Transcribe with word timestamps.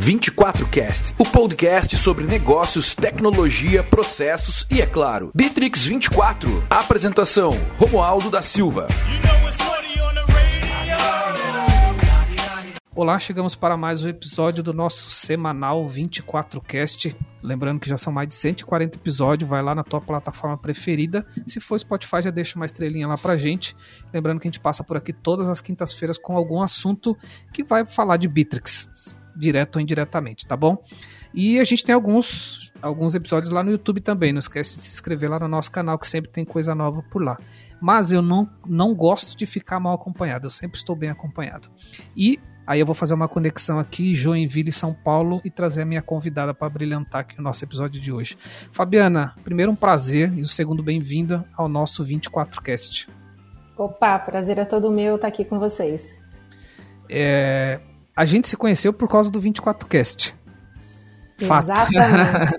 24Cast, 0.00 1.14
o 1.18 1.24
podcast 1.24 1.94
sobre 1.98 2.24
negócios, 2.24 2.94
tecnologia, 2.94 3.82
processos 3.82 4.66
e, 4.70 4.80
é 4.80 4.86
claro, 4.86 5.30
Bitrix 5.34 5.84
24. 5.84 6.64
Apresentação: 6.70 7.50
Romualdo 7.78 8.30
da 8.30 8.40
Silva. 8.40 8.88
Olá, 12.94 13.18
chegamos 13.18 13.54
para 13.54 13.76
mais 13.76 14.02
um 14.02 14.08
episódio 14.08 14.62
do 14.62 14.72
nosso 14.72 15.10
semanal 15.10 15.86
24cast. 15.86 17.14
Lembrando 17.42 17.78
que 17.78 17.88
já 17.88 17.98
são 17.98 18.10
mais 18.10 18.28
de 18.28 18.34
140 18.34 18.96
episódios, 18.96 19.48
vai 19.48 19.62
lá 19.62 19.74
na 19.74 19.84
tua 19.84 20.00
plataforma 20.00 20.56
preferida. 20.56 21.26
Se 21.46 21.60
for 21.60 21.78
Spotify, 21.78 22.22
já 22.22 22.30
deixa 22.30 22.56
uma 22.56 22.66
estrelinha 22.66 23.06
lá 23.06 23.18
pra 23.18 23.36
gente. 23.36 23.76
Lembrando 24.12 24.40
que 24.40 24.48
a 24.48 24.50
gente 24.50 24.60
passa 24.60 24.82
por 24.82 24.96
aqui 24.96 25.12
todas 25.12 25.46
as 25.46 25.60
quintas-feiras 25.60 26.16
com 26.16 26.34
algum 26.34 26.62
assunto 26.62 27.16
que 27.52 27.62
vai 27.62 27.84
falar 27.84 28.16
de 28.16 28.28
Bitrix, 28.28 29.14
direto 29.40 29.76
ou 29.76 29.82
indiretamente, 29.82 30.46
tá 30.46 30.56
bom? 30.56 30.82
E 31.32 31.58
a 31.58 31.64
gente 31.64 31.84
tem 31.84 31.94
alguns, 31.94 32.72
alguns 32.82 33.14
episódios 33.14 33.52
lá 33.52 33.62
no 33.62 33.70
YouTube 33.70 34.00
também. 34.00 34.32
Não 34.32 34.40
esquece 34.40 34.76
de 34.76 34.82
se 34.82 34.94
inscrever 34.94 35.30
lá 35.30 35.38
no 35.38 35.48
nosso 35.48 35.70
canal, 35.70 35.98
que 35.98 36.06
sempre 36.06 36.30
tem 36.30 36.44
coisa 36.44 36.74
nova 36.74 37.02
por 37.10 37.22
lá. 37.22 37.38
Mas 37.80 38.12
eu 38.12 38.20
não, 38.20 38.48
não 38.66 38.94
gosto 38.94 39.36
de 39.36 39.46
ficar 39.46 39.80
mal 39.80 39.94
acompanhado, 39.94 40.46
eu 40.46 40.50
sempre 40.50 40.76
estou 40.76 40.94
bem 40.94 41.10
acompanhado. 41.10 41.68
E 42.16 42.38
Aí 42.66 42.78
eu 42.78 42.86
vou 42.86 42.94
fazer 42.94 43.14
uma 43.14 43.26
conexão 43.26 43.80
aqui, 43.80 44.14
Joinville 44.14 44.68
e 44.68 44.72
São 44.72 44.94
Paulo, 44.94 45.40
e 45.44 45.50
trazer 45.50 45.82
a 45.82 45.84
minha 45.84 46.00
convidada 46.00 46.54
para 46.54 46.68
brilhantar 46.68 47.22
aqui 47.22 47.36
o 47.36 47.42
nosso 47.42 47.64
episódio 47.64 48.00
de 48.00 48.12
hoje. 48.12 48.38
Fabiana, 48.70 49.34
primeiro 49.42 49.72
um 49.72 49.74
prazer 49.74 50.32
e 50.38 50.42
o 50.42 50.46
segundo 50.46 50.80
bem-vinda 50.80 51.44
ao 51.56 51.68
nosso 51.68 52.04
24cast. 52.04 53.08
Opa, 53.76 54.16
prazer 54.20 54.58
é 54.58 54.64
todo 54.64 54.88
meu 54.88 55.16
estar 55.16 55.26
aqui 55.26 55.44
com 55.44 55.58
vocês. 55.58 56.16
É, 57.08 57.80
a 58.20 58.26
gente 58.26 58.46
se 58.46 58.54
conheceu 58.54 58.92
por 58.92 59.08
causa 59.08 59.30
do 59.30 59.40
24cast. 59.40 60.34
Fato. 61.38 61.70
Exatamente. 61.70 62.54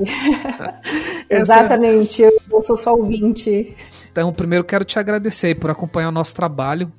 Exatamente, 1.30 2.24
eu 2.24 2.62
sou 2.64 2.76
só 2.76 2.96
ouvinte. 2.96 3.78
Então, 4.12 4.34
primeiro 4.34 4.64
quero 4.64 4.84
te 4.84 4.98
agradecer 4.98 5.54
por 5.60 5.70
acompanhar 5.70 6.10
o 6.10 6.12
nosso 6.12 6.34
trabalho. 6.34 6.92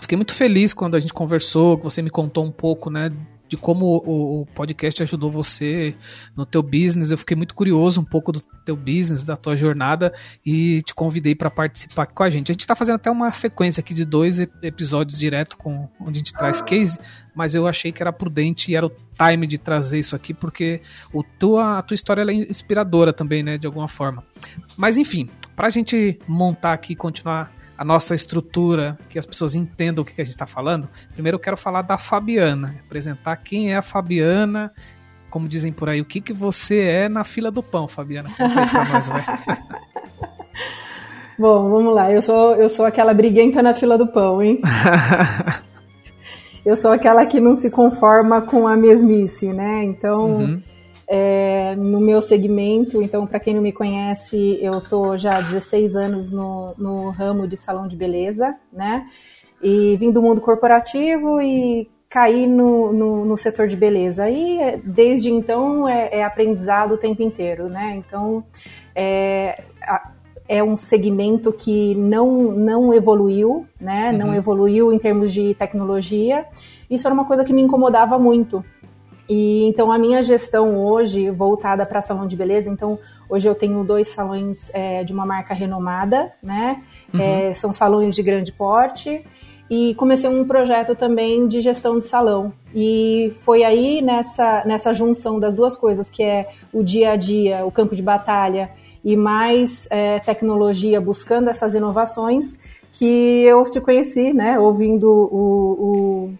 Fiquei 0.00 0.16
muito 0.16 0.34
feliz 0.34 0.74
quando 0.74 0.96
a 0.96 0.98
gente 0.98 1.12
conversou, 1.12 1.78
que 1.78 1.84
você 1.84 2.02
me 2.02 2.10
contou 2.10 2.44
um 2.44 2.50
pouco, 2.50 2.90
né, 2.90 3.12
de 3.48 3.56
como 3.56 3.96
o, 3.96 4.46
podcast 4.54 5.02
ajudou 5.02 5.30
você 5.30 5.94
no 6.36 6.46
teu 6.46 6.62
business. 6.62 7.10
Eu 7.10 7.18
fiquei 7.18 7.36
muito 7.36 7.54
curioso 7.54 8.00
um 8.00 8.04
pouco 8.04 8.32
do 8.32 8.40
teu 8.64 8.76
business, 8.76 9.24
da 9.24 9.36
tua 9.36 9.54
jornada 9.54 10.12
e 10.44 10.82
te 10.82 10.94
convidei 10.94 11.34
para 11.34 11.50
participar 11.50 12.06
com 12.06 12.22
a 12.22 12.30
gente. 12.30 12.50
A 12.50 12.54
gente 12.54 12.62
está 12.62 12.74
fazendo 12.74 12.96
até 12.96 13.10
uma 13.10 13.30
sequência 13.32 13.80
aqui 13.80 13.92
de 13.92 14.04
dois 14.04 14.40
episódios 14.40 15.18
direto 15.18 15.56
com 15.56 15.88
onde 16.00 16.18
a 16.18 16.20
gente 16.20 16.32
traz 16.32 16.62
case, 16.62 16.98
mas 17.34 17.54
eu 17.54 17.66
achei 17.66 17.92
que 17.92 18.02
era 18.02 18.12
prudente 18.12 18.72
e 18.72 18.76
era 18.76 18.86
o 18.86 18.92
time 19.16 19.46
de 19.46 19.58
trazer 19.58 19.98
isso 19.98 20.16
aqui 20.16 20.32
porque 20.32 20.80
o 21.12 21.22
tua, 21.22 21.78
a 21.78 21.82
tua 21.82 21.94
história 21.94 22.22
é 22.22 22.34
inspiradora 22.34 23.12
também, 23.12 23.42
né, 23.42 23.58
de 23.58 23.66
alguma 23.66 23.88
forma. 23.88 24.24
Mas 24.76 24.96
enfim, 24.96 25.28
para 25.54 25.66
a 25.66 25.70
gente 25.70 26.18
montar 26.26 26.72
aqui 26.72 26.94
e 26.94 26.96
continuar 26.96 27.52
a 27.76 27.84
nossa 27.84 28.14
estrutura, 28.14 28.98
que 29.08 29.18
as 29.18 29.26
pessoas 29.26 29.54
entendam 29.54 30.02
o 30.02 30.04
que, 30.04 30.20
a 30.20 30.24
gente 30.24 30.34
está 30.34 30.46
falando, 30.46 30.88
primeiro 31.12 31.36
eu 31.36 31.40
quero 31.40 31.56
falar 31.56 31.82
da 31.82 31.98
Fabiana, 31.98 32.76
apresentar 32.86 33.36
quem 33.36 33.72
é 33.72 33.76
a 33.76 33.82
Fabiana, 33.82 34.72
como 35.30 35.48
dizem 35.48 35.72
por 35.72 35.88
aí, 35.88 36.00
o 36.00 36.04
que, 36.04 36.20
que 36.20 36.32
você 36.32 36.80
é 36.80 37.08
na 37.08 37.24
fila 37.24 37.50
do 37.50 37.62
pão, 37.62 37.88
Fabiana. 37.88 38.30
Conta 38.36 38.84
nós, 38.92 39.08
vai. 39.08 39.24
Bom, 41.36 41.68
vamos 41.68 41.92
lá. 41.92 42.12
Eu 42.12 42.22
sou, 42.22 42.54
eu 42.54 42.68
sou 42.68 42.86
aquela 42.86 43.12
briguenta 43.12 43.60
na 43.60 43.74
fila 43.74 43.98
do 43.98 44.06
pão, 44.06 44.40
hein? 44.40 44.60
eu 46.64 46.76
sou 46.76 46.92
aquela 46.92 47.26
que 47.26 47.40
não 47.40 47.56
se 47.56 47.68
conforma 47.70 48.42
com 48.42 48.68
a 48.68 48.76
mesmice, 48.76 49.52
né? 49.52 49.82
Então, 49.82 50.34
uhum 50.34 50.62
é, 51.06 51.74
no 51.76 52.00
meu 52.00 52.20
segmento. 52.20 53.02
Então, 53.02 53.26
para 53.26 53.40
quem 53.40 53.54
não 53.54 53.62
me 53.62 53.72
conhece, 53.72 54.58
eu 54.60 54.80
tô 54.80 55.16
já 55.16 55.38
há 55.38 55.40
16 55.40 55.96
anos 55.96 56.30
no, 56.30 56.74
no 56.76 57.10
ramo 57.10 57.46
de 57.46 57.56
salão 57.56 57.86
de 57.86 57.96
beleza, 57.96 58.54
né? 58.72 59.06
E 59.62 59.96
vim 59.96 60.10
do 60.10 60.22
mundo 60.22 60.40
corporativo 60.40 61.40
e 61.40 61.88
caí 62.08 62.46
no, 62.46 62.92
no, 62.92 63.24
no 63.24 63.36
setor 63.36 63.66
de 63.66 63.76
beleza. 63.76 64.28
E 64.28 64.80
desde 64.84 65.30
então 65.30 65.88
é, 65.88 66.18
é, 66.18 66.24
aprendizado 66.24 66.92
o 66.92 66.98
tempo 66.98 67.22
inteiro, 67.22 67.68
né? 67.68 67.96
Então, 67.96 68.44
é, 68.94 69.64
é 70.48 70.62
um 70.62 70.76
segmento 70.76 71.52
que 71.52 71.94
não, 71.94 72.52
não 72.52 72.92
evoluiu, 72.92 73.66
né? 73.80 74.10
Uhum. 74.10 74.18
Não 74.18 74.34
evoluiu 74.34 74.92
em 74.92 74.98
termos 74.98 75.32
de 75.32 75.54
tecnologia. 75.54 76.44
Isso 76.90 77.06
era 77.06 77.14
uma 77.14 77.24
coisa 77.24 77.44
que 77.44 77.52
me 77.52 77.62
incomodava 77.62 78.18
muito, 78.18 78.64
e 79.28 79.64
então 79.64 79.90
a 79.90 79.98
minha 79.98 80.22
gestão 80.22 80.76
hoje 80.76 81.30
voltada 81.30 81.86
para 81.86 82.00
salão 82.00 82.26
de 82.26 82.36
beleza, 82.36 82.68
então 82.68 82.98
hoje 83.28 83.48
eu 83.48 83.54
tenho 83.54 83.82
dois 83.84 84.08
salões 84.08 84.70
é, 84.74 85.02
de 85.02 85.12
uma 85.12 85.24
marca 85.24 85.54
renomada, 85.54 86.32
né? 86.42 86.82
Uhum. 87.12 87.20
É, 87.20 87.54
são 87.54 87.72
salões 87.72 88.14
de 88.14 88.22
grande 88.22 88.52
porte 88.52 89.24
e 89.70 89.94
comecei 89.94 90.28
um 90.28 90.46
projeto 90.46 90.94
também 90.94 91.48
de 91.48 91.60
gestão 91.60 91.98
de 91.98 92.04
salão. 92.04 92.52
E 92.74 93.32
foi 93.40 93.64
aí 93.64 94.02
nessa, 94.02 94.62
nessa 94.66 94.92
junção 94.92 95.40
das 95.40 95.56
duas 95.56 95.74
coisas, 95.74 96.10
que 96.10 96.22
é 96.22 96.50
o 96.72 96.82
dia 96.82 97.12
a 97.12 97.16
dia, 97.16 97.64
o 97.64 97.70
campo 97.70 97.96
de 97.96 98.02
batalha 98.02 98.70
e 99.02 99.16
mais 99.16 99.86
é, 99.90 100.18
tecnologia, 100.20 101.00
buscando 101.00 101.48
essas 101.48 101.74
inovações, 101.74 102.58
que 102.92 103.42
eu 103.42 103.64
te 103.70 103.80
conheci, 103.80 104.32
né? 104.32 104.58
Ouvindo 104.58 105.10
o, 105.10 106.28
o, 106.28 106.34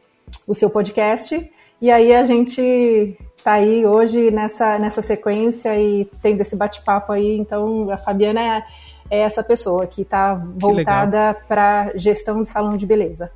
o 0.48 0.54
seu 0.54 0.70
podcast. 0.70 1.50
E 1.80 1.90
aí 1.90 2.14
a 2.14 2.24
gente 2.24 3.16
tá 3.42 3.54
aí 3.54 3.84
hoje 3.84 4.30
nessa, 4.30 4.78
nessa 4.78 5.02
sequência 5.02 5.78
e 5.78 6.06
tendo 6.22 6.40
esse 6.40 6.56
bate-papo 6.56 7.12
aí. 7.12 7.36
Então 7.36 7.90
a 7.90 7.96
Fabiana 7.96 8.40
é, 8.40 8.64
é 9.10 9.20
essa 9.20 9.42
pessoa 9.42 9.86
que 9.86 10.02
está 10.02 10.34
voltada 10.34 11.34
para 11.46 11.92
gestão 11.96 12.40
de 12.42 12.48
salão 12.48 12.76
de 12.76 12.86
beleza 12.86 13.30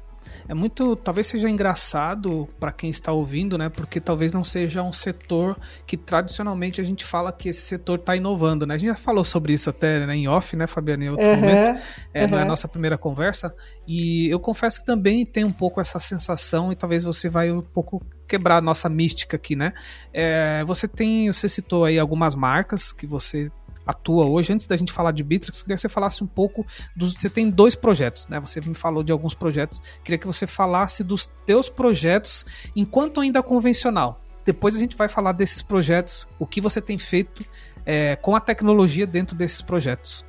é 0.49 0.55
muito, 0.55 0.97
talvez 0.97 1.27
seja 1.27 1.49
engraçado 1.49 2.49
para 2.59 2.73
quem 2.73 2.89
está 2.89 3.13
ouvindo, 3.13 3.59
né? 3.59 3.69
Porque 3.69 4.01
talvez 4.01 4.33
não 4.33 4.43
seja 4.43 4.83
um 4.83 4.95
setor 4.95 5.55
que 5.87 5.95
tradicionalmente 5.95 6.81
a 6.81 6.85
gente 6.85 7.05
fala 7.05 7.31
que 7.31 7.51
esse 7.51 7.61
setor 7.61 7.99
está 7.99 8.17
inovando, 8.17 8.67
né? 8.67 8.75
A 8.75 8.79
gente 8.79 8.89
já 8.89 8.97
falou 8.97 9.25
sobre 9.25 9.53
isso 9.53 9.69
até 9.69 10.07
né, 10.07 10.17
em 10.17 10.27
off, 10.27 10.57
né, 10.57 10.67
Fabiana, 10.67 11.05
em 11.05 11.11
outro 11.11 11.27
uhum, 11.27 11.37
momento. 11.37 11.81
É, 12.15 12.25
uhum. 12.25 12.31
Não 12.31 12.39
é 12.39 12.43
a 12.43 12.47
nossa 12.47 12.67
primeira 12.67 12.97
conversa. 12.97 13.55
E 13.87 14.27
eu 14.31 14.41
confesso 14.41 14.81
que 14.81 14.87
também 14.87 15.27
tem 15.27 15.45
um 15.45 15.53
pouco 15.53 15.83
essa 15.83 16.01
sensação 16.01 16.73
e 16.73 16.77
talvez 16.77 17.05
você 17.05 17.29
vai 17.29 17.53
um 17.53 17.61
pouco 17.61 18.03
quebrar 18.29 18.59
a 18.59 18.61
nossa 18.61 18.89
mística 18.89 19.37
aqui, 19.37 19.57
né? 19.57 19.73
É, 20.13 20.63
você 20.65 20.87
tem, 20.87 21.33
você 21.33 21.49
citou 21.49 21.85
aí 21.85 21.99
algumas 21.99 22.35
marcas 22.35 22.93
que 22.93 23.07
você 23.07 23.51
atua 23.89 24.27
hoje. 24.27 24.53
Antes 24.53 24.67
da 24.67 24.77
gente 24.77 24.93
falar 24.93 25.13
de 25.13 25.25
Bitrix, 25.25 25.63
queria 25.63 25.77
que 25.77 25.81
você 25.81 25.89
falasse 25.89 26.23
um 26.23 26.27
pouco 26.27 26.67
dos. 26.95 27.15
Você 27.15 27.31
tem 27.31 27.49
dois 27.49 27.75
projetos, 27.75 28.29
né? 28.29 28.39
Você 28.39 28.61
me 28.61 28.75
falou 28.75 29.03
de 29.03 29.11
alguns 29.11 29.33
projetos. 29.33 29.81
Queria 30.05 30.19
que 30.19 30.27
você 30.27 30.47
falasse 30.47 31.03
dos 31.03 31.27
teus 31.47 31.71
projetos 31.71 32.45
enquanto 32.77 33.21
ainda 33.21 33.43
convencional. 33.43 34.21
Depois 34.45 34.77
a 34.77 34.79
gente 34.79 34.97
vai 34.97 35.09
falar 35.09 35.33
desses 35.33 35.63
projetos, 35.63 36.29
o 36.39 36.47
que 36.47 36.61
você 36.61 36.81
tem 36.81 36.97
feito 36.97 37.45
é, 37.85 38.17
com 38.17 38.37
a 38.37 38.41
tecnologia 38.41 39.07
dentro 39.07 39.37
desses 39.37 39.63
projetos. 39.63 40.25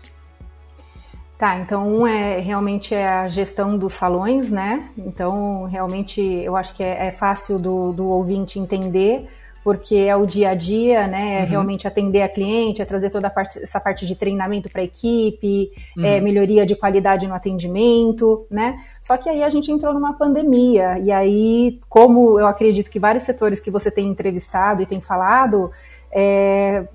Tá, 1.39 1.55
então 1.55 1.87
um 1.87 2.05
é 2.05 2.41
realmente 2.41 2.93
é 2.93 3.07
a 3.07 3.29
gestão 3.29 3.77
dos 3.77 3.93
salões, 3.93 4.51
né? 4.51 4.89
Então 4.97 5.63
realmente 5.63 6.21
eu 6.21 6.53
acho 6.53 6.75
que 6.75 6.83
é, 6.83 7.07
é 7.07 7.11
fácil 7.11 7.57
do, 7.57 7.93
do 7.93 8.09
ouvinte 8.09 8.59
entender 8.59 9.25
porque 9.63 9.95
é 9.95 10.13
o 10.17 10.25
dia 10.25 10.49
a 10.49 10.53
dia, 10.53 11.07
né? 11.07 11.39
É 11.39 11.43
uhum. 11.43 11.49
realmente 11.49 11.87
atender 11.87 12.23
a 12.23 12.27
cliente, 12.27 12.81
é 12.81 12.85
trazer 12.85 13.09
toda 13.09 13.29
parte, 13.29 13.57
essa 13.57 13.79
parte 13.79 14.05
de 14.05 14.15
treinamento 14.15 14.69
para 14.69 14.81
a 14.81 14.83
equipe, 14.83 15.71
uhum. 15.95 16.03
é, 16.03 16.19
melhoria 16.19 16.65
de 16.65 16.75
qualidade 16.75 17.25
no 17.25 17.33
atendimento, 17.33 18.45
né? 18.51 18.77
Só 19.01 19.15
que 19.15 19.29
aí 19.29 19.41
a 19.41 19.49
gente 19.49 19.71
entrou 19.71 19.93
numa 19.93 20.13
pandemia, 20.13 20.99
e 20.99 21.09
aí, 21.09 21.79
como 21.87 22.37
eu 22.37 22.47
acredito 22.47 22.91
que 22.91 22.99
vários 22.99 23.23
setores 23.23 23.61
que 23.61 23.71
você 23.71 23.89
tem 23.89 24.07
entrevistado 24.07 24.81
e 24.81 24.85
tem 24.85 24.99
falado, 24.99 25.71
é, 26.11 26.85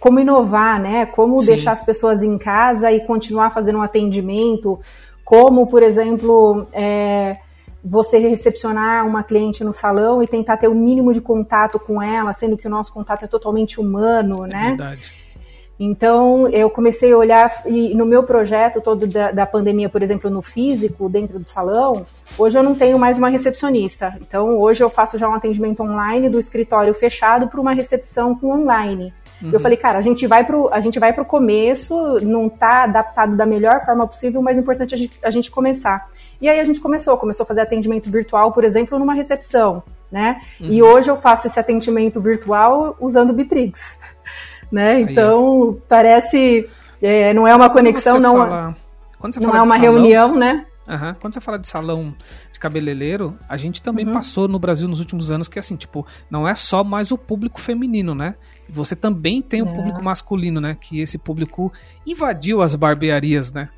como 0.00 0.20
inovar, 0.20 0.80
né? 0.80 1.06
Como 1.06 1.38
Sim. 1.38 1.46
deixar 1.46 1.72
as 1.72 1.82
pessoas 1.82 2.22
em 2.22 2.38
casa 2.38 2.90
e 2.90 3.00
continuar 3.00 3.50
fazendo 3.50 3.78
um 3.78 3.82
atendimento, 3.82 4.80
como, 5.24 5.66
por 5.66 5.82
exemplo, 5.82 6.66
é, 6.72 7.36
você 7.84 8.18
recepcionar 8.18 9.06
uma 9.06 9.22
cliente 9.22 9.62
no 9.62 9.72
salão 9.72 10.22
e 10.22 10.26
tentar 10.26 10.56
ter 10.56 10.68
o 10.68 10.74
mínimo 10.74 11.12
de 11.12 11.20
contato 11.20 11.78
com 11.78 12.00
ela, 12.02 12.32
sendo 12.32 12.56
que 12.56 12.66
o 12.66 12.70
nosso 12.70 12.92
contato 12.92 13.24
é 13.24 13.28
totalmente 13.28 13.78
humano, 13.78 14.46
é 14.46 14.48
né? 14.48 14.68
Verdade. 14.68 15.24
Então, 15.78 16.48
eu 16.48 16.70
comecei 16.70 17.12
a 17.12 17.18
olhar, 17.18 17.62
e 17.66 17.94
no 17.94 18.06
meu 18.06 18.22
projeto 18.22 18.80
todo 18.80 19.08
da, 19.08 19.32
da, 19.32 19.44
pandemia, 19.44 19.88
por 19.88 20.02
exemplo, 20.02 20.30
no 20.30 20.40
físico, 20.40 21.08
dentro 21.08 21.38
do 21.38 21.48
salão, 21.48 22.06
hoje 22.38 22.56
eu 22.56 22.62
não 22.62 22.76
tenho 22.76 22.96
mais 22.96 23.18
uma 23.18 23.28
recepcionista. 23.28 24.16
Então, 24.20 24.56
hoje 24.56 24.84
eu 24.84 24.88
faço 24.88 25.18
já 25.18 25.28
um 25.28 25.34
atendimento 25.34 25.82
online 25.82 26.28
do 26.28 26.38
escritório 26.38 26.94
fechado 26.94 27.48
para 27.48 27.60
uma 27.60 27.74
recepção 27.74 28.36
com 28.36 28.52
online. 28.52 29.12
Uhum. 29.44 29.50
Eu 29.52 29.60
falei, 29.60 29.76
cara, 29.76 29.98
a 29.98 30.02
gente 30.02 30.26
vai 30.26 30.44
pro, 30.44 30.68
a 30.72 30.80
gente 30.80 30.98
vai 30.98 31.12
pro 31.12 31.24
começo, 31.24 31.94
não 32.22 32.48
tá 32.48 32.84
adaptado 32.84 33.36
da 33.36 33.44
melhor 33.44 33.80
forma 33.84 34.06
possível, 34.06 34.40
mas 34.42 34.56
é 34.56 34.60
importante 34.60 34.94
a 34.94 34.98
gente, 34.98 35.18
a 35.22 35.30
gente 35.30 35.50
começar. 35.50 36.08
E 36.40 36.48
aí 36.48 36.58
a 36.58 36.64
gente 36.64 36.80
começou, 36.80 37.16
começou 37.16 37.44
a 37.44 37.46
fazer 37.46 37.60
atendimento 37.60 38.10
virtual, 38.10 38.52
por 38.52 38.64
exemplo, 38.64 38.98
numa 38.98 39.14
recepção. 39.14 39.82
né? 40.10 40.40
Uhum. 40.60 40.68
E 40.70 40.82
hoje 40.82 41.10
eu 41.10 41.16
faço 41.16 41.46
esse 41.46 41.58
atendimento 41.58 42.20
virtual 42.20 42.96
usando 43.00 43.30
o 43.30 43.32
Bitrix, 43.32 43.96
né? 44.70 45.00
Então 45.00 45.70
Aí. 45.70 45.82
parece 45.88 46.68
é, 47.02 47.34
não 47.34 47.46
é 47.46 47.54
uma 47.54 47.68
conexão, 47.68 48.18
não, 48.18 48.36
fala, 48.36 48.76
não 49.40 49.56
é 49.56 49.62
uma 49.62 49.76
reunião, 49.76 50.34
né? 50.36 50.64
Uhum. 50.88 51.14
Quando 51.20 51.34
você 51.34 51.40
fala 51.40 51.58
de 51.58 51.66
salão 51.66 52.14
de 52.52 52.58
cabeleireiro, 52.60 53.36
a 53.48 53.56
gente 53.56 53.82
também 53.82 54.06
uhum. 54.06 54.12
passou 54.12 54.46
no 54.46 54.58
Brasil 54.58 54.86
nos 54.86 55.00
últimos 55.00 55.30
anos 55.30 55.48
que 55.48 55.58
assim, 55.58 55.76
tipo, 55.76 56.06
não 56.30 56.46
é 56.46 56.54
só 56.54 56.84
mais 56.84 57.10
o 57.10 57.18
público 57.18 57.60
feminino, 57.60 58.14
né? 58.14 58.34
Você 58.68 58.94
também 58.94 59.40
tem 59.40 59.62
o 59.62 59.68
é. 59.68 59.72
público 59.72 60.02
masculino, 60.02 60.60
né? 60.60 60.76
Que 60.78 61.00
esse 61.00 61.18
público 61.18 61.72
invadiu 62.06 62.60
as 62.60 62.74
barbearias, 62.74 63.50
né? 63.52 63.68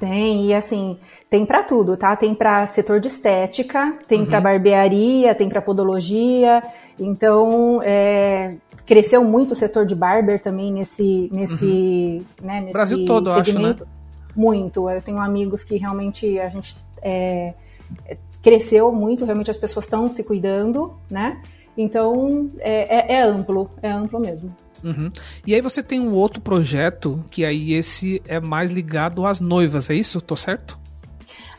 Tem, 0.00 0.46
e 0.46 0.54
assim, 0.54 0.98
tem 1.30 1.46
para 1.46 1.62
tudo, 1.62 1.96
tá? 1.96 2.16
Tem 2.16 2.34
para 2.34 2.66
setor 2.66 2.98
de 2.98 3.06
estética, 3.06 3.96
tem 4.08 4.20
uhum. 4.20 4.26
para 4.26 4.40
barbearia, 4.40 5.32
tem 5.32 5.48
para 5.48 5.62
podologia. 5.62 6.60
Então, 6.98 7.80
é, 7.84 8.56
cresceu 8.84 9.22
muito 9.22 9.52
o 9.52 9.56
setor 9.56 9.86
de 9.86 9.94
barber 9.94 10.42
também 10.42 10.72
nesse 10.72 11.30
nesse, 11.32 11.64
uhum. 11.64 12.24
né, 12.46 12.60
nesse 12.60 12.72
Brasil 12.72 13.04
todo, 13.04 13.32
segmento. 13.32 13.84
acho, 13.84 13.84
né? 13.84 14.01
Muito. 14.34 14.88
Eu 14.88 15.02
tenho 15.02 15.20
amigos 15.20 15.62
que 15.62 15.76
realmente 15.76 16.38
a 16.38 16.48
gente 16.48 16.76
é, 17.02 17.54
cresceu 18.42 18.92
muito, 18.92 19.24
realmente 19.24 19.50
as 19.50 19.56
pessoas 19.56 19.84
estão 19.84 20.10
se 20.10 20.24
cuidando, 20.24 20.94
né? 21.10 21.40
Então, 21.76 22.50
é, 22.58 23.14
é, 23.14 23.16
é 23.16 23.22
amplo, 23.22 23.70
é 23.82 23.90
amplo 23.90 24.20
mesmo. 24.20 24.54
Uhum. 24.84 25.10
E 25.46 25.54
aí 25.54 25.60
você 25.60 25.82
tem 25.82 26.00
um 26.00 26.12
outro 26.12 26.40
projeto 26.40 27.24
que 27.30 27.44
aí 27.44 27.72
esse 27.72 28.20
é 28.26 28.40
mais 28.40 28.70
ligado 28.70 29.24
às 29.24 29.40
noivas, 29.40 29.88
é 29.88 29.94
isso? 29.94 30.20
Tô 30.20 30.36
certo? 30.36 30.78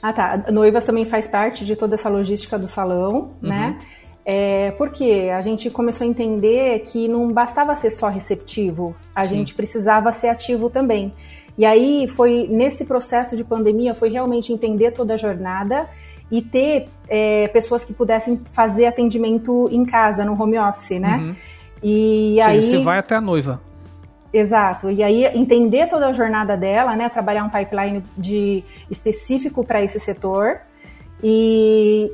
Ah, 0.01 0.11
tá. 0.11 0.45
Noivas 0.51 0.83
também 0.83 1.05
faz 1.05 1.25
parte 1.25 1.65
de 1.65 1.75
toda 1.75 1.95
essa 1.95 2.09
logística 2.09 2.59
do 2.59 2.67
salão, 2.67 3.31
uhum. 3.41 3.49
né? 3.49 3.79
É, 4.25 4.71
porque 4.71 5.29
a 5.33 5.41
gente 5.41 5.69
começou 5.69 6.05
a 6.05 6.09
entender 6.09 6.79
que 6.81 7.07
não 7.07 7.31
bastava 7.31 7.75
ser 7.75 7.89
só 7.89 8.07
receptivo, 8.07 8.95
a 9.13 9.23
Sim. 9.23 9.37
gente 9.37 9.53
precisava 9.53 10.11
ser 10.11 10.29
ativo 10.29 10.69
também. 10.69 11.13
E 11.57 11.65
aí 11.65 12.07
foi 12.07 12.47
nesse 12.49 12.85
processo 12.85 13.35
de 13.35 13.43
pandemia 13.43 13.93
foi 13.93 14.09
realmente 14.09 14.51
entender 14.51 14.91
toda 14.91 15.13
a 15.13 15.17
jornada 15.17 15.87
e 16.31 16.41
ter 16.41 16.85
é, 17.07 17.47
pessoas 17.49 17.85
que 17.85 17.93
pudessem 17.93 18.41
fazer 18.51 18.87
atendimento 18.87 19.69
em 19.71 19.85
casa, 19.85 20.25
no 20.25 20.41
home 20.41 20.57
office, 20.57 20.99
né? 20.99 21.17
Uhum. 21.17 21.35
E 21.83 22.37
Ou 22.39 22.47
aí 22.47 22.61
seja, 22.63 22.77
você 22.77 22.83
vai 22.83 22.97
até 22.97 23.15
a 23.15 23.21
noiva. 23.21 23.61
Exato. 24.33 24.89
E 24.89 25.03
aí 25.03 25.25
entender 25.25 25.87
toda 25.87 26.07
a 26.07 26.13
jornada 26.13 26.57
dela, 26.57 26.95
né? 26.95 27.07
Trabalhar 27.07 27.43
um 27.43 27.49
pipeline 27.49 28.03
de 28.17 28.63
específico 28.89 29.63
para 29.63 29.83
esse 29.83 29.99
setor 29.99 30.61
e 31.21 32.11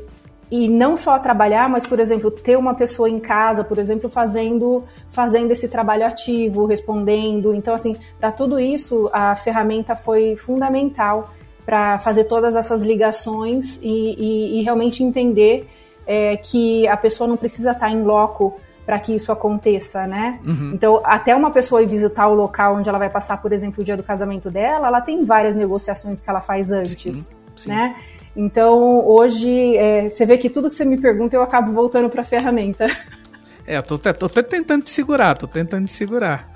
e 0.52 0.68
não 0.68 0.98
só 0.98 1.18
trabalhar, 1.20 1.70
mas 1.70 1.86
por 1.86 2.00
exemplo 2.00 2.32
ter 2.32 2.58
uma 2.58 2.74
pessoa 2.74 3.10
em 3.10 3.20
casa, 3.20 3.64
por 3.64 3.78
exemplo, 3.78 4.10
fazendo 4.10 4.84
fazendo 5.12 5.52
esse 5.52 5.68
trabalho 5.68 6.06
ativo, 6.06 6.66
respondendo. 6.66 7.54
Então 7.54 7.74
assim, 7.74 7.98
para 8.20 8.32
tudo 8.32 8.60
isso 8.60 9.10
a 9.14 9.36
ferramenta 9.36 9.96
foi 9.96 10.36
fundamental 10.36 11.34
para 11.66 12.00
fazer 12.00 12.24
todas 12.24 12.56
essas 12.56 12.82
ligações 12.82 13.80
e, 13.82 14.16
e, 14.18 14.60
e 14.60 14.64
realmente 14.64 15.04
entender 15.04 15.68
é, 16.08 16.36
que 16.38 16.88
a 16.88 16.98
pessoa 16.98 17.28
não 17.28 17.38
precisa 17.38 17.72
estar 17.72 17.92
em 17.92 18.02
loco 18.02 18.60
para 18.90 19.00
que 19.00 19.14
isso 19.14 19.32
aconteça, 19.32 20.08
né? 20.08 20.40
Uhum. 20.44 20.72
Então, 20.74 21.00
até 21.04 21.36
uma 21.36 21.52
pessoa 21.52 21.84
ir 21.84 21.86
visitar 21.86 22.28
o 22.28 22.34
local 22.34 22.78
onde 22.78 22.90
ela 22.90 22.98
vai 22.98 23.12
passar, 23.12 23.40
por 23.40 23.54
exemplo, 23.54 23.82
o 23.82 23.84
dia 23.84 23.96
do 23.96 24.02
casamento 24.02 24.50
dela, 24.50 24.88
ela 24.88 25.00
tem 25.00 25.24
várias 25.24 25.56
negociações 25.56 26.20
que 26.20 26.28
ela 26.28 26.42
faz 26.42 26.72
antes, 26.72 27.16
sim, 27.16 27.30
sim. 27.56 27.70
né? 27.70 27.96
Então, 28.36 29.06
hoje, 29.06 29.76
é, 29.76 30.10
você 30.10 30.26
vê 30.26 30.38
que 30.38 30.50
tudo 30.50 30.70
que 30.70 30.76
você 30.76 30.86
me 30.86 31.00
pergunta, 31.00 31.36
eu 31.36 31.42
acabo 31.42 31.72
voltando 31.74 32.10
para 32.10 32.22
a 32.22 32.26
ferramenta. 32.26 32.86
É, 33.66 33.78
eu 33.78 33.84
tô, 33.84 33.98
tô, 33.98 34.14
tô, 34.14 34.44
tentando 34.44 34.84
te 34.84 34.90
segurar, 34.90 35.38
tô 35.38 35.48
tentando 35.48 35.86
te 35.86 35.94
segurar. 35.94 36.50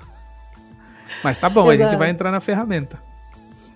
Mas 1.22 1.38
tá 1.38 1.48
bom, 1.48 1.70
Exato. 1.70 1.86
a 1.86 1.90
gente 1.90 1.98
vai 1.98 2.10
entrar 2.10 2.32
na 2.32 2.40
ferramenta. 2.40 3.00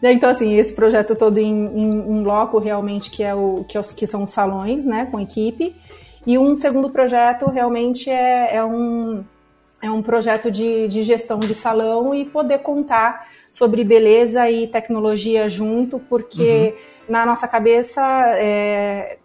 Então, 0.03 0.31
assim, 0.31 0.55
esse 0.55 0.73
projeto 0.73 1.17
todo 1.17 1.39
em, 1.39 1.67
em, 1.67 2.19
em 2.19 2.23
loco, 2.23 2.59
realmente, 2.59 3.11
que, 3.11 3.23
é 3.23 3.35
o, 3.35 3.65
que, 3.69 3.77
é 3.77 3.81
os, 3.81 3.93
que 3.93 4.07
são 4.07 4.23
os 4.23 4.31
salões, 4.31 4.87
né, 4.87 5.07
com 5.11 5.21
equipe. 5.21 5.75
E 6.27 6.39
um 6.39 6.55
segundo 6.55 6.91
projeto 6.91 7.47
realmente 7.47 8.11
é, 8.11 8.57
é 8.57 8.65
um, 8.65 9.25
é 9.83 9.91
um 9.91 10.03
projeto 10.03 10.51
de, 10.51 10.87
de 10.89 11.03
gestão 11.03 11.41
de 11.41 11.55
salão 11.55 12.15
e 12.15 12.25
poder 12.25 12.59
contar 12.59 13.29
sobre 13.51 13.83
beleza 13.83 14.49
e 14.51 14.67
tecnologia 14.67 15.49
junto, 15.49 15.99
porque 15.99 16.75
uhum. 16.77 16.98
Na 17.09 17.25
nossa 17.25 17.49
cabeça 17.49 18.01
é, 18.37 19.19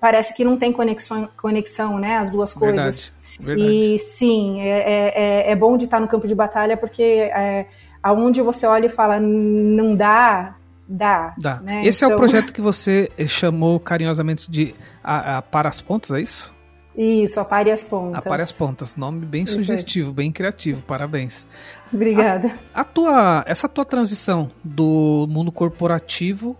parece 0.00 0.34
que 0.34 0.44
não 0.44 0.56
tem 0.56 0.72
conexão, 0.72 1.28
conexão 1.36 1.98
né, 1.98 2.16
as 2.18 2.30
duas 2.30 2.52
coisas. 2.52 3.12
Verdade, 3.38 3.58
verdade. 3.58 3.94
E 3.94 3.98
sim, 3.98 4.60
é, 4.60 4.78
é, 4.78 5.48
é, 5.48 5.52
é 5.52 5.56
bom 5.56 5.76
de 5.76 5.84
estar 5.84 6.00
no 6.00 6.08
campo 6.08 6.26
de 6.26 6.34
batalha, 6.34 6.76
porque 6.76 7.02
é, 7.02 7.66
aonde 8.02 8.40
você 8.42 8.66
olha 8.66 8.86
e 8.86 8.90
fala, 8.90 9.20
não 9.20 9.94
dá, 9.94 10.54
Dá. 10.88 11.34
Dá. 11.36 11.56
Né? 11.56 11.84
Esse 11.84 12.04
então... 12.04 12.10
é 12.10 12.12
o 12.12 12.14
então 12.14 12.18
projeto 12.18 12.52
que 12.52 12.60
você 12.60 13.10
chamou 13.26 13.80
carinhosamente 13.80 14.48
de 14.48 14.72
a, 15.02 15.38
a 15.38 15.42
Para 15.42 15.68
as 15.68 15.80
Pontas, 15.80 16.12
é 16.12 16.20
isso? 16.20 16.54
Isso, 16.96 17.38
Apare 17.38 17.70
as 17.70 17.82
Pontas. 17.82 18.18
Apare 18.18 18.42
as 18.42 18.50
Pontas, 18.50 18.96
nome 18.96 19.26
bem 19.26 19.44
sugestivo, 19.44 20.12
bem 20.12 20.32
criativo, 20.32 20.80
parabéns. 20.82 21.46
Obrigada. 21.92 22.58
A, 22.72 22.80
a, 22.80 22.84
tua, 22.84 23.44
essa 23.46 23.68
tua 23.68 23.84
transição 23.84 24.50
do 24.64 25.26
mundo 25.28 25.52
corporativo 25.52 26.56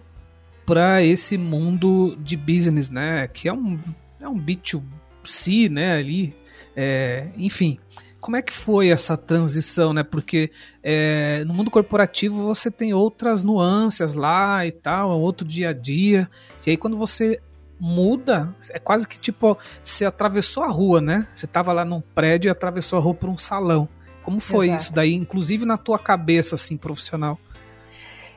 para 0.66 1.02
esse 1.02 1.38
mundo 1.38 2.16
de 2.20 2.36
business, 2.36 2.90
né, 2.90 3.28
que 3.28 3.48
é 3.48 3.52
um, 3.52 3.78
é 4.20 4.28
um 4.28 4.38
B2C, 4.38 5.70
né, 5.70 5.96
ali, 5.96 6.34
é, 6.74 7.28
enfim, 7.36 7.78
como 8.20 8.36
é 8.36 8.42
que 8.42 8.52
foi 8.52 8.88
essa 8.88 9.16
transição, 9.16 9.92
né? 9.92 10.02
Porque 10.02 10.50
é, 10.82 11.44
no 11.44 11.54
mundo 11.54 11.70
corporativo 11.70 12.42
você 12.42 12.72
tem 12.72 12.92
outras 12.92 13.44
nuances 13.44 14.14
lá 14.14 14.66
e 14.66 14.72
tal, 14.72 15.12
é 15.12 15.14
outro 15.14 15.46
dia 15.46 15.68
a 15.68 15.72
dia. 15.72 16.28
E 16.66 16.70
aí 16.70 16.76
quando 16.76 16.96
você 16.96 17.40
muda, 17.78 18.52
é 18.70 18.80
quase 18.80 19.06
que 19.06 19.16
tipo, 19.16 19.56
você 19.80 20.04
atravessou 20.04 20.64
a 20.64 20.68
rua, 20.68 21.00
né? 21.00 21.28
Você 21.32 21.46
tava 21.46 21.72
lá 21.72 21.84
num 21.84 22.00
prédio 22.00 22.48
e 22.48 22.50
atravessou 22.50 22.98
a 22.98 23.02
rua 23.02 23.14
para 23.14 23.30
um 23.30 23.38
salão. 23.38 23.88
Como 24.24 24.40
foi 24.40 24.66
Exato. 24.66 24.82
isso 24.82 24.92
daí, 24.92 25.14
inclusive 25.14 25.64
na 25.64 25.78
tua 25.78 25.98
cabeça, 25.98 26.56
assim, 26.56 26.76
profissional? 26.76 27.38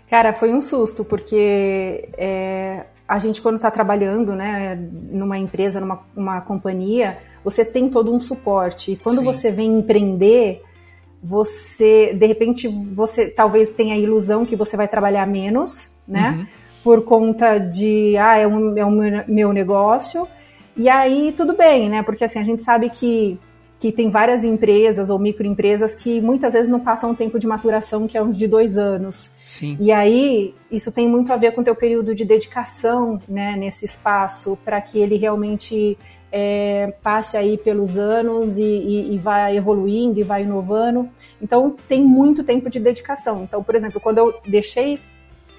Cara, 0.09 0.33
foi 0.33 0.51
um 0.51 0.59
susto, 0.59 1.05
porque 1.05 2.09
é, 2.17 2.85
a 3.07 3.19
gente, 3.19 3.41
quando 3.41 3.55
está 3.55 3.69
trabalhando, 3.69 4.33
né, 4.33 4.75
numa 5.11 5.37
empresa, 5.37 5.79
numa 5.79 6.03
uma 6.15 6.41
companhia, 6.41 7.19
você 7.43 7.63
tem 7.63 7.89
todo 7.89 8.13
um 8.13 8.19
suporte. 8.19 8.93
E 8.93 8.95
quando 8.95 9.19
Sim. 9.19 9.25
você 9.25 9.51
vem 9.51 9.79
empreender, 9.79 10.63
você, 11.21 12.13
de 12.13 12.25
repente, 12.25 12.67
você 12.67 13.27
talvez 13.27 13.69
tenha 13.71 13.95
a 13.95 13.97
ilusão 13.97 14.45
que 14.45 14.55
você 14.55 14.75
vai 14.75 14.87
trabalhar 14.87 15.27
menos, 15.27 15.89
né? 16.07 16.31
Uhum. 16.31 16.47
Por 16.83 17.03
conta 17.03 17.59
de, 17.59 18.15
ah, 18.17 18.37
é, 18.37 18.47
um, 18.47 18.77
é 18.77 18.85
um 18.85 19.23
meu 19.27 19.53
negócio. 19.53 20.27
E 20.75 20.87
aí, 20.87 21.33
tudo 21.35 21.55
bem, 21.55 21.89
né? 21.89 22.03
Porque 22.03 22.23
assim, 22.23 22.39
a 22.39 22.43
gente 22.43 22.63
sabe 22.63 22.89
que, 22.89 23.37
que 23.79 23.93
tem 23.93 24.09
várias 24.09 24.43
empresas 24.43 25.09
ou 25.09 25.17
microempresas 25.17 25.95
que 25.95 26.19
muitas 26.19 26.53
vezes 26.53 26.67
não 26.67 26.81
passam 26.81 27.11
um 27.11 27.15
tempo 27.15 27.39
de 27.39 27.47
maturação, 27.47 28.07
que 28.07 28.17
é 28.17 28.21
uns 28.21 28.37
de 28.37 28.45
dois 28.45 28.77
anos. 28.77 29.31
Sim. 29.45 29.77
E 29.79 29.89
aí, 29.89 30.53
isso 30.69 30.91
tem 30.91 31.07
muito 31.07 31.31
a 31.31 31.37
ver 31.37 31.53
com 31.53 31.61
o 31.61 31.63
teu 31.63 31.73
período 31.73 32.13
de 32.13 32.25
dedicação, 32.25 33.19
né, 33.27 33.55
nesse 33.55 33.85
espaço, 33.85 34.57
para 34.65 34.81
que 34.81 34.99
ele 34.99 35.15
realmente 35.15 35.97
é, 36.29 36.93
passe 37.01 37.37
aí 37.37 37.57
pelos 37.57 37.95
anos 37.95 38.57
e, 38.57 38.63
e, 38.63 39.15
e 39.15 39.17
vai 39.17 39.55
evoluindo 39.55 40.19
e 40.19 40.23
vai 40.23 40.43
inovando. 40.43 41.07
Então, 41.41 41.73
tem 41.87 42.03
muito 42.03 42.43
tempo 42.43 42.69
de 42.69 42.81
dedicação. 42.81 43.43
Então, 43.43 43.63
por 43.63 43.75
exemplo, 43.75 44.01
quando 44.01 44.17
eu 44.17 44.35
deixei 44.45 44.99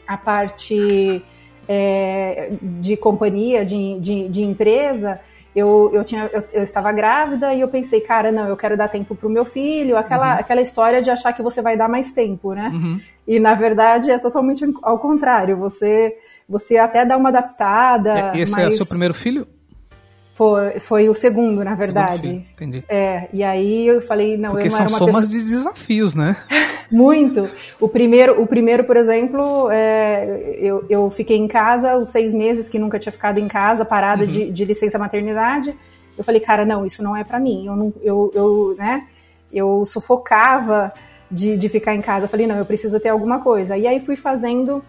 a 0.06 0.18
parte 0.18 1.22
é, 1.66 2.52
de 2.60 2.98
companhia, 2.98 3.64
de, 3.64 3.98
de, 3.98 4.28
de 4.28 4.42
empresa, 4.42 5.20
eu, 5.54 5.90
eu, 5.92 6.04
tinha, 6.04 6.30
eu, 6.32 6.44
eu, 6.52 6.62
estava 6.62 6.92
grávida 6.92 7.52
e 7.52 7.60
eu 7.60 7.68
pensei, 7.68 8.00
cara, 8.00 8.30
não, 8.30 8.48
eu 8.48 8.56
quero 8.56 8.76
dar 8.76 8.88
tempo 8.88 9.14
para 9.14 9.26
o 9.26 9.30
meu 9.30 9.44
filho, 9.44 9.96
aquela, 9.96 10.34
uhum. 10.34 10.40
aquela 10.40 10.60
história 10.60 11.02
de 11.02 11.10
achar 11.10 11.32
que 11.32 11.42
você 11.42 11.60
vai 11.60 11.76
dar 11.76 11.88
mais 11.88 12.12
tempo, 12.12 12.52
né? 12.54 12.70
Uhum. 12.72 13.00
E 13.26 13.40
na 13.40 13.54
verdade 13.54 14.10
é 14.10 14.18
totalmente 14.18 14.64
ao 14.82 14.98
contrário, 14.98 15.56
você, 15.56 16.16
você 16.48 16.76
até 16.76 17.04
dá 17.04 17.16
uma 17.16 17.30
adaptada. 17.30 18.32
E 18.34 18.40
esse 18.40 18.52
mas... 18.52 18.64
é 18.64 18.68
o 18.68 18.72
seu 18.72 18.86
primeiro 18.86 19.14
filho? 19.14 19.46
Foi, 20.40 20.80
foi 20.80 21.08
o 21.10 21.14
segundo, 21.14 21.62
na 21.62 21.74
verdade. 21.74 22.22
Segundo 22.22 22.44
entendi. 22.54 22.84
É, 22.88 23.28
e 23.30 23.42
aí 23.42 23.86
eu 23.86 24.00
falei, 24.00 24.38
não, 24.38 24.52
Porque 24.52 24.68
eu 24.68 24.70
não 24.70 24.76
são 24.76 24.86
era 24.86 24.92
uma 24.92 24.98
somas 24.98 25.14
pessoa... 25.16 25.28
de 25.28 25.38
desafios, 25.38 26.14
né? 26.14 26.34
Muito. 26.90 27.46
O 27.78 27.86
primeiro, 27.86 28.40
o 28.40 28.46
primeiro 28.46 28.84
por 28.84 28.96
exemplo, 28.96 29.68
é, 29.70 30.56
eu, 30.58 30.82
eu 30.88 31.10
fiquei 31.10 31.36
em 31.36 31.46
casa 31.46 31.94
os 31.98 32.08
seis 32.08 32.32
meses 32.32 32.70
que 32.70 32.78
nunca 32.78 32.98
tinha 32.98 33.12
ficado 33.12 33.38
em 33.38 33.46
casa, 33.46 33.84
parada 33.84 34.22
uhum. 34.22 34.30
de, 34.30 34.50
de 34.50 34.64
licença 34.64 34.98
maternidade. 34.98 35.76
Eu 36.16 36.24
falei, 36.24 36.40
cara, 36.40 36.64
não, 36.64 36.86
isso 36.86 37.02
não 37.02 37.14
é 37.14 37.22
para 37.22 37.38
mim. 37.38 37.66
Eu, 37.66 37.76
não, 37.76 37.92
eu, 38.00 38.30
eu, 38.34 38.74
né, 38.78 39.06
eu 39.52 39.84
sufocava 39.84 40.90
de, 41.30 41.54
de 41.54 41.68
ficar 41.68 41.94
em 41.94 42.00
casa. 42.00 42.24
Eu 42.24 42.30
falei, 42.30 42.46
não, 42.46 42.56
eu 42.56 42.64
preciso 42.64 42.98
ter 42.98 43.10
alguma 43.10 43.40
coisa. 43.40 43.76
E 43.76 43.86
aí 43.86 44.00
fui 44.00 44.16
fazendo, 44.16 44.82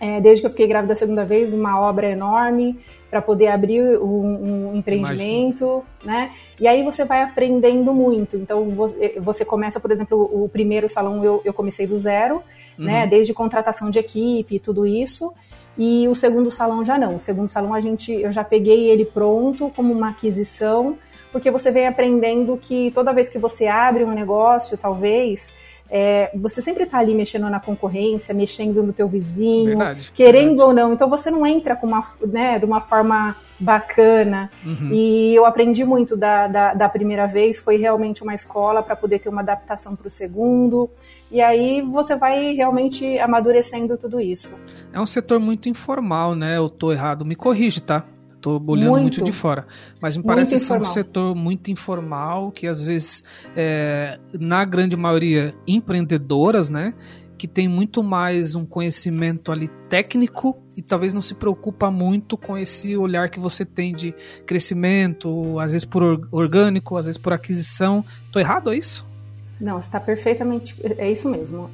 é, 0.00 0.20
desde 0.20 0.42
que 0.42 0.46
eu 0.46 0.50
fiquei 0.50 0.66
grávida 0.66 0.94
a 0.94 0.96
segunda 0.96 1.24
vez, 1.24 1.54
uma 1.54 1.78
obra 1.80 2.08
enorme 2.08 2.80
para 3.10 3.22
poder 3.22 3.48
abrir 3.48 3.98
um, 3.98 4.70
um 4.70 4.76
empreendimento, 4.76 5.82
Imagina. 6.02 6.26
né? 6.26 6.32
E 6.60 6.68
aí 6.68 6.82
você 6.82 7.04
vai 7.04 7.22
aprendendo 7.22 7.92
muito. 7.94 8.36
Então 8.36 8.68
você, 8.70 9.18
você 9.18 9.44
começa, 9.44 9.80
por 9.80 9.90
exemplo, 9.90 10.22
o 10.32 10.48
primeiro 10.48 10.88
salão 10.88 11.24
eu, 11.24 11.40
eu 11.44 11.54
comecei 11.54 11.86
do 11.86 11.96
zero, 11.98 12.36
né? 12.36 12.42
uhum. 12.78 12.84
né? 12.84 13.06
Desde 13.06 13.32
contratação 13.32 13.90
de 13.90 13.98
equipe 13.98 14.56
e 14.56 14.60
tudo 14.60 14.86
isso. 14.86 15.32
E 15.76 16.08
o 16.08 16.14
segundo 16.14 16.50
salão 16.50 16.84
já 16.84 16.98
não. 16.98 17.14
O 17.14 17.20
segundo 17.20 17.48
salão 17.48 17.72
a 17.72 17.80
gente, 17.80 18.12
eu 18.12 18.32
já 18.32 18.42
peguei 18.42 18.90
ele 18.90 19.04
pronto 19.04 19.70
como 19.74 19.92
uma 19.92 20.10
aquisição, 20.10 20.98
porque 21.30 21.50
você 21.50 21.70
vem 21.70 21.86
aprendendo 21.86 22.56
que 22.56 22.90
toda 22.90 23.12
vez 23.12 23.28
que 23.28 23.38
você 23.38 23.68
abre 23.68 24.04
um 24.04 24.12
negócio, 24.12 24.76
talvez 24.76 25.50
é, 25.90 26.30
você 26.34 26.60
sempre 26.60 26.84
está 26.84 26.98
ali 26.98 27.14
mexendo 27.14 27.48
na 27.48 27.58
concorrência, 27.58 28.34
mexendo 28.34 28.82
no 28.82 28.92
teu 28.92 29.08
vizinho, 29.08 29.78
verdade, 29.78 30.12
querendo 30.12 30.48
verdade. 30.48 30.68
ou 30.68 30.74
não. 30.74 30.92
Então 30.92 31.08
você 31.08 31.30
não 31.30 31.46
entra 31.46 31.74
com 31.74 31.86
uma, 31.86 32.04
né, 32.26 32.58
de 32.58 32.64
uma 32.64 32.80
forma 32.80 33.34
bacana. 33.58 34.50
Uhum. 34.64 34.90
E 34.92 35.34
eu 35.34 35.46
aprendi 35.46 35.84
muito 35.84 36.16
da, 36.16 36.46
da, 36.46 36.74
da, 36.74 36.88
primeira 36.88 37.26
vez, 37.26 37.58
foi 37.58 37.76
realmente 37.76 38.22
uma 38.22 38.34
escola 38.34 38.82
para 38.82 38.94
poder 38.94 39.18
ter 39.18 39.28
uma 39.28 39.40
adaptação 39.40 39.96
para 39.96 40.08
o 40.08 40.10
segundo. 40.10 40.90
E 41.30 41.40
aí 41.40 41.82
você 41.82 42.16
vai 42.16 42.54
realmente 42.54 43.18
amadurecendo 43.18 43.96
tudo 43.96 44.20
isso. 44.20 44.54
É 44.92 45.00
um 45.00 45.06
setor 45.06 45.38
muito 45.40 45.68
informal, 45.68 46.34
né? 46.34 46.56
Eu 46.56 46.68
tô 46.68 46.92
errado, 46.92 47.24
me 47.24 47.34
corrige, 47.34 47.82
tá? 47.82 48.04
Tô 48.40 48.62
olhando 48.66 48.90
muito, 48.90 49.02
muito, 49.02 49.24
de 49.24 49.32
fora. 49.32 49.66
Mas 50.00 50.16
me 50.16 50.22
parece 50.22 50.58
ser 50.58 50.80
um 50.80 50.84
setor 50.84 51.34
muito 51.34 51.70
informal, 51.70 52.52
que 52.52 52.66
às 52.66 52.82
vezes, 52.82 53.24
é, 53.56 54.18
na 54.32 54.64
grande 54.64 54.96
maioria, 54.96 55.54
empreendedoras, 55.66 56.70
né? 56.70 56.94
Que 57.36 57.46
tem 57.46 57.68
muito 57.68 58.02
mais 58.02 58.54
um 58.54 58.64
conhecimento 58.64 59.52
ali 59.52 59.68
técnico 59.88 60.56
e 60.76 60.82
talvez 60.82 61.14
não 61.14 61.22
se 61.22 61.34
preocupa 61.34 61.90
muito 61.90 62.36
com 62.36 62.56
esse 62.56 62.96
olhar 62.96 63.28
que 63.28 63.38
você 63.38 63.64
tem 63.64 63.92
de 63.92 64.14
crescimento, 64.44 65.58
às 65.58 65.72
vezes 65.72 65.84
por 65.84 66.02
orgânico, 66.32 66.96
às 66.96 67.06
vezes 67.06 67.18
por 67.18 67.32
aquisição. 67.32 68.04
Tô 68.32 68.40
errado, 68.40 68.72
é 68.72 68.76
isso? 68.76 69.06
Não, 69.60 69.78
está 69.78 70.00
perfeitamente. 70.00 70.76
É 70.82 71.10
isso 71.10 71.28
mesmo 71.28 71.68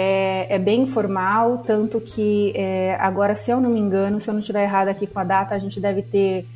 é, 0.00 0.46
é 0.54 0.58
bem 0.60 0.82
informal, 0.82 1.58
tanto 1.66 2.00
que 2.00 2.52
é, 2.54 2.96
agora, 3.00 3.34
se 3.34 3.50
eu 3.50 3.60
não 3.60 3.68
me 3.68 3.80
engano, 3.80 4.20
se 4.20 4.30
eu 4.30 4.32
não 4.32 4.38
estiver 4.38 4.62
errado 4.62 4.86
aqui 4.86 5.08
com 5.08 5.18
a 5.18 5.24
data, 5.24 5.56
a 5.56 5.58
gente 5.58 5.80
deve 5.80 6.02
ter 6.02 6.46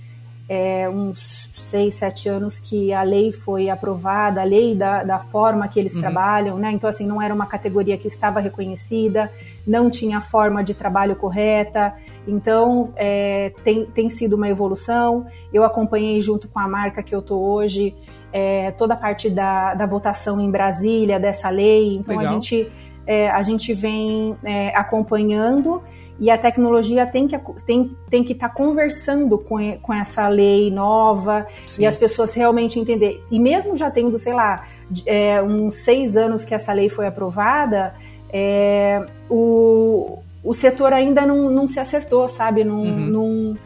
é, 0.49 0.89
uns 0.89 1.51
seis, 1.53 1.97
sete 1.97 2.29
anos 2.29 2.61
que 2.61 2.93
a 2.93 3.03
lei 3.03 3.33
foi 3.33 3.69
aprovada, 3.69 4.41
a 4.41 4.45
lei 4.45 4.77
da, 4.77 5.03
da 5.03 5.19
forma 5.19 5.67
que 5.67 5.81
eles 5.81 5.97
uhum. 5.97 6.03
trabalham, 6.03 6.57
né? 6.57 6.71
Então, 6.71 6.89
assim, 6.89 7.05
não 7.05 7.21
era 7.21 7.35
uma 7.35 7.47
categoria 7.47 7.99
que 7.99 8.07
estava 8.07 8.39
reconhecida, 8.39 9.29
não 9.67 9.91
tinha 9.91 10.21
forma 10.21 10.63
de 10.63 10.73
trabalho 10.73 11.17
correta, 11.17 11.97
então 12.29 12.93
é, 12.95 13.53
tem, 13.65 13.87
tem 13.87 14.09
sido 14.09 14.35
uma 14.35 14.49
evolução. 14.49 15.27
Eu 15.53 15.65
acompanhei 15.65 16.21
junto 16.21 16.47
com 16.47 16.61
a 16.61 16.69
marca 16.69 17.03
que 17.03 17.13
eu 17.13 17.21
tô 17.21 17.41
hoje 17.41 17.93
é, 18.33 18.71
toda 18.71 18.95
a 18.95 18.97
parte 18.97 19.29
da, 19.29 19.75
da 19.75 19.85
votação 19.85 20.41
em 20.41 20.49
Brasília 20.49 21.19
dessa 21.19 21.51
lei, 21.51 21.97
então 21.97 22.17
Legal. 22.17 22.31
a 22.31 22.35
gente 22.35 22.71
é, 23.07 23.31
a 23.31 23.43
gente 23.43 23.73
vem 23.75 24.37
é, 24.45 24.69
acompanhando 24.77 25.83
e 26.19 26.31
a 26.31 26.39
tecnologia 26.39 27.07
tem 27.07 27.27
que 27.27 27.37
tem, 27.67 27.97
tem 28.09 28.23
que 28.23 28.33
estar 28.33 28.49
tá 28.49 28.55
conversando 28.55 29.39
com, 29.39 29.59
com 29.79 29.93
essa 29.93 30.29
lei 30.29 30.71
nova 30.71 31.47
Sim. 31.67 31.83
e 31.83 31.87
as 31.87 31.97
pessoas 31.97 32.33
realmente 32.35 32.79
entender. 32.79 33.25
E 33.31 33.41
mesmo 33.41 33.77
já 33.77 33.91
tendo, 33.91 34.19
sei 34.19 34.33
lá, 34.33 34.67
é, 35.07 35.43
uns 35.43 35.75
seis 35.77 36.17
anos 36.17 36.45
que 36.45 36.55
essa 36.55 36.73
lei 36.73 36.89
foi 36.89 37.07
aprovada, 37.07 37.95
é, 38.33 39.05
o, 39.29 40.19
o 40.45 40.55
setor 40.55 40.93
ainda 40.93 41.27
não, 41.27 41.51
não 41.51 41.67
se 41.67 41.81
acertou, 41.81 42.29
sabe? 42.29 42.63
Não, 42.63 42.83
uhum. 42.83 43.07
não 43.07 43.59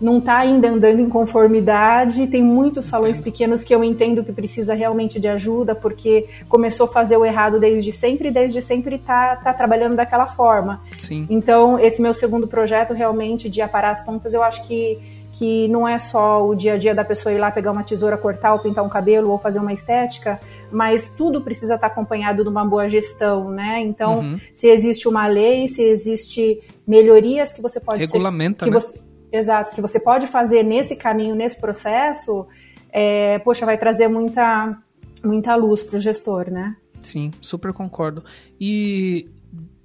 não 0.00 0.18
está 0.18 0.38
ainda 0.38 0.68
andando 0.68 1.00
em 1.00 1.08
conformidade. 1.08 2.26
Tem 2.26 2.42
muitos 2.42 2.84
salões 2.84 3.20
pequenos 3.20 3.64
que 3.64 3.74
eu 3.74 3.82
entendo 3.82 4.22
que 4.22 4.32
precisa 4.32 4.74
realmente 4.74 5.18
de 5.18 5.28
ajuda, 5.28 5.74
porque 5.74 6.26
começou 6.48 6.84
a 6.84 6.88
fazer 6.88 7.16
o 7.16 7.24
errado 7.24 7.58
desde 7.58 7.90
sempre 7.92 8.28
e 8.28 8.30
desde 8.30 8.60
sempre 8.60 8.96
está 8.96 9.36
tá 9.36 9.52
trabalhando 9.52 9.96
daquela 9.96 10.26
forma. 10.26 10.80
Sim. 10.98 11.26
Então, 11.30 11.78
esse 11.78 12.02
meu 12.02 12.12
segundo 12.12 12.46
projeto, 12.46 12.92
realmente, 12.92 13.48
de 13.48 13.62
aparar 13.62 13.90
as 13.90 14.04
pontas, 14.04 14.34
eu 14.34 14.42
acho 14.42 14.66
que, 14.66 14.98
que 15.32 15.66
não 15.68 15.88
é 15.88 15.98
só 15.98 16.46
o 16.46 16.54
dia 16.54 16.74
a 16.74 16.76
dia 16.76 16.94
da 16.94 17.04
pessoa 17.04 17.32
ir 17.32 17.38
lá 17.38 17.50
pegar 17.50 17.72
uma 17.72 17.82
tesoura, 17.82 18.18
cortar 18.18 18.52
ou 18.52 18.58
pintar 18.58 18.84
um 18.84 18.88
cabelo 18.90 19.30
ou 19.30 19.38
fazer 19.38 19.60
uma 19.60 19.72
estética, 19.72 20.38
mas 20.70 21.08
tudo 21.10 21.40
precisa 21.40 21.76
estar 21.76 21.88
tá 21.88 21.92
acompanhado 21.92 22.42
de 22.42 22.48
uma 22.50 22.66
boa 22.66 22.86
gestão, 22.86 23.50
né? 23.50 23.80
Então, 23.80 24.18
uhum. 24.18 24.40
se 24.52 24.68
existe 24.68 25.08
uma 25.08 25.26
lei, 25.26 25.68
se 25.68 25.82
existe 25.82 26.60
melhorias 26.86 27.52
que 27.52 27.62
você 27.62 27.80
pode 27.80 28.00
Regulamenta, 28.00 28.64
ser, 28.64 28.70
que 28.70 28.74
né? 28.74 28.80
você, 28.80 29.06
Exato, 29.36 29.74
que 29.74 29.80
você 29.80 30.00
pode 30.00 30.26
fazer 30.26 30.62
nesse 30.62 30.96
caminho, 30.96 31.34
nesse 31.34 31.60
processo, 31.60 32.46
é, 32.90 33.38
poxa, 33.40 33.66
vai 33.66 33.76
trazer 33.76 34.08
muita, 34.08 34.76
muita 35.22 35.54
luz 35.54 35.82
para 35.82 35.98
o 35.98 36.00
gestor, 36.00 36.50
né? 36.50 36.76
Sim, 37.00 37.30
super 37.40 37.72
concordo. 37.72 38.24
E 38.58 39.28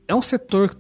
é 0.08 0.16
um 0.16 0.22
setor 0.22 0.76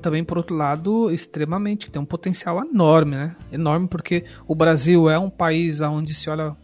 também, 0.00 0.22
por 0.22 0.38
outro 0.38 0.54
lado, 0.54 1.10
extremamente, 1.10 1.90
tem 1.90 2.00
um 2.00 2.04
potencial 2.04 2.64
enorme, 2.64 3.16
né? 3.16 3.36
Enorme, 3.50 3.88
porque 3.88 4.24
o 4.46 4.54
Brasil 4.54 5.10
é 5.10 5.18
um 5.18 5.28
país 5.28 5.80
onde 5.80 6.14
se 6.14 6.30
olha 6.30 6.56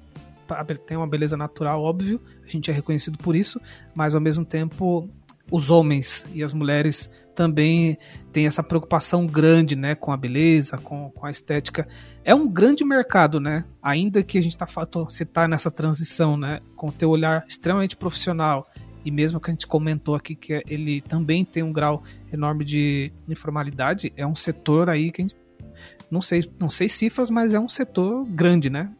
tem 0.86 0.96
uma 0.96 1.06
beleza 1.06 1.36
natural, 1.36 1.82
óbvio, 1.82 2.20
a 2.42 2.48
gente 2.48 2.70
é 2.70 2.74
reconhecido 2.74 3.18
por 3.18 3.36
isso, 3.36 3.60
mas 3.94 4.14
ao 4.14 4.20
mesmo 4.20 4.46
tempo 4.46 5.06
os 5.50 5.70
homens 5.70 6.26
e 6.32 6.42
as 6.42 6.52
mulheres 6.52 7.10
também 7.38 7.96
têm 8.32 8.48
essa 8.48 8.64
preocupação 8.64 9.24
grande, 9.24 9.76
né, 9.76 9.94
com 9.94 10.10
a 10.10 10.16
beleza, 10.16 10.76
com, 10.76 11.08
com 11.12 11.24
a 11.24 11.30
estética. 11.30 11.86
É 12.24 12.34
um 12.34 12.48
grande 12.48 12.84
mercado, 12.84 13.38
né? 13.38 13.64
Ainda 13.80 14.24
que 14.24 14.38
a 14.38 14.42
gente 14.42 14.58
tá 14.58 14.66
você 15.04 15.24
tá 15.24 15.46
nessa 15.46 15.70
transição, 15.70 16.36
né, 16.36 16.58
com 16.74 16.88
o 16.88 16.92
teu 16.92 17.10
olhar 17.10 17.44
extremamente 17.46 17.94
profissional 17.94 18.66
e 19.04 19.10
mesmo 19.12 19.38
que 19.38 19.52
a 19.52 19.54
gente 19.54 19.68
comentou 19.68 20.16
aqui 20.16 20.34
que 20.34 20.60
ele 20.66 21.00
também 21.00 21.44
tem 21.44 21.62
um 21.62 21.72
grau 21.72 22.02
enorme 22.32 22.64
de 22.64 23.12
informalidade, 23.28 24.12
é 24.16 24.26
um 24.26 24.34
setor 24.34 24.90
aí 24.90 25.12
que 25.12 25.22
a 25.22 25.24
gente 25.24 25.36
não 26.10 26.20
sei, 26.20 26.44
não 26.58 26.68
sei 26.68 26.88
cifras, 26.88 27.30
mas 27.30 27.54
é 27.54 27.60
um 27.60 27.68
setor 27.68 28.26
grande, 28.26 28.68
né? 28.68 28.90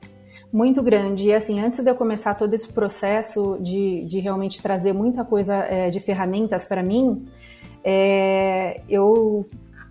muito 0.52 0.82
grande. 0.82 1.28
E 1.28 1.34
assim, 1.34 1.60
antes 1.60 1.82
de 1.82 1.90
eu 1.90 1.94
começar 1.94 2.34
todo 2.34 2.54
esse 2.54 2.68
processo 2.68 3.58
de, 3.60 4.04
de 4.06 4.18
realmente 4.18 4.62
trazer 4.62 4.92
muita 4.92 5.24
coisa 5.24 5.54
é, 5.56 5.90
de 5.90 6.00
ferramentas 6.00 6.64
para 6.64 6.82
mim, 6.82 7.26
é, 7.84 8.80
eu, 8.88 9.48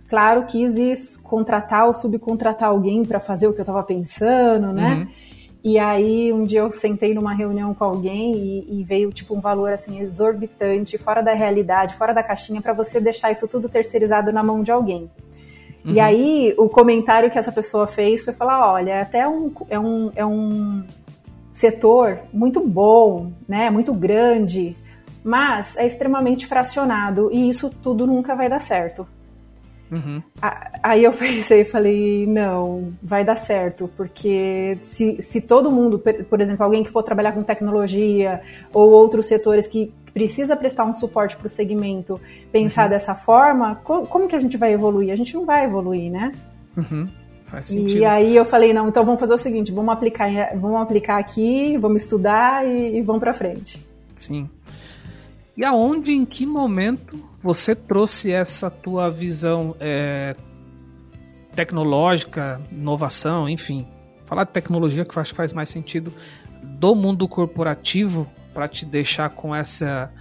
claro, 0.08 0.44
quis 0.46 1.16
contratar 1.16 1.86
ou 1.86 1.94
subcontratar 1.94 2.68
alguém 2.68 3.04
para 3.04 3.20
fazer 3.20 3.46
o 3.46 3.52
que 3.52 3.60
eu 3.60 3.64
estava 3.64 3.82
pensando, 3.82 4.72
né? 4.72 4.94
Uhum. 4.94 5.08
E 5.62 5.78
aí 5.78 6.32
um 6.32 6.44
dia 6.44 6.60
eu 6.60 6.70
sentei 6.70 7.12
numa 7.12 7.34
reunião 7.34 7.74
com 7.74 7.84
alguém 7.84 8.32
e, 8.34 8.80
e, 8.80 8.84
veio 8.84 9.10
tipo 9.10 9.36
um 9.36 9.40
valor 9.40 9.72
assim 9.72 10.00
exorbitante, 10.00 10.96
fora 10.96 11.20
da 11.20 11.34
realidade, 11.34 11.94
fora 11.94 12.14
da 12.14 12.22
caixinha, 12.22 12.62
para 12.62 12.72
você 12.72 13.00
deixar 13.00 13.32
isso 13.32 13.48
tudo 13.48 13.68
terceirizado 13.68 14.32
na 14.32 14.42
mão 14.42 14.62
de 14.62 14.70
alguém. 14.70 15.10
Uhum. 15.84 15.92
E 15.92 16.00
aí, 16.00 16.54
o 16.56 16.68
comentário 16.68 17.30
que 17.30 17.38
essa 17.38 17.50
pessoa 17.50 17.86
fez 17.86 18.24
foi 18.24 18.32
falar: 18.32 18.72
olha, 18.72 18.92
é 18.92 19.00
até 19.00 19.28
um, 19.28 19.52
é, 19.68 19.78
um, 19.78 20.12
é 20.14 20.24
um 20.24 20.84
setor 21.50 22.20
muito 22.32 22.60
bom, 22.60 23.32
né, 23.48 23.68
muito 23.68 23.92
grande, 23.92 24.76
mas 25.22 25.76
é 25.76 25.86
extremamente 25.86 26.46
fracionado 26.46 27.30
e 27.32 27.48
isso 27.48 27.70
tudo 27.70 28.06
nunca 28.06 28.34
vai 28.34 28.48
dar 28.48 28.60
certo. 28.60 29.06
Uhum. 29.90 30.22
Aí 30.82 31.04
eu 31.04 31.12
pensei, 31.14 31.64
falei, 31.64 32.26
não, 32.26 32.92
vai 33.02 33.24
dar 33.24 33.36
certo, 33.36 33.90
porque 33.96 34.78
se, 34.82 35.20
se 35.20 35.40
todo 35.40 35.70
mundo, 35.70 35.98
por 35.98 36.40
exemplo, 36.40 36.64
alguém 36.64 36.82
que 36.82 36.90
for 36.90 37.02
trabalhar 37.02 37.32
com 37.32 37.42
tecnologia 37.42 38.40
ou 38.72 38.90
outros 38.90 39.26
setores 39.26 39.66
que 39.66 39.92
precisa 40.12 40.56
prestar 40.56 40.84
um 40.84 40.94
suporte 40.94 41.36
para 41.36 41.46
o 41.46 41.50
segmento, 41.50 42.20
pensar 42.50 42.84
uhum. 42.84 42.90
dessa 42.90 43.14
forma, 43.14 43.76
como, 43.84 44.06
como, 44.06 44.28
que 44.28 44.36
a 44.36 44.40
gente 44.40 44.56
vai 44.56 44.72
evoluir? 44.72 45.12
A 45.12 45.16
gente 45.16 45.34
não 45.34 45.44
vai 45.44 45.64
evoluir, 45.64 46.10
né? 46.10 46.32
Uhum. 46.76 47.08
E 47.70 48.04
aí 48.04 48.36
eu 48.36 48.44
falei, 48.44 48.74
não, 48.74 48.88
então 48.88 49.04
vamos 49.06 49.18
fazer 49.18 49.32
o 49.32 49.38
seguinte, 49.38 49.72
vamos 49.72 49.90
aplicar, 49.92 50.54
vamos 50.58 50.82
aplicar 50.82 51.18
aqui, 51.18 51.78
vamos 51.78 52.02
estudar 52.02 52.66
e, 52.66 52.98
e 52.98 53.02
vamos 53.02 53.20
para 53.20 53.32
frente. 53.32 53.86
Sim. 54.14 54.50
E 55.58 55.64
aonde, 55.64 56.12
em 56.12 56.24
que 56.24 56.46
momento 56.46 57.18
você 57.42 57.74
trouxe 57.74 58.30
essa 58.30 58.70
tua 58.70 59.10
visão 59.10 59.74
é, 59.80 60.36
tecnológica, 61.52 62.60
inovação, 62.70 63.48
enfim, 63.48 63.84
falar 64.24 64.44
de 64.44 64.52
tecnologia 64.52 65.04
que 65.04 65.18
eu 65.18 65.20
acho 65.20 65.32
que 65.32 65.36
faz 65.36 65.52
mais 65.52 65.68
sentido 65.68 66.14
do 66.62 66.94
mundo 66.94 67.26
corporativo 67.26 68.30
para 68.54 68.68
te 68.68 68.86
deixar 68.86 69.30
com 69.30 69.52
essa 69.52 70.12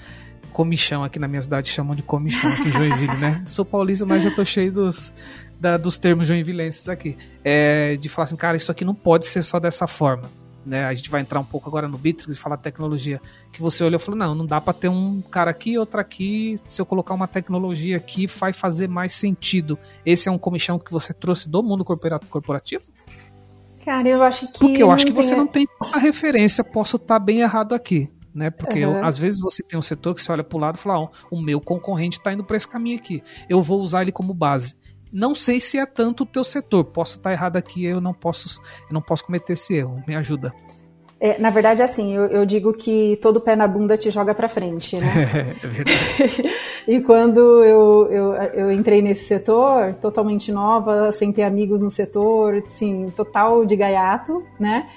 comichão 0.52 1.04
aqui 1.04 1.20
na 1.20 1.28
minha 1.28 1.42
cidade 1.44 1.70
chamam 1.70 1.96
de 1.96 2.02
comichão 2.02 2.52
aqui 2.52 2.70
em 2.70 2.72
Joinville, 2.72 3.18
né? 3.18 3.44
Sou 3.46 3.64
paulista, 3.64 4.08
mas 4.08 4.24
já 4.24 4.34
tô 4.34 4.44
cheio 4.44 4.72
dos 4.72 5.14
da, 5.60 5.78
dos 5.78 6.00
termos 6.00 6.28
joinvilenses 6.28 6.90
aqui. 6.90 7.16
É, 7.44 7.96
de 7.98 8.10
falar 8.10 8.24
assim, 8.24 8.36
cara, 8.36 8.58
isso 8.58 8.72
aqui 8.72 8.84
não 8.84 8.96
pode 8.96 9.28
ser 9.28 9.44
só 9.44 9.60
dessa 9.60 9.86
forma 9.86 10.47
né? 10.68 10.86
A 10.86 10.94
gente 10.94 11.10
vai 11.10 11.22
entrar 11.22 11.40
um 11.40 11.46
pouco 11.46 11.68
agora 11.70 11.88
no 11.88 11.98
Bitrix 11.98 12.36
e 12.36 12.40
falar 12.40 12.58
tecnologia. 12.58 13.22
Que 13.52 13.62
você 13.62 13.84
olhou 13.84 14.00
e 14.00 14.04
falou: 14.04 14.18
não, 14.18 14.36
não 14.36 14.46
dá 14.46 14.60
para 14.60 14.74
ter 14.74 14.90
um 14.90 15.22
cara 15.22 15.52
aqui 15.52 15.72
e 15.72 15.78
outro 15.80 16.00
aqui. 16.00 16.58
Se 16.68 16.82
eu 16.82 16.86
colocar 16.86 17.14
uma 17.14 17.28
tecnologia 17.28 17.98
aqui, 17.98 18.28
vai 18.28 18.54
fazer 18.54 18.88
mais 18.88 19.14
sentido. 19.14 19.80
Esse 20.06 20.30
é 20.30 20.32
um 20.32 20.38
comichão 20.38 20.78
que 20.78 20.92
você 20.92 21.14
trouxe 21.14 21.50
do 21.50 21.64
mundo 21.64 21.84
corporativo? 21.84 22.84
Cara, 23.84 24.08
eu 24.08 24.22
acho 24.22 24.52
que. 24.52 24.60
Porque 24.60 24.84
eu 24.84 24.92
acho 24.92 25.06
que 25.06 25.14
você 25.14 25.36
não 25.36 25.48
tem 25.48 25.66
a 25.94 25.98
referência, 25.98 26.64
posso 26.64 26.98
estar 26.98 27.20
tá 27.20 27.20
bem 27.20 27.40
errado 27.40 27.74
aqui. 27.74 28.12
Né? 28.36 28.52
Porque 28.52 28.86
uhum. 28.86 28.98
eu, 28.98 29.06
às 29.06 29.18
vezes 29.18 29.40
você 29.40 29.64
tem 29.64 29.80
um 29.80 29.82
setor 29.82 30.14
que 30.14 30.22
você 30.22 30.32
olha 30.32 30.44
para 30.44 30.56
o 30.56 30.60
lado 30.60 30.76
e 30.76 30.80
fala: 30.80 31.10
oh, 31.32 31.36
o 31.36 31.42
meu 31.42 31.60
concorrente 31.60 32.20
está 32.20 32.32
indo 32.34 32.44
para 32.44 32.56
esse 32.56 32.68
caminho 32.68 32.98
aqui, 32.98 33.24
eu 33.50 33.62
vou 33.62 33.82
usar 33.82 34.04
ele 34.04 34.12
como 34.12 34.34
base. 34.34 34.76
Não 35.12 35.34
sei 35.34 35.60
se 35.60 35.78
é 35.78 35.86
tanto 35.86 36.24
o 36.24 36.26
teu 36.26 36.44
setor, 36.44 36.84
posso 36.86 37.18
estar 37.18 37.32
errado 37.32 37.58
aqui, 37.58 37.86
eu 37.86 38.02
não 38.02 38.14
posso, 38.14 38.60
eu 38.90 38.94
não 38.94 39.02
posso 39.02 39.26
cometer 39.26 39.54
esse 39.54 39.74
erro. 39.74 40.04
Me 40.08 40.16
ajuda. 40.16 40.54
É, 41.20 41.40
na 41.40 41.50
verdade, 41.50 41.82
assim, 41.82 42.14
eu, 42.14 42.28
eu, 42.28 42.46
digo 42.46 42.72
que 42.74 43.18
todo 43.22 43.42
pé 43.42 43.56
na 43.56 43.68
bunda 43.68 43.98
te 43.98 44.12
joga 44.12 44.36
para 44.36 44.48
frente, 44.48 44.98
né? 44.98 45.56
é 45.64 45.68
verdade. 45.68 46.44
e 46.88 47.02
quando 47.02 47.40
eu, 47.64 48.08
eu, 48.12 48.34
eu, 48.54 48.72
entrei 48.72 49.02
nesse 49.02 49.26
setor, 49.26 49.96
totalmente 49.96 50.52
nova, 50.52 51.12
sem 51.12 51.32
ter 51.32 51.42
amigos 51.42 51.82
no 51.82 51.90
setor, 51.90 52.62
assim, 52.64 53.12
total 53.16 53.66
de 53.66 53.76
gaiato, 53.76 54.44
né? 54.60 54.88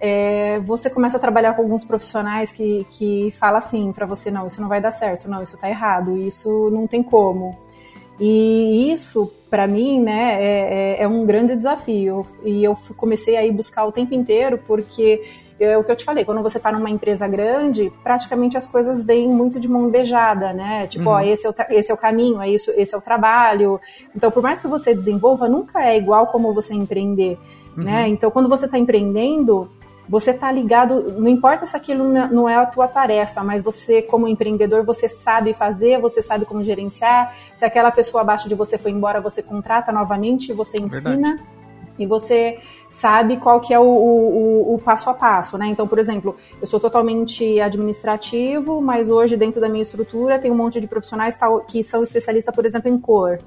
É, 0.00 0.60
você 0.60 0.88
começa 0.88 1.18
a 1.18 1.20
trabalhar 1.20 1.54
com 1.54 1.62
alguns 1.62 1.84
profissionais 1.84 2.52
que, 2.52 2.86
que 2.90 3.30
falam 3.32 3.58
assim 3.58 3.92
para 3.92 4.06
você, 4.06 4.30
não, 4.30 4.46
isso 4.46 4.60
não 4.60 4.68
vai 4.68 4.80
dar 4.80 4.90
certo, 4.90 5.28
não, 5.28 5.42
isso 5.42 5.56
tá 5.58 5.68
errado, 5.68 6.16
isso 6.16 6.70
não 6.70 6.86
tem 6.86 7.02
como. 7.02 7.65
E 8.18 8.92
isso, 8.92 9.32
para 9.50 9.66
mim, 9.66 10.00
né, 10.00 10.42
é, 10.42 10.96
é, 10.98 11.02
é 11.02 11.08
um 11.08 11.26
grande 11.26 11.56
desafio. 11.56 12.26
E 12.42 12.64
eu 12.64 12.76
comecei 12.96 13.36
a 13.36 13.44
ir 13.44 13.52
buscar 13.52 13.84
o 13.84 13.92
tempo 13.92 14.14
inteiro, 14.14 14.58
porque 14.66 15.22
é 15.58 15.76
o 15.76 15.82
que 15.82 15.90
eu 15.90 15.96
te 15.96 16.04
falei, 16.04 16.24
quando 16.24 16.42
você 16.42 16.58
está 16.58 16.70
numa 16.70 16.90
empresa 16.90 17.26
grande, 17.26 17.90
praticamente 18.02 18.56
as 18.56 18.66
coisas 18.66 19.02
vêm 19.02 19.28
muito 19.28 19.58
de 19.58 19.68
mão 19.68 19.88
beijada, 19.88 20.52
né? 20.52 20.86
Tipo, 20.86 21.08
uhum. 21.08 21.16
ó, 21.16 21.20
esse 21.20 21.46
é, 21.46 21.50
o, 21.50 21.54
esse 21.70 21.90
é 21.90 21.94
o 21.94 21.96
caminho, 21.96 22.42
é 22.42 22.50
isso, 22.50 22.70
esse 22.76 22.94
é 22.94 22.98
o 22.98 23.00
trabalho. 23.00 23.80
Então, 24.14 24.30
por 24.30 24.42
mais 24.42 24.60
que 24.60 24.68
você 24.68 24.94
desenvolva, 24.94 25.48
nunca 25.48 25.82
é 25.82 25.96
igual 25.96 26.26
como 26.26 26.52
você 26.52 26.74
empreender, 26.74 27.38
uhum. 27.76 27.84
né? 27.84 28.08
Então, 28.08 28.30
quando 28.30 28.48
você 28.48 28.66
está 28.66 28.78
empreendendo, 28.78 29.70
você 30.08 30.30
está 30.30 30.50
ligado, 30.50 31.12
não 31.18 31.28
importa 31.28 31.66
se 31.66 31.76
aquilo 31.76 32.04
não 32.04 32.48
é 32.48 32.54
a 32.54 32.66
tua 32.66 32.86
tarefa, 32.86 33.42
mas 33.42 33.62
você, 33.62 34.02
como 34.02 34.28
empreendedor, 34.28 34.84
você 34.84 35.08
sabe 35.08 35.52
fazer, 35.52 36.00
você 36.00 36.22
sabe 36.22 36.44
como 36.44 36.62
gerenciar. 36.62 37.34
Se 37.54 37.64
aquela 37.64 37.90
pessoa 37.90 38.22
abaixo 38.22 38.48
de 38.48 38.54
você 38.54 38.78
foi 38.78 38.92
embora, 38.92 39.20
você 39.20 39.42
contrata 39.42 39.90
novamente, 39.90 40.52
você 40.52 40.78
ensina. 40.78 41.36
Verdade 41.36 41.56
e 41.98 42.06
você 42.06 42.58
sabe 42.90 43.36
qual 43.36 43.60
que 43.60 43.74
é 43.74 43.78
o, 43.78 43.84
o, 43.84 44.74
o, 44.74 44.78
passo 44.78 45.10
a 45.10 45.14
passo, 45.14 45.58
né? 45.58 45.66
Então, 45.66 45.86
por 45.86 45.98
exemplo, 45.98 46.36
eu 46.60 46.66
sou 46.66 46.80
totalmente 46.80 47.60
administrativo, 47.60 48.80
mas 48.80 49.10
hoje 49.10 49.36
dentro 49.36 49.60
da 49.60 49.68
minha 49.68 49.82
estrutura 49.82 50.38
tem 50.38 50.50
um 50.50 50.54
monte 50.54 50.80
de 50.80 50.86
profissionais 50.86 51.36
que 51.68 51.82
são 51.82 52.02
especialistas, 52.02 52.54
por 52.54 52.64
exemplo, 52.64 52.88
em 52.88 52.98
cor. 52.98 53.38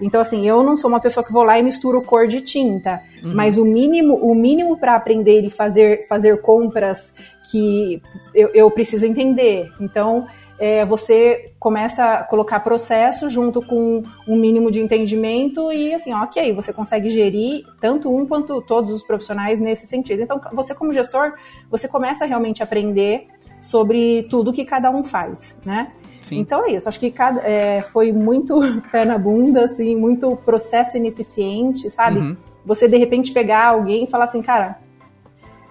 Então, 0.00 0.20
assim, 0.20 0.46
eu 0.48 0.62
não 0.62 0.76
sou 0.76 0.88
uma 0.88 1.00
pessoa 1.00 1.24
que 1.24 1.32
vou 1.32 1.44
lá 1.44 1.58
e 1.58 1.62
misturo 1.62 2.02
cor 2.02 2.26
de 2.26 2.40
tinta, 2.40 3.00
uhum. 3.22 3.34
mas 3.34 3.58
o 3.58 3.64
mínimo, 3.64 4.16
o 4.16 4.34
mínimo 4.34 4.76
para 4.76 4.96
aprender 4.96 5.42
e 5.42 5.50
fazer, 5.50 6.06
fazer 6.08 6.40
compras 6.40 7.14
que 7.50 8.02
eu, 8.34 8.50
eu 8.54 8.70
preciso 8.70 9.06
entender. 9.06 9.70
Então, 9.80 10.26
é, 10.58 10.84
você 10.84 11.52
começa 11.58 12.14
a 12.14 12.24
colocar 12.24 12.60
processo 12.60 13.28
junto 13.28 13.60
com 13.60 14.02
um 14.26 14.36
mínimo 14.36 14.70
de 14.70 14.80
entendimento 14.80 15.72
e 15.72 15.94
assim, 15.94 16.12
ok, 16.12 16.52
você 16.52 16.72
consegue 16.72 17.10
gerir 17.10 17.64
tanto 17.80 18.14
um 18.14 18.26
quanto 18.26 18.60
todos 18.62 18.92
os 18.92 19.02
profissionais 19.02 19.60
nesse 19.60 19.86
sentido. 19.86 20.22
Então, 20.22 20.40
você 20.52 20.74
como 20.74 20.92
gestor, 20.92 21.34
você 21.70 21.88
começa 21.88 22.24
a 22.24 22.26
realmente 22.26 22.62
aprender 22.62 23.26
sobre 23.60 24.26
tudo 24.30 24.52
que 24.52 24.64
cada 24.64 24.90
um 24.90 25.02
faz, 25.02 25.56
né? 25.64 25.90
Sim. 26.20 26.38
Então 26.38 26.64
é 26.66 26.72
isso. 26.72 26.88
Acho 26.88 27.00
que 27.00 27.10
cada, 27.10 27.40
é, 27.40 27.82
foi 27.82 28.12
muito 28.12 28.58
pé 28.92 29.04
na 29.04 29.18
bunda, 29.18 29.64
assim, 29.64 29.96
muito 29.96 30.36
processo 30.36 30.96
ineficiente, 30.96 31.90
sabe? 31.90 32.18
Uhum. 32.18 32.36
Você 32.64 32.88
de 32.88 32.96
repente 32.96 33.32
pegar 33.32 33.68
alguém 33.68 34.04
e 34.04 34.06
falar 34.06 34.24
assim, 34.24 34.40
cara, 34.40 34.78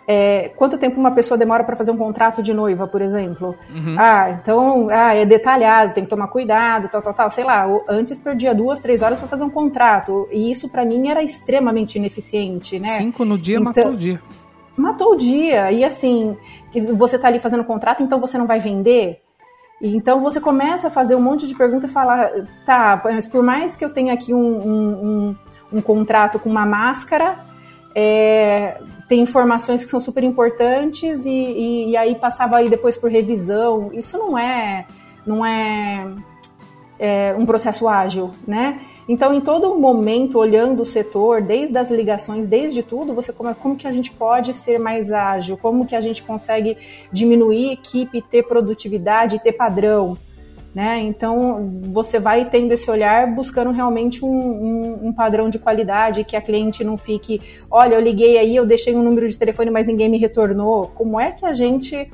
é, 0.08 0.52
quanto 0.58 0.78
tempo 0.78 1.00
uma 1.00 1.12
pessoa 1.12 1.38
demora 1.38 1.64
para 1.64 1.76
fazer 1.76 1.92
um 1.92 1.98
contrato 1.98 2.44
de 2.44 2.54
noiva, 2.54 2.88
por 2.88 3.02
exemplo? 3.02 3.56
Uhum. 3.74 3.96
Ah, 3.98 4.32
então 4.32 4.90
ah, 4.90 5.14
é 5.14 5.26
detalhado, 5.26 5.94
tem 5.94 6.04
que 6.04 6.10
tomar 6.10 6.28
cuidado, 6.28 6.90
tal, 6.90 7.02
tal, 7.02 7.14
tal. 7.14 7.30
Sei 7.30 7.44
lá, 7.44 7.66
antes 7.88 8.20
perdia 8.20 8.54
duas, 8.54 8.80
três 8.80 9.02
horas 9.02 9.18
para 9.18 9.28
fazer 9.28 9.46
um 9.46 9.50
contrato. 9.50 10.28
E 10.32 10.52
isso 10.52 10.68
para 10.70 10.84
mim 10.84 11.10
era 11.10 11.24
extremamente 11.24 11.98
ineficiente, 11.98 12.80
né? 12.80 12.90
Cinco 12.90 13.24
no 13.24 13.38
dia 13.38 13.56
então, 13.56 13.66
matou 13.66 13.92
o 13.92 13.98
dia. 13.98 14.22
Matou 14.76 15.14
o 15.14 15.16
dia. 15.16 15.72
E 15.72 15.86
assim, 15.86 16.36
você 16.96 17.18
tá 17.18 17.30
ali 17.30 17.40
fazendo 17.40 17.64
contrato, 17.64 18.04
então 18.04 18.20
você 18.20 18.38
não 18.38 18.48
vai 18.48 18.60
vender? 18.60 19.22
Então 19.82 20.22
você 20.22 20.40
começa 20.40 20.88
a 20.88 20.92
fazer 20.92 21.16
um 21.16 21.22
monte 21.22 21.48
de 21.48 21.56
perguntas 21.56 21.90
e 21.90 21.94
falar, 21.94 22.30
tá, 22.66 23.02
mas 23.06 23.28
por 23.28 23.44
mais 23.44 23.76
que 23.76 23.84
eu 23.84 23.90
tenha 23.90 24.14
aqui 24.14 24.34
um, 24.34 24.40
um, 24.40 25.06
um, 25.06 25.36
um 25.74 25.82
contrato 25.82 26.40
com 26.40 26.50
uma 26.50 26.66
máscara, 26.66 27.40
é, 27.96 28.80
tem 29.08 29.22
informações 29.22 29.84
que 29.84 29.90
são 29.90 30.00
super 30.00 30.24
importantes 30.24 31.26
e, 31.26 31.30
e, 31.30 31.90
e, 31.90 31.98
aí 31.98 32.16
passava 32.16 32.58
aí 32.58 32.70
depois 32.70 32.96
por 32.96 33.12
revisão. 33.12 33.92
Isso 33.94 34.18
não 34.18 34.38
é, 34.38 34.86
não 35.26 35.46
é, 35.46 36.08
é 37.00 37.36
um 37.38 37.46
processo 37.46 37.88
ágil, 37.88 38.32
né? 38.48 38.80
Então, 39.08 39.34
em 39.34 39.42
todo 39.42 39.76
momento, 39.76 40.40
olhando 40.40 40.82
o 40.82 40.86
setor, 40.86 41.42
desde 41.42 41.78
as 41.78 41.92
ligações, 41.92 42.48
desde 42.48 42.82
tudo, 42.82 43.14
você 43.14 43.34
como, 43.34 43.54
como 43.56 43.76
que 43.76 43.86
a 43.86 43.92
gente 43.92 44.12
pode 44.12 44.54
ser 44.54 44.80
mais 44.80 45.12
ágil, 45.12 45.58
como 45.58 45.86
que 45.86 45.96
a 45.96 46.00
gente 46.00 46.24
consegue 46.24 46.78
diminuir 47.12 47.74
equipe, 47.74 48.22
ter 48.22 48.44
produtividade, 48.44 49.40
ter 49.40 49.52
padrão. 49.52 50.18
Né? 50.74 51.02
Então, 51.02 51.70
você 51.84 52.20
vai 52.20 52.50
tendo 52.50 52.72
esse 52.72 52.90
olhar 52.90 53.28
buscando 53.28 53.70
realmente 53.70 54.26
um, 54.26 54.28
um, 54.28 55.08
um, 55.08 55.14
padrão 55.14 55.48
de 55.48 55.60
qualidade, 55.60 56.24
que 56.24 56.36
a 56.36 56.42
cliente 56.42 56.84
não 56.84 56.98
fique, 56.98 57.40
olha, 57.70 57.94
eu 57.94 58.02
liguei 58.02 58.40
aí, 58.40 58.56
eu 58.56 58.66
deixei 58.66 58.96
um 58.96 59.04
número 59.04 59.28
de 59.28 59.38
telefone, 59.38 59.70
mas 59.70 59.86
ninguém 59.86 60.10
me 60.10 60.18
retornou. 60.18 60.88
Como 60.96 61.20
é 61.20 61.32
que 61.32 61.46
a 61.46 61.54
gente 61.54 62.10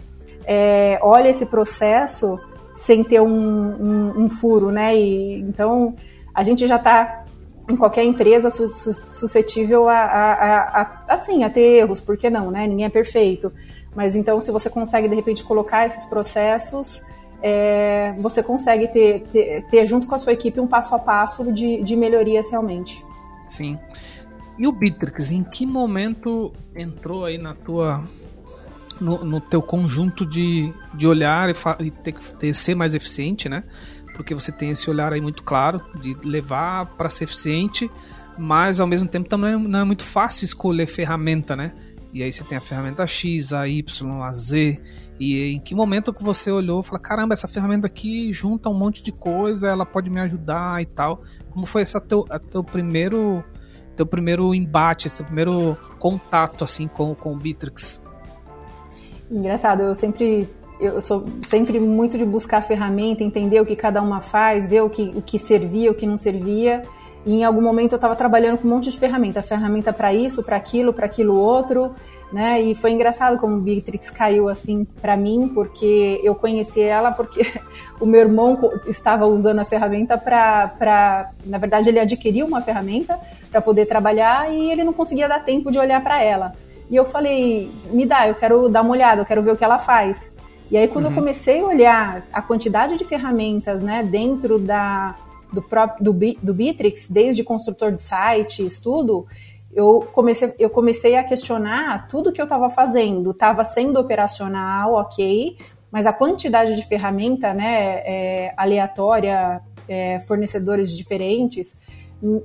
é, 0.46 1.00
olha 1.02 1.30
esse 1.30 1.46
processo 1.46 2.38
sem 2.76 3.02
ter 3.02 3.22
um, 3.22 4.24
um 4.24 4.30
furo, 4.30 4.72
né? 4.72 4.94
E, 4.94 5.40
então, 5.40 5.96
a 6.34 6.44
gente 6.44 6.68
já 6.68 6.76
está 6.76 7.24
em 7.70 7.78
qualquer 7.78 8.04
empresa 8.04 8.50
suscetível 8.50 9.88
a, 9.88 10.00
a, 10.00 10.34
a, 10.34 10.82
a, 10.82 11.04
assim, 11.14 11.44
a 11.44 11.50
ter 11.50 11.62
erros, 11.62 12.02
por 12.02 12.18
que 12.18 12.30
não, 12.30 12.52
né? 12.52 12.68
Ninguém 12.68 12.86
é 12.86 12.90
perfeito. 12.90 13.54
Mas 13.96 14.16
então, 14.16 14.42
se 14.42 14.52
você 14.52 14.70
consegue, 14.70 15.08
de 15.08 15.16
repente, 15.16 15.44
colocar 15.44 15.86
esses 15.86 16.04
processos 16.06 17.02
é, 17.42 18.14
você 18.18 18.44
consegue 18.44 18.92
ter, 18.92 19.22
ter, 19.22 19.66
ter, 19.70 19.86
junto 19.86 20.08
com 20.08 20.16
a 20.16 20.20
sua 20.20 20.34
equipe 20.34 20.60
um 20.60 20.68
passo 20.68 20.94
a 20.96 21.00
passo 21.00 21.52
de, 21.52 21.82
de 21.82 21.96
melhorias 21.96 22.50
realmente. 22.52 23.04
Sim. 23.46 23.78
E 24.58 24.68
o 24.68 24.72
Bitrix, 24.72 25.32
em 25.32 25.44
que 25.44 25.66
momento 25.66 26.52
entrou 26.76 27.26
aí 27.26 27.38
na 27.38 27.54
tua 27.54 28.04
no, 29.00 29.24
no 29.24 29.40
teu 29.40 29.62
conjunto 29.62 30.26
de, 30.26 30.74
de 30.94 31.08
olhar 31.08 31.50
e, 31.50 31.54
e 31.86 31.92
ter 31.92 32.12
que 32.12 32.54
ser 32.54 32.76
mais 32.76 32.94
eficiente, 32.94 33.48
né? 33.48 33.64
Porque 34.14 34.34
você 34.34 34.52
tem 34.52 34.72
esse 34.72 34.90
olhar 34.90 35.14
aí 35.14 35.22
muito 35.22 35.44
claro 35.44 35.82
de 36.02 36.14
levar 36.26 36.86
para 36.98 37.10
ser 37.10 37.24
eficiente, 37.24 37.90
mas 38.38 38.82
ao 38.82 38.88
mesmo 38.88 39.08
tempo 39.08 39.30
também 39.30 39.58
não 39.58 39.80
é 39.80 39.84
muito 39.86 40.04
fácil 40.04 40.44
escolher 40.44 40.88
ferramenta, 40.88 41.56
né? 41.56 41.72
E 42.12 42.24
aí 42.24 42.32
você 42.32 42.44
tem 42.44 42.58
a 42.58 42.62
ferramenta 42.62 43.06
X, 43.08 43.54
a 43.54 43.68
Y, 43.68 44.24
a 44.24 44.34
Z. 44.34 44.82
E 45.20 45.56
em 45.56 45.60
que 45.60 45.76
momento 45.76 46.14
que 46.14 46.24
você 46.24 46.50
olhou 46.50 46.80
e 46.80 46.84
falou, 46.84 47.02
caramba, 47.02 47.34
essa 47.34 47.48
ferramenta 47.48 47.88
aqui 47.88 48.32
junta 48.32 48.70
um 48.70 48.74
monte 48.74 49.04
de 49.04 49.12
coisa, 49.12 49.68
ela 49.68 49.86
pode 49.86 50.10
me 50.10 50.20
ajudar 50.22 50.82
e 50.82 50.86
tal. 50.86 51.24
Como 51.50 51.66
foi 51.66 51.82
esse 51.82 52.00
teu, 52.02 52.26
teu 52.50 52.64
primeiro 52.64 53.44
teu 53.98 54.06
primeiro 54.06 54.56
embate, 54.56 55.10
seu 55.10 55.26
primeiro 55.26 55.78
contato 56.00 56.64
assim 56.64 56.88
com, 56.88 57.14
com 57.14 57.34
o 57.34 57.36
Bitrix? 57.36 58.02
Engraçado, 59.30 59.82
eu 59.82 59.94
sempre 59.94 60.48
eu 60.80 61.02
sou 61.02 61.22
sempre 61.42 61.78
muito 61.80 62.18
de 62.18 62.24
buscar 62.24 62.62
ferramenta, 62.62 63.22
entender 63.22 63.60
o 63.60 63.66
que 63.66 63.76
cada 63.76 64.02
uma 64.02 64.22
faz, 64.22 64.66
ver 64.66 64.82
o 64.82 64.90
que, 64.90 65.12
o 65.14 65.22
que 65.22 65.38
servia, 65.38 65.92
o 65.92 65.94
que 65.94 66.08
não 66.08 66.18
servia. 66.18 66.84
E 67.26 67.36
em 67.36 67.44
algum 67.44 67.62
momento 67.62 67.94
eu 67.94 67.98
estava 67.98 68.16
trabalhando 68.16 68.58
com 68.58 68.68
um 68.68 68.72
monte 68.72 68.90
de 68.90 68.98
ferramenta, 68.98 69.42
ferramenta 69.42 69.92
para 69.92 70.14
isso, 70.14 70.44
para 70.44 70.56
aquilo, 70.56 70.94
para 70.94 71.06
aquilo 71.06 71.38
outro, 71.38 71.94
né? 72.32 72.62
E 72.62 72.76
foi 72.76 72.92
engraçado 72.92 73.38
como 73.38 73.58
o 73.58 73.60
Bitrix 73.60 74.10
caiu 74.10 74.48
assim 74.48 74.86
para 75.02 75.18
mim, 75.18 75.52
porque 75.54 76.20
eu 76.24 76.36
conheci 76.36 76.82
ela 76.82 77.12
porque 77.12 77.42
o 78.00 78.06
meu 78.06 78.22
irmão 78.22 78.58
estava 78.88 79.26
usando 79.26 79.60
a 79.60 79.66
ferramenta 79.66 80.18
para, 80.18 81.32
na 81.46 81.58
verdade, 81.58 81.90
ele 81.90 82.00
adquiriu 82.00 82.46
uma 82.46 82.62
ferramenta 82.62 83.20
para 83.52 83.62
poder 83.62 83.86
trabalhar 83.86 84.54
e 84.54 84.72
ele 84.72 84.84
não 84.84 84.94
conseguia 84.94 85.28
dar 85.28 85.44
tempo 85.44 85.72
de 85.72 85.80
olhar 85.80 86.02
para 86.02 86.22
ela. 86.24 86.54
E 86.90 86.96
eu 86.96 87.06
falei, 87.06 87.70
me 87.92 88.06
dá, 88.06 88.28
eu 88.28 88.36
quero 88.36 88.70
dar 88.70 88.82
uma 88.82 88.92
olhada, 88.92 89.22
eu 89.22 89.26
quero 89.26 89.44
ver 89.44 89.52
o 89.52 89.58
que 89.58 89.64
ela 89.64 89.78
faz. 89.78 90.32
E 90.72 90.78
aí 90.78 90.88
quando 90.88 91.06
uhum. 91.06 91.12
eu 91.12 91.16
comecei 91.16 91.62
a 91.62 91.66
olhar 91.66 92.24
a 92.32 92.42
quantidade 92.42 92.96
de 92.96 93.04
ferramentas, 93.04 93.82
né, 93.82 94.04
dentro 94.04 94.60
da 94.60 95.16
do, 95.52 95.62
próprio, 95.62 96.04
do, 96.04 96.20
do 96.42 96.54
Bitrix, 96.54 97.10
desde 97.10 97.44
construtor 97.44 97.92
de 97.92 98.02
sites, 98.02 98.80
tudo, 98.80 99.26
eu 99.74 100.08
comecei, 100.12 100.54
eu 100.60 100.70
comecei 100.70 101.16
a 101.16 101.24
questionar 101.24 102.08
tudo 102.08 102.32
que 102.32 102.42
eu 102.42 102.46
estava 102.46 102.70
fazendo. 102.70 103.32
Estava 103.32 103.64
sendo 103.64 104.00
operacional, 104.00 104.94
ok, 104.94 105.58
mas 105.92 106.06
a 106.06 106.14
quantidade 106.14 106.76
de 106.76 106.88
ferramenta 106.88 107.54
né, 107.54 108.02
é, 108.06 108.54
aleatória, 108.58 109.62
é, 109.88 110.20
fornecedores 110.22 110.96
diferentes, 110.96 111.78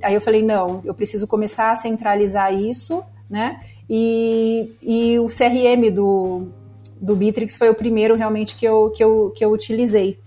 aí 0.03 0.15
eu 0.15 0.21
falei, 0.21 0.43
não, 0.43 0.81
eu 0.85 0.95
preciso 0.95 1.27
começar 1.27 1.73
a 1.73 1.77
centralizar 1.77 2.55
isso, 2.55 3.05
né? 3.29 3.59
e, 3.89 4.73
e 4.83 5.19
o 5.19 5.27
CRM 5.27 5.91
do, 5.93 6.49
do 7.01 7.15
Bitrix 7.15 7.57
foi 7.57 7.69
o 7.69 7.75
primeiro 7.75 8.15
realmente 8.15 8.57
que 8.57 8.67
eu, 8.67 8.91
que 8.91 9.03
eu, 9.03 9.33
que 9.35 9.45
eu 9.45 9.51
utilizei. 9.51 10.19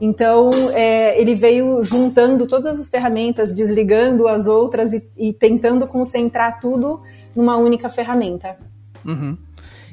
Então, 0.00 0.50
é, 0.72 1.20
ele 1.20 1.34
veio 1.34 1.82
juntando 1.82 2.46
todas 2.46 2.80
as 2.80 2.88
ferramentas, 2.88 3.52
desligando 3.52 4.26
as 4.26 4.46
outras 4.46 4.92
e, 4.92 5.08
e 5.16 5.32
tentando 5.32 5.86
concentrar 5.86 6.60
tudo 6.60 7.00
numa 7.34 7.56
única 7.56 7.88
ferramenta. 7.88 8.56
Uhum. 9.04 9.36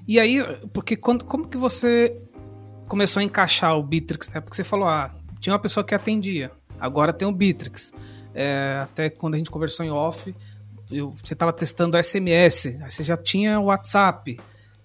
E 0.07 0.19
aí, 0.19 0.43
porque 0.73 0.95
quando, 0.95 1.23
como 1.25 1.47
que 1.47 1.57
você 1.57 2.15
começou 2.87 3.21
a 3.21 3.23
encaixar 3.23 3.77
o 3.77 3.83
Bitrix? 3.83 4.27
Né? 4.29 4.41
Porque 4.41 4.55
você 4.55 4.63
falou, 4.63 4.87
ah, 4.87 5.11
tinha 5.39 5.53
uma 5.53 5.59
pessoa 5.59 5.83
que 5.83 5.93
atendia, 5.93 6.51
agora 6.79 7.13
tem 7.13 7.27
o 7.27 7.31
Bitrix. 7.31 7.93
É, 8.33 8.79
até 8.83 9.09
quando 9.09 9.35
a 9.35 9.37
gente 9.37 9.51
conversou 9.51 9.85
em 9.85 9.91
off, 9.91 10.33
eu, 10.91 11.13
você 11.23 11.33
estava 11.33 11.53
testando 11.53 12.01
SMS, 12.01 12.77
você 12.89 13.03
já 13.03 13.15
tinha 13.15 13.59
o 13.59 13.65
WhatsApp, 13.65 14.39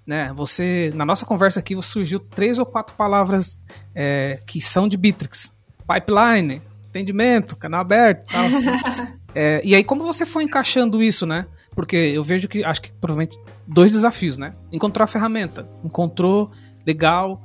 né? 0.07 0.33
Você, 0.35 0.93
na 0.95 1.05
nossa 1.05 1.27
conversa 1.27 1.61
aqui, 1.61 1.81
surgiu 1.83 2.21
três 2.21 2.59
ou 2.59 2.67
quatro 2.67 2.95
palavras 2.95 3.59
é, 3.95 4.41
que 4.47 4.61
são 4.61 4.87
de 4.87 4.97
Bitrix. 4.97 5.53
Pipeline, 5.87 6.63
atendimento, 6.89 7.57
canal 7.57 7.81
aberto, 7.81 8.27
tal. 8.27 8.47
Assim. 8.47 8.67
é, 9.35 9.61
e 9.65 9.75
aí, 9.75 9.83
como 9.83 10.05
você 10.05 10.25
foi 10.25 10.45
encaixando 10.45 11.03
isso, 11.03 11.27
né? 11.27 11.47
Porque 11.75 11.97
eu 11.97 12.25
vejo 12.25 12.49
que, 12.49 12.65
acho 12.65 12.81
que 12.81 12.93
provavelmente, 12.93 13.39
dois 13.67 13.93
desafios, 13.93 14.39
né? 14.39 14.53
Encontrou 14.73 15.05
a 15.05 15.09
ferramenta, 15.09 15.69
encontrou, 15.85 16.51
legal, 16.87 17.43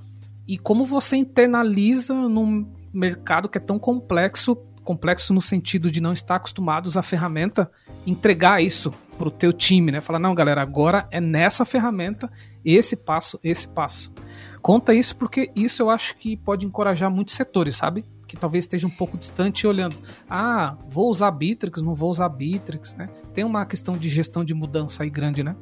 e 0.47 0.57
como 0.57 0.85
você 0.85 1.17
internaliza 1.17 2.13
num 2.13 2.69
mercado 2.93 3.49
que 3.49 3.57
é 3.57 3.61
tão 3.61 3.79
complexo, 3.79 4.55
complexo 4.83 5.33
no 5.33 5.41
sentido 5.41 5.91
de 5.91 6.01
não 6.01 6.13
estar 6.13 6.35
acostumados 6.35 6.97
à 6.97 7.01
ferramenta, 7.01 7.69
entregar 8.05 8.61
isso 8.61 8.93
pro 9.17 9.31
teu 9.31 9.53
time, 9.53 9.91
né? 9.91 10.01
Falar, 10.01 10.19
não, 10.19 10.33
galera, 10.33 10.61
agora 10.61 11.07
é 11.11 11.21
nessa 11.21 11.63
ferramenta, 11.63 12.31
esse 12.65 12.95
passo, 12.95 13.39
esse 13.43 13.67
passo. 13.67 14.13
Conta 14.61 14.93
isso 14.93 15.15
porque 15.15 15.49
isso 15.55 15.81
eu 15.81 15.89
acho 15.89 16.15
que 16.17 16.37
pode 16.37 16.65
encorajar 16.65 17.09
muitos 17.09 17.33
setores, 17.33 17.75
sabe? 17.75 18.05
Que 18.27 18.37
talvez 18.37 18.65
esteja 18.65 18.85
um 18.85 18.91
pouco 18.91 19.17
distante 19.17 19.65
olhando, 19.65 19.95
ah, 20.29 20.77
vou 20.87 21.09
usar 21.09 21.31
Bitrix, 21.31 21.81
não 21.81 21.95
vou 21.95 22.11
usar 22.11 22.29
Bitrix, 22.29 22.93
né? 22.93 23.09
Tem 23.33 23.43
uma 23.43 23.65
questão 23.65 23.97
de 23.97 24.07
gestão 24.07 24.43
de 24.43 24.53
mudança 24.53 25.03
aí 25.03 25.09
grande, 25.09 25.43
né? 25.43 25.55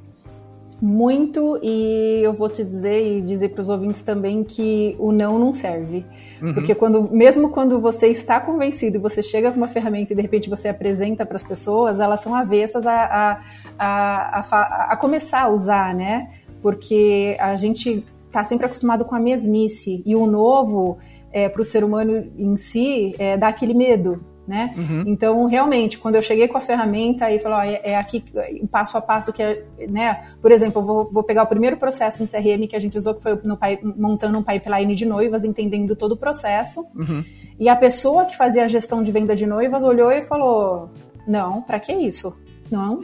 Muito, 0.82 1.60
e 1.62 2.22
eu 2.24 2.34
vou 2.34 2.48
te 2.48 2.64
dizer 2.64 3.18
e 3.18 3.22
dizer 3.22 3.50
para 3.50 3.62
os 3.62 3.70
ouvintes 3.70 4.02
também 4.02 4.44
que 4.44 4.96
o 4.98 5.12
não 5.12 5.38
não 5.38 5.54
serve. 5.54 6.06
Uhum. 6.42 6.54
Porque 6.54 6.74
quando, 6.74 7.10
mesmo 7.12 7.50
quando 7.50 7.82
você 7.82 8.08
está 8.08 8.40
convencido 8.40 8.98
e 8.98 9.00
você 9.00 9.22
chega 9.22 9.52
com 9.52 9.58
uma 9.58 9.68
ferramenta 9.68 10.14
e 10.14 10.16
de 10.16 10.22
repente 10.22 10.50
você 10.50 10.70
apresenta 10.70 11.26
para 11.26 11.36
as 11.36 11.44
pessoas, 11.44 12.00
elas 12.00 12.22
são 12.22 12.34
avessas 12.34 12.88
a, 12.88 12.94
a, 12.94 13.42
a, 13.78 14.40
a, 14.40 14.94
a 14.94 14.98
começar 14.98 15.44
a 15.44 15.50
usar, 15.50 15.94
né? 15.94 16.39
Porque 16.62 17.38
a 17.40 17.56
gente 17.56 18.06
está 18.28 18.44
sempre 18.44 18.66
acostumado 18.66 19.06
com 19.06 19.16
a 19.16 19.20
mesmice 19.20 20.04
e 20.06 20.16
o 20.16 20.26
novo 20.26 20.98
é, 21.32 21.50
para 21.50 21.62
o 21.62 21.66
ser 21.66 21.84
humano 21.84 22.32
em 22.38 22.56
si 22.58 23.16
é, 23.18 23.38
dá 23.38 23.48
aquele 23.48 23.74
medo, 23.74 24.24
né? 24.48 24.74
Uhum. 24.76 25.04
Então, 25.06 25.46
realmente, 25.46 25.98
quando 25.98 26.16
eu 26.16 26.22
cheguei 26.22 26.48
com 26.48 26.58
a 26.58 26.62
ferramenta 26.62 27.30
e 27.32 27.40
falou, 27.40 27.60
é, 27.60 27.82
é, 27.84 27.96
aqui 27.96 28.24
passo 28.72 28.98
a 28.98 29.02
passo 29.02 29.32
que 29.32 29.44
é, 29.44 29.64
né? 29.88 30.34
Por 30.42 30.52
exemplo, 30.52 30.82
eu 30.82 30.86
vou, 30.86 31.12
vou, 31.12 31.24
pegar 31.24 31.44
o 31.44 31.48
primeiro 31.48 31.78
processo 31.78 32.22
no 32.22 32.28
CRM 32.28 32.68
que 32.68 32.76
a 32.76 32.80
gente 32.80 32.98
usou, 32.98 33.14
que 33.14 33.22
foi 33.22 33.40
no, 33.44 33.58
montando 33.96 34.38
um 34.40 34.44
pipeline 34.44 34.96
de 34.96 35.06
noivas, 35.06 35.44
entendendo 35.44 35.96
todo 35.96 36.14
o 36.14 36.18
processo. 36.18 36.86
Uhum. 36.96 37.24
E 37.60 37.68
a 37.68 37.76
pessoa 37.76 38.26
que 38.26 38.36
fazia 38.36 38.64
a 38.64 38.68
gestão 38.68 39.04
de 39.04 39.12
venda 39.12 39.36
de 39.36 39.46
noivas 39.46 39.84
olhou 39.84 40.12
e 40.12 40.22
falou, 40.22 40.90
não, 41.28 41.62
para 41.62 41.80
que 41.80 41.94
isso? 41.94 42.34
Não, 42.72 43.02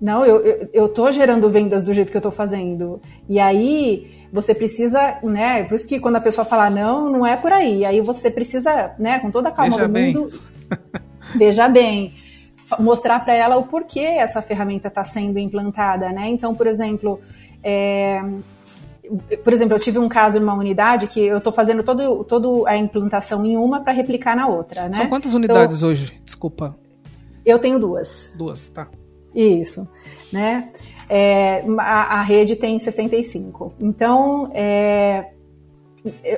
não, 0.00 0.24
eu, 0.24 0.40
eu, 0.40 0.68
eu 0.72 0.88
tô 0.88 1.12
gerando 1.12 1.50
vendas 1.50 1.82
do 1.82 1.92
jeito 1.92 2.10
que 2.10 2.16
eu 2.16 2.22
tô 2.22 2.30
fazendo. 2.30 3.00
E 3.28 3.38
aí 3.38 4.26
você 4.32 4.54
precisa, 4.54 5.18
né? 5.22 5.64
Por 5.64 5.74
isso 5.74 5.86
que 5.86 6.00
quando 6.00 6.16
a 6.16 6.20
pessoa 6.20 6.44
fala 6.44 6.70
não, 6.70 7.10
não 7.10 7.26
é 7.26 7.36
por 7.36 7.52
aí. 7.52 7.84
Aí 7.84 8.00
você 8.00 8.30
precisa, 8.30 8.94
né, 8.98 9.18
com 9.18 9.30
toda 9.30 9.50
a 9.50 9.52
calma 9.52 9.76
veja 9.76 9.86
do 9.86 9.92
bem. 9.92 10.14
mundo, 10.14 10.40
veja 11.36 11.68
bem, 11.68 12.14
mostrar 12.78 13.20
para 13.20 13.34
ela 13.34 13.56
o 13.56 13.64
porquê 13.64 14.00
essa 14.00 14.40
ferramenta 14.40 14.88
está 14.88 15.04
sendo 15.04 15.38
implantada, 15.38 16.10
né? 16.10 16.28
Então, 16.28 16.54
por 16.54 16.66
exemplo, 16.66 17.20
é, 17.62 18.22
por 19.42 19.52
exemplo, 19.52 19.76
eu 19.76 19.80
tive 19.80 19.98
um 19.98 20.08
caso 20.08 20.38
em 20.38 20.42
uma 20.42 20.54
unidade 20.54 21.08
que 21.08 21.20
eu 21.20 21.38
estou 21.38 21.52
fazendo 21.52 21.82
todo, 21.82 22.24
todo 22.24 22.66
a 22.66 22.76
implantação 22.76 23.44
em 23.44 23.56
uma 23.56 23.82
para 23.82 23.92
replicar 23.92 24.36
na 24.36 24.46
outra, 24.46 24.84
né? 24.84 24.92
São 24.92 25.08
quantas 25.08 25.34
unidades 25.34 25.78
então, 25.78 25.88
hoje? 25.90 26.20
Desculpa. 26.24 26.76
Eu 27.44 27.58
tenho 27.58 27.78
duas. 27.78 28.30
Duas, 28.34 28.68
tá. 28.68 28.86
Isso, 29.34 29.86
né? 30.32 30.70
É, 31.08 31.64
a, 31.78 32.20
a, 32.20 32.22
rede 32.22 32.54
tem 32.54 32.78
65. 32.78 33.66
Então, 33.80 34.50
é, 34.54 35.30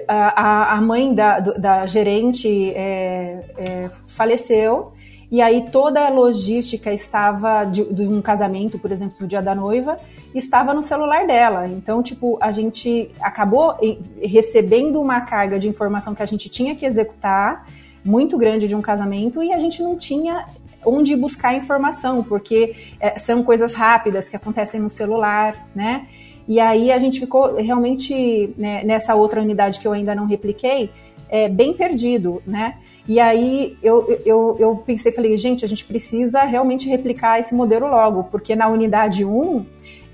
a, 0.08 0.76
a, 0.76 0.80
mãe 0.80 1.14
da, 1.14 1.40
da 1.40 1.86
gerente 1.86 2.72
é, 2.74 3.44
é, 3.56 3.90
faleceu 4.06 4.92
e 5.30 5.40
aí 5.40 5.66
toda 5.70 6.06
a 6.06 6.10
logística 6.10 6.92
estava 6.92 7.64
de, 7.64 7.84
de, 7.92 8.02
um 8.04 8.20
casamento, 8.20 8.78
por 8.78 8.92
exemplo, 8.92 9.16
do 9.20 9.26
dia 9.26 9.40
da 9.40 9.54
noiva, 9.54 9.98
estava 10.34 10.74
no 10.74 10.82
celular 10.82 11.26
dela. 11.26 11.66
Então, 11.66 12.02
tipo, 12.02 12.36
a 12.38 12.52
gente 12.52 13.10
acabou 13.18 13.74
recebendo 14.22 15.00
uma 15.00 15.22
carga 15.22 15.58
de 15.58 15.68
informação 15.68 16.14
que 16.14 16.22
a 16.22 16.26
gente 16.26 16.50
tinha 16.50 16.74
que 16.74 16.84
executar 16.84 17.66
muito 18.04 18.36
grande 18.36 18.68
de 18.68 18.74
um 18.74 18.82
casamento 18.82 19.42
e 19.42 19.52
a 19.52 19.58
gente 19.58 19.82
não 19.82 19.96
tinha 19.96 20.44
onde 20.84 21.14
buscar 21.16 21.54
informação, 21.54 22.22
porque 22.22 22.74
é, 23.00 23.18
são 23.18 23.42
coisas 23.42 23.74
rápidas 23.74 24.28
que 24.28 24.36
acontecem 24.36 24.80
no 24.80 24.90
celular, 24.90 25.68
né? 25.74 26.06
E 26.46 26.58
aí 26.58 26.90
a 26.90 26.98
gente 26.98 27.20
ficou 27.20 27.56
realmente 27.56 28.52
né, 28.58 28.82
nessa 28.84 29.14
outra 29.14 29.40
unidade 29.40 29.78
que 29.78 29.86
eu 29.86 29.92
ainda 29.92 30.14
não 30.14 30.26
repliquei, 30.26 30.90
é, 31.28 31.48
bem 31.48 31.72
perdido, 31.72 32.42
né? 32.46 32.76
E 33.06 33.18
aí 33.18 33.76
eu, 33.82 34.20
eu, 34.24 34.56
eu 34.58 34.76
pensei, 34.76 35.10
falei, 35.12 35.36
gente, 35.36 35.64
a 35.64 35.68
gente 35.68 35.84
precisa 35.84 36.42
realmente 36.44 36.88
replicar 36.88 37.40
esse 37.40 37.54
modelo 37.54 37.86
logo, 37.88 38.24
porque 38.24 38.54
na 38.54 38.68
unidade 38.68 39.24
1 39.24 39.64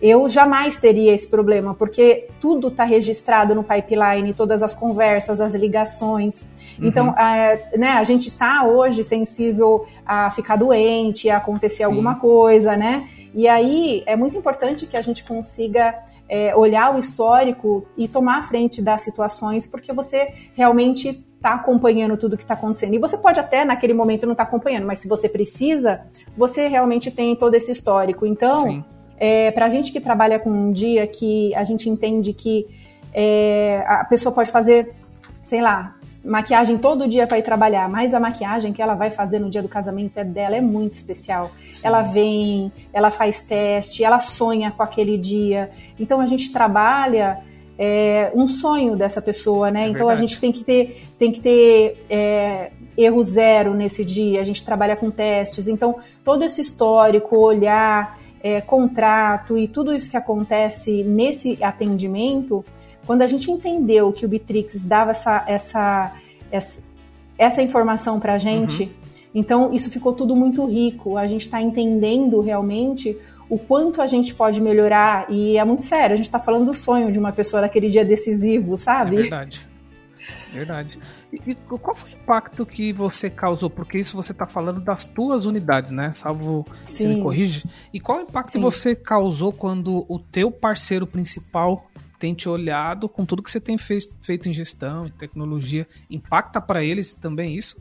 eu 0.00 0.28
jamais 0.28 0.76
teria 0.76 1.12
esse 1.12 1.28
problema, 1.28 1.74
porque 1.74 2.28
tudo 2.40 2.68
está 2.68 2.84
registrado 2.84 3.54
no 3.54 3.64
pipeline, 3.64 4.32
todas 4.32 4.62
as 4.62 4.72
conversas, 4.72 5.40
as 5.40 5.54
ligações. 5.54 6.44
Então, 6.78 7.06
uhum. 7.06 7.10
Então, 7.10 7.18
é, 7.18 7.70
né, 7.76 7.88
a 7.90 8.04
gente 8.04 8.28
está 8.28 8.64
hoje 8.64 9.02
sensível 9.02 9.86
a 10.06 10.30
ficar 10.30 10.56
doente, 10.56 11.28
a 11.28 11.38
acontecer 11.38 11.78
Sim. 11.78 11.84
alguma 11.84 12.14
coisa, 12.14 12.76
né? 12.76 13.08
E 13.34 13.48
aí 13.48 14.02
é 14.06 14.16
muito 14.16 14.36
importante 14.36 14.86
que 14.86 14.96
a 14.96 15.00
gente 15.02 15.24
consiga 15.24 15.94
é, 16.28 16.54
olhar 16.54 16.94
o 16.94 16.98
histórico 16.98 17.86
e 17.96 18.06
tomar 18.06 18.38
a 18.38 18.42
frente 18.44 18.80
das 18.80 19.00
situações, 19.00 19.66
porque 19.66 19.92
você 19.92 20.32
realmente 20.54 21.08
está 21.08 21.54
acompanhando 21.54 22.16
tudo 22.16 22.36
que 22.36 22.44
está 22.44 22.54
acontecendo. 22.54 22.94
E 22.94 22.98
você 22.98 23.16
pode 23.18 23.40
até, 23.40 23.64
naquele 23.64 23.94
momento, 23.94 24.26
não 24.26 24.32
estar 24.32 24.44
tá 24.44 24.48
acompanhando, 24.48 24.86
mas 24.86 25.00
se 25.00 25.08
você 25.08 25.28
precisa, 25.28 26.06
você 26.36 26.68
realmente 26.68 27.10
tem 27.10 27.34
todo 27.34 27.54
esse 27.54 27.72
histórico. 27.72 28.24
Então. 28.24 28.62
Sim 28.62 28.84
é, 29.18 29.50
para 29.50 29.66
a 29.66 29.68
gente 29.68 29.92
que 29.92 30.00
trabalha 30.00 30.38
com 30.38 30.50
um 30.50 30.72
dia 30.72 31.06
que 31.06 31.54
a 31.54 31.64
gente 31.64 31.88
entende 31.90 32.32
que 32.32 32.66
é, 33.12 33.84
a 33.86 34.04
pessoa 34.04 34.34
pode 34.34 34.50
fazer, 34.50 34.92
sei 35.42 35.60
lá, 35.60 35.96
maquiagem 36.24 36.78
todo 36.78 37.08
dia 37.08 37.26
para 37.26 37.38
ir 37.38 37.42
trabalhar, 37.42 37.88
mas 37.88 38.12
a 38.12 38.20
maquiagem 38.20 38.72
que 38.72 38.82
ela 38.82 38.94
vai 38.94 39.10
fazer 39.10 39.38
no 39.38 39.48
dia 39.48 39.62
do 39.62 39.68
casamento 39.68 40.18
é 40.18 40.24
dela 40.24 40.56
é 40.56 40.60
muito 40.60 40.94
especial. 40.94 41.50
Sim. 41.68 41.86
Ela 41.86 42.02
vem, 42.02 42.72
ela 42.92 43.10
faz 43.10 43.42
teste, 43.42 44.04
ela 44.04 44.20
sonha 44.20 44.70
com 44.70 44.82
aquele 44.82 45.16
dia. 45.16 45.70
Então 45.98 46.20
a 46.20 46.26
gente 46.26 46.52
trabalha 46.52 47.38
é, 47.78 48.30
um 48.34 48.46
sonho 48.46 48.96
dessa 48.96 49.22
pessoa, 49.22 49.70
né? 49.70 49.84
É 49.84 49.88
então 49.88 50.06
verdade. 50.06 50.24
a 50.24 50.26
gente 50.26 50.40
tem 50.40 50.52
que 50.52 50.64
ter, 50.64 51.06
tem 51.18 51.32
que 51.32 51.40
ter 51.40 52.04
é, 52.10 52.70
erro 52.96 53.22
zero 53.22 53.72
nesse 53.74 54.04
dia. 54.04 54.40
A 54.40 54.44
gente 54.44 54.64
trabalha 54.64 54.96
com 54.96 55.10
testes. 55.10 55.68
Então 55.68 55.96
todo 56.24 56.44
esse 56.44 56.60
histórico, 56.60 57.36
olhar 57.36 58.18
é, 58.42 58.60
contrato 58.60 59.56
e 59.58 59.66
tudo 59.68 59.94
isso 59.94 60.10
que 60.10 60.16
acontece 60.16 61.02
nesse 61.02 61.62
atendimento, 61.62 62.64
quando 63.06 63.22
a 63.22 63.26
gente 63.26 63.50
entendeu 63.50 64.12
que 64.12 64.24
o 64.24 64.28
Bitrix 64.28 64.84
dava 64.84 65.12
essa, 65.12 65.44
essa, 65.46 66.16
essa, 66.50 66.80
essa 67.36 67.62
informação 67.62 68.20
para 68.20 68.34
a 68.34 68.38
gente, 68.38 68.84
uhum. 68.84 68.90
então 69.34 69.72
isso 69.72 69.90
ficou 69.90 70.12
tudo 70.12 70.36
muito 70.36 70.66
rico. 70.66 71.16
A 71.16 71.26
gente 71.26 71.42
está 71.42 71.60
entendendo 71.60 72.40
realmente 72.40 73.16
o 73.48 73.58
quanto 73.58 74.02
a 74.02 74.06
gente 74.06 74.34
pode 74.34 74.60
melhorar 74.60 75.26
e 75.30 75.56
é 75.56 75.64
muito 75.64 75.84
sério. 75.84 76.12
A 76.12 76.16
gente 76.16 76.26
está 76.26 76.38
falando 76.38 76.66
do 76.66 76.74
sonho 76.74 77.10
de 77.10 77.18
uma 77.18 77.32
pessoa 77.32 77.62
daquele 77.62 77.88
dia 77.88 78.04
decisivo, 78.04 78.76
sabe? 78.76 79.16
É 79.16 79.20
verdade. 79.22 79.66
Verdade. 80.52 80.98
E, 81.32 81.50
e, 81.50 81.54
qual 81.54 81.94
foi 81.94 82.10
o 82.10 82.14
impacto 82.14 82.64
que 82.64 82.92
você 82.92 83.28
causou? 83.28 83.68
Porque 83.68 83.98
isso 83.98 84.16
você 84.16 84.32
está 84.32 84.46
falando 84.46 84.80
das 84.80 85.04
tuas 85.04 85.44
unidades, 85.44 85.92
né? 85.92 86.12
Salvo 86.12 86.66
Sim. 86.86 86.96
se 86.96 87.08
me 87.08 87.22
corrige. 87.22 87.68
E 87.92 88.00
qual 88.00 88.18
o 88.18 88.22
impacto 88.22 88.52
Sim. 88.52 88.60
você 88.60 88.94
causou 88.94 89.52
quando 89.52 90.06
o 90.08 90.18
teu 90.18 90.50
parceiro 90.50 91.06
principal 91.06 91.86
tem 92.18 92.34
te 92.34 92.48
olhado 92.48 93.08
com 93.08 93.24
tudo 93.24 93.42
que 93.42 93.50
você 93.50 93.60
tem 93.60 93.78
fez, 93.78 94.08
feito 94.22 94.48
em 94.48 94.52
gestão, 94.52 95.06
em 95.06 95.10
tecnologia? 95.10 95.86
Impacta 96.10 96.60
para 96.60 96.82
eles 96.82 97.12
também 97.12 97.54
isso? 97.54 97.76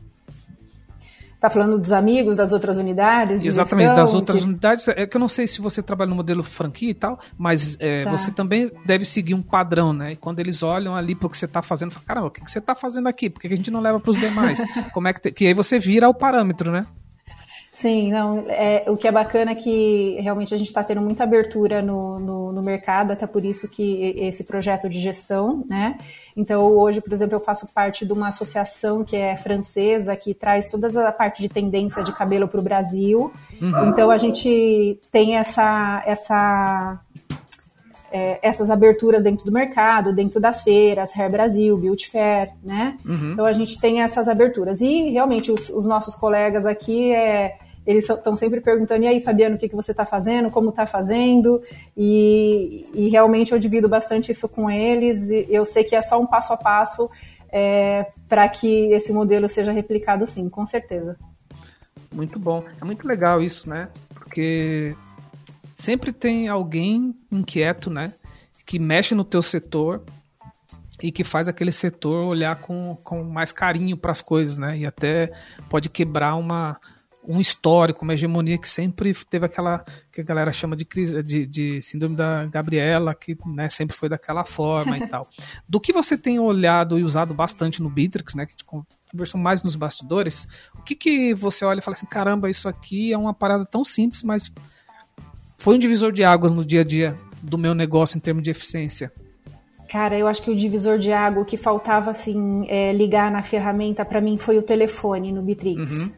Tá 1.40 1.48
falando 1.48 1.78
dos 1.78 1.92
amigos 1.92 2.36
das 2.36 2.50
outras 2.50 2.76
unidades? 2.78 3.44
Exatamente, 3.44 3.86
gestão, 3.86 4.04
das 4.04 4.14
outras 4.14 4.40
que... 4.40 4.48
unidades. 4.48 4.88
É 4.88 5.06
que 5.06 5.16
eu 5.16 5.20
não 5.20 5.28
sei 5.28 5.46
se 5.46 5.60
você 5.60 5.80
trabalha 5.80 6.10
no 6.10 6.16
modelo 6.16 6.42
franquia 6.42 6.90
e 6.90 6.94
tal, 6.94 7.20
mas 7.36 7.76
é, 7.78 8.02
tá. 8.02 8.10
você 8.10 8.32
também 8.32 8.70
deve 8.84 9.04
seguir 9.04 9.34
um 9.34 9.42
padrão, 9.42 9.92
né? 9.92 10.12
E 10.12 10.16
quando 10.16 10.40
eles 10.40 10.64
olham 10.64 10.96
ali 10.96 11.14
para 11.14 11.28
o 11.28 11.30
que 11.30 11.36
você 11.36 11.44
está 11.44 11.62
fazendo, 11.62 11.92
falam, 11.92 12.06
caramba, 12.06 12.26
o 12.26 12.30
que, 12.30 12.40
que 12.40 12.50
você 12.50 12.58
está 12.58 12.74
fazendo 12.74 13.06
aqui? 13.08 13.30
Por 13.30 13.40
que 13.40 13.46
a 13.46 13.56
gente 13.56 13.70
não 13.70 13.80
leva 13.80 14.00
para 14.00 14.10
os 14.10 14.18
demais? 14.18 14.60
Como 14.92 15.06
é 15.06 15.12
que, 15.12 15.20
te... 15.20 15.30
que 15.30 15.46
aí 15.46 15.54
você 15.54 15.78
vira 15.78 16.08
o 16.08 16.14
parâmetro, 16.14 16.72
né? 16.72 16.84
Sim, 17.80 18.10
não, 18.10 18.44
é, 18.48 18.82
o 18.88 18.96
que 18.96 19.06
é 19.06 19.12
bacana 19.12 19.52
é 19.52 19.54
que 19.54 20.18
realmente 20.20 20.52
a 20.52 20.58
gente 20.58 20.66
está 20.66 20.82
tendo 20.82 21.00
muita 21.00 21.22
abertura 21.22 21.80
no, 21.80 22.18
no, 22.18 22.52
no, 22.52 22.60
mercado, 22.60 23.12
até 23.12 23.24
por 23.24 23.44
isso 23.44 23.68
que 23.68 24.16
esse 24.16 24.42
projeto 24.42 24.88
de 24.88 24.98
gestão, 24.98 25.64
né? 25.68 25.96
Então, 26.36 26.60
hoje, 26.66 27.00
por 27.00 27.12
exemplo, 27.12 27.36
eu 27.36 27.40
faço 27.40 27.68
parte 27.72 28.04
de 28.04 28.12
uma 28.12 28.28
associação 28.28 29.04
que 29.04 29.14
é 29.14 29.36
francesa, 29.36 30.16
que 30.16 30.34
traz 30.34 30.66
toda 30.66 30.88
a 31.08 31.12
parte 31.12 31.40
de 31.40 31.48
tendência 31.48 32.02
de 32.02 32.10
cabelo 32.10 32.48
para 32.48 32.58
o 32.58 32.64
Brasil. 32.64 33.32
Uhum. 33.62 33.90
Então, 33.90 34.10
a 34.10 34.18
gente 34.18 34.98
tem 35.12 35.36
essa, 35.36 36.02
essa 36.04 37.00
é, 38.10 38.40
essas 38.42 38.70
aberturas 38.70 39.22
dentro 39.22 39.44
do 39.44 39.52
mercado, 39.52 40.12
dentro 40.12 40.40
das 40.40 40.62
feiras, 40.62 41.16
Hair 41.16 41.30
Brasil, 41.30 41.78
Beauty 41.78 42.10
Fair, 42.10 42.50
né? 42.60 42.96
Uhum. 43.06 43.30
Então 43.34 43.46
a 43.46 43.52
gente 43.52 43.78
tem 43.80 44.02
essas 44.02 44.26
aberturas. 44.26 44.80
E 44.80 45.10
realmente 45.10 45.52
os, 45.52 45.68
os 45.68 45.86
nossos 45.86 46.16
colegas 46.16 46.66
aqui 46.66 47.12
é, 47.12 47.56
eles 47.88 48.06
estão 48.06 48.36
sempre 48.36 48.60
perguntando, 48.60 49.02
e 49.02 49.06
aí, 49.06 49.22
Fabiano, 49.22 49.56
o 49.56 49.58
que, 49.58 49.66
que 49.66 49.74
você 49.74 49.92
está 49.92 50.04
fazendo, 50.04 50.50
como 50.50 50.68
está 50.68 50.86
fazendo, 50.86 51.62
e, 51.96 52.86
e, 52.92 53.08
realmente 53.08 53.52
eu 53.52 53.58
divido 53.58 53.88
bastante 53.88 54.30
isso 54.30 54.46
com 54.46 54.70
eles, 54.70 55.30
e 55.30 55.46
eu 55.48 55.64
sei 55.64 55.82
que 55.84 55.96
é 55.96 56.02
só 56.02 56.20
um 56.20 56.26
passo 56.26 56.52
a 56.52 56.56
passo 56.58 57.10
é, 57.50 58.06
para 58.28 58.46
que 58.46 58.92
esse 58.92 59.10
modelo 59.10 59.48
seja 59.48 59.72
replicado 59.72 60.26
sim, 60.26 60.50
com 60.50 60.66
certeza. 60.66 61.16
Muito 62.12 62.38
bom, 62.38 62.62
é 62.78 62.84
muito 62.84 63.08
legal 63.08 63.42
isso, 63.42 63.70
né, 63.70 63.88
porque 64.12 64.94
sempre 65.74 66.12
tem 66.12 66.46
alguém 66.46 67.16
inquieto, 67.32 67.88
né, 67.88 68.12
que 68.66 68.78
mexe 68.78 69.14
no 69.14 69.24
teu 69.24 69.40
setor 69.40 70.02
e 71.02 71.10
que 71.10 71.24
faz 71.24 71.48
aquele 71.48 71.72
setor 71.72 72.26
olhar 72.26 72.56
com, 72.56 72.96
com 72.96 73.24
mais 73.24 73.50
carinho 73.50 73.96
para 73.96 74.12
as 74.12 74.20
coisas, 74.20 74.58
né? 74.58 74.76
E 74.76 74.84
até 74.84 75.32
pode 75.70 75.88
quebrar 75.88 76.34
uma, 76.34 76.76
um 77.28 77.38
histórico, 77.38 78.04
uma 78.04 78.14
hegemonia 78.14 78.56
que 78.56 78.68
sempre 78.68 79.12
teve 79.12 79.44
aquela 79.44 79.84
que 80.10 80.22
a 80.22 80.24
galera 80.24 80.50
chama 80.50 80.74
de 80.74 80.86
crise 80.86 81.22
de, 81.22 81.44
de 81.44 81.82
síndrome 81.82 82.16
da 82.16 82.46
Gabriela, 82.46 83.14
que 83.14 83.36
né, 83.44 83.68
sempre 83.68 83.94
foi 83.94 84.08
daquela 84.08 84.46
forma 84.46 84.96
e 84.96 85.06
tal. 85.06 85.28
Do 85.68 85.78
que 85.78 85.92
você 85.92 86.16
tem 86.16 86.38
olhado 86.38 86.98
e 86.98 87.04
usado 87.04 87.34
bastante 87.34 87.82
no 87.82 87.90
Bitrix, 87.90 88.34
né, 88.34 88.46
que 88.46 88.52
a 88.52 88.56
gente 88.56 88.86
conversou 89.12 89.38
mais 89.38 89.62
nos 89.62 89.76
bastidores, 89.76 90.48
o 90.74 90.82
que 90.82 90.94
que 90.94 91.34
você 91.34 91.66
olha 91.66 91.80
e 91.80 91.82
fala 91.82 91.94
assim, 91.96 92.06
caramba, 92.06 92.48
isso 92.48 92.66
aqui 92.66 93.12
é 93.12 93.18
uma 93.18 93.34
parada 93.34 93.66
tão 93.66 93.84
simples, 93.84 94.22
mas 94.22 94.50
foi 95.58 95.76
um 95.76 95.78
divisor 95.78 96.10
de 96.10 96.24
águas 96.24 96.52
no 96.52 96.64
dia 96.64 96.80
a 96.80 96.84
dia 96.84 97.14
do 97.42 97.58
meu 97.58 97.74
negócio 97.74 98.16
em 98.16 98.20
termos 98.20 98.42
de 98.42 98.50
eficiência? 98.50 99.12
Cara, 99.86 100.18
eu 100.18 100.26
acho 100.26 100.42
que 100.42 100.50
o 100.50 100.56
divisor 100.56 100.98
de 100.98 101.12
água 101.12 101.44
que 101.44 101.56
faltava 101.58 102.10
assim 102.10 102.66
é, 102.68 102.92
ligar 102.92 103.30
na 103.30 103.42
ferramenta 103.42 104.04
para 104.04 104.20
mim 104.20 104.38
foi 104.38 104.56
o 104.56 104.62
telefone 104.62 105.30
no 105.30 105.42
Bitrix. 105.42 105.90
Uhum. 105.90 106.12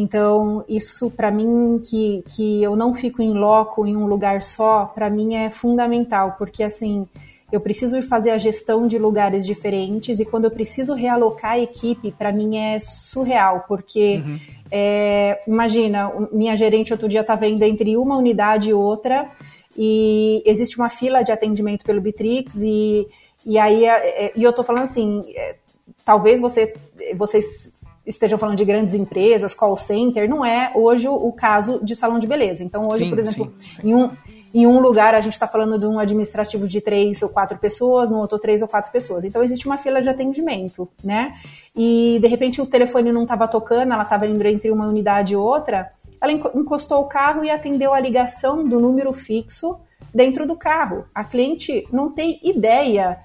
Então, 0.00 0.64
isso 0.68 1.10
para 1.10 1.28
mim, 1.28 1.80
que, 1.82 2.22
que 2.28 2.62
eu 2.62 2.76
não 2.76 2.94
fico 2.94 3.20
em 3.20 3.32
loco 3.32 3.84
em 3.84 3.96
um 3.96 4.06
lugar 4.06 4.42
só, 4.42 4.84
para 4.84 5.10
mim 5.10 5.34
é 5.34 5.50
fundamental, 5.50 6.36
porque 6.38 6.62
assim, 6.62 7.04
eu 7.50 7.60
preciso 7.60 8.00
fazer 8.02 8.30
a 8.30 8.38
gestão 8.38 8.86
de 8.86 8.96
lugares 8.96 9.44
diferentes 9.44 10.20
e 10.20 10.24
quando 10.24 10.44
eu 10.44 10.52
preciso 10.52 10.94
realocar 10.94 11.54
a 11.54 11.58
equipe, 11.58 12.12
para 12.12 12.30
mim 12.30 12.58
é 12.58 12.78
surreal, 12.78 13.64
porque 13.66 14.22
uhum. 14.24 14.38
é, 14.70 15.40
imagina, 15.48 16.12
minha 16.30 16.54
gerente 16.54 16.92
outro 16.92 17.08
dia 17.08 17.22
estava 17.22 17.48
indo 17.48 17.64
entre 17.64 17.96
uma 17.96 18.16
unidade 18.16 18.70
e 18.70 18.74
outra 18.74 19.28
e 19.76 20.44
existe 20.46 20.78
uma 20.78 20.88
fila 20.88 21.24
de 21.24 21.32
atendimento 21.32 21.84
pelo 21.84 22.00
Bitrix 22.00 22.54
e, 22.54 23.04
e 23.44 23.58
aí 23.58 23.84
é, 23.84 24.26
é, 24.26 24.32
e 24.36 24.44
eu 24.44 24.52
tô 24.52 24.62
falando 24.62 24.84
assim, 24.84 25.24
é, 25.34 25.56
talvez 26.04 26.40
você, 26.40 26.72
vocês 27.16 27.72
estejam 28.08 28.38
falando 28.38 28.56
de 28.56 28.64
grandes 28.64 28.94
empresas, 28.94 29.54
call 29.54 29.76
center, 29.76 30.28
não 30.28 30.44
é 30.44 30.72
hoje 30.74 31.06
o, 31.06 31.30
caso 31.30 31.78
de 31.84 31.94
salão 31.94 32.18
de 32.18 32.26
beleza. 32.26 32.64
Então, 32.64 32.82
hoje, 32.90 33.04
sim, 33.04 33.10
por 33.10 33.18
exemplo, 33.18 33.54
sim, 33.58 33.72
sim. 33.72 33.88
Em, 33.88 33.94
um, 33.94 34.10
em 34.54 34.66
um 34.66 34.80
lugar 34.80 35.14
a 35.14 35.20
gente 35.20 35.34
está 35.34 35.46
falando 35.46 35.78
de 35.78 35.86
um 35.86 35.98
administrativo 35.98 36.66
de 36.66 36.80
três 36.80 37.22
ou 37.22 37.28
quatro 37.28 37.58
pessoas, 37.58 38.10
no 38.10 38.18
outro 38.18 38.38
três 38.38 38.62
ou 38.62 38.68
quatro 38.68 38.90
pessoas. 38.90 39.24
Então, 39.24 39.42
existe 39.42 39.66
uma 39.66 39.76
fila 39.76 40.00
de 40.00 40.08
atendimento, 40.08 40.88
né? 41.04 41.34
E, 41.76 42.18
de 42.20 42.26
repente, 42.26 42.60
o 42.60 42.66
telefone 42.66 43.12
não 43.12 43.22
estava 43.22 43.46
tocando, 43.46 43.92
ela 43.92 44.02
estava 44.02 44.26
indo 44.26 44.44
entre 44.46 44.70
uma 44.70 44.88
unidade 44.88 45.34
e 45.34 45.36
outra, 45.36 45.92
ela 46.20 46.32
encostou 46.32 47.02
o 47.02 47.04
carro 47.04 47.44
e 47.44 47.50
atendeu 47.50 47.92
a 47.92 48.00
ligação 48.00 48.64
do 48.64 48.80
número 48.80 49.12
fixo 49.12 49.78
dentro 50.12 50.46
do 50.46 50.56
carro. 50.56 51.04
A 51.14 51.22
cliente 51.22 51.86
não 51.92 52.10
tem 52.10 52.40
ideia 52.42 53.18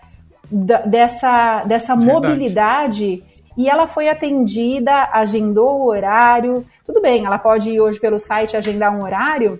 da, 0.52 0.82
dessa, 0.82 1.63
dessa 1.63 1.96
mobilidade 1.96 3.24
e 3.58 3.70
ela 3.70 3.88
foi 3.88 4.10
atendida, 4.10 5.10
agendou 5.12 5.82
o 5.82 5.88
horário. 5.88 6.66
Tudo 6.86 7.02
bem, 7.02 7.26
ela 7.26 7.38
pode 7.38 7.70
ir 7.70 7.80
hoje 7.80 8.00
pelo 8.00 8.20
site 8.20 8.58
agendar 8.58 8.96
um 8.96 9.04
horário, 9.04 9.60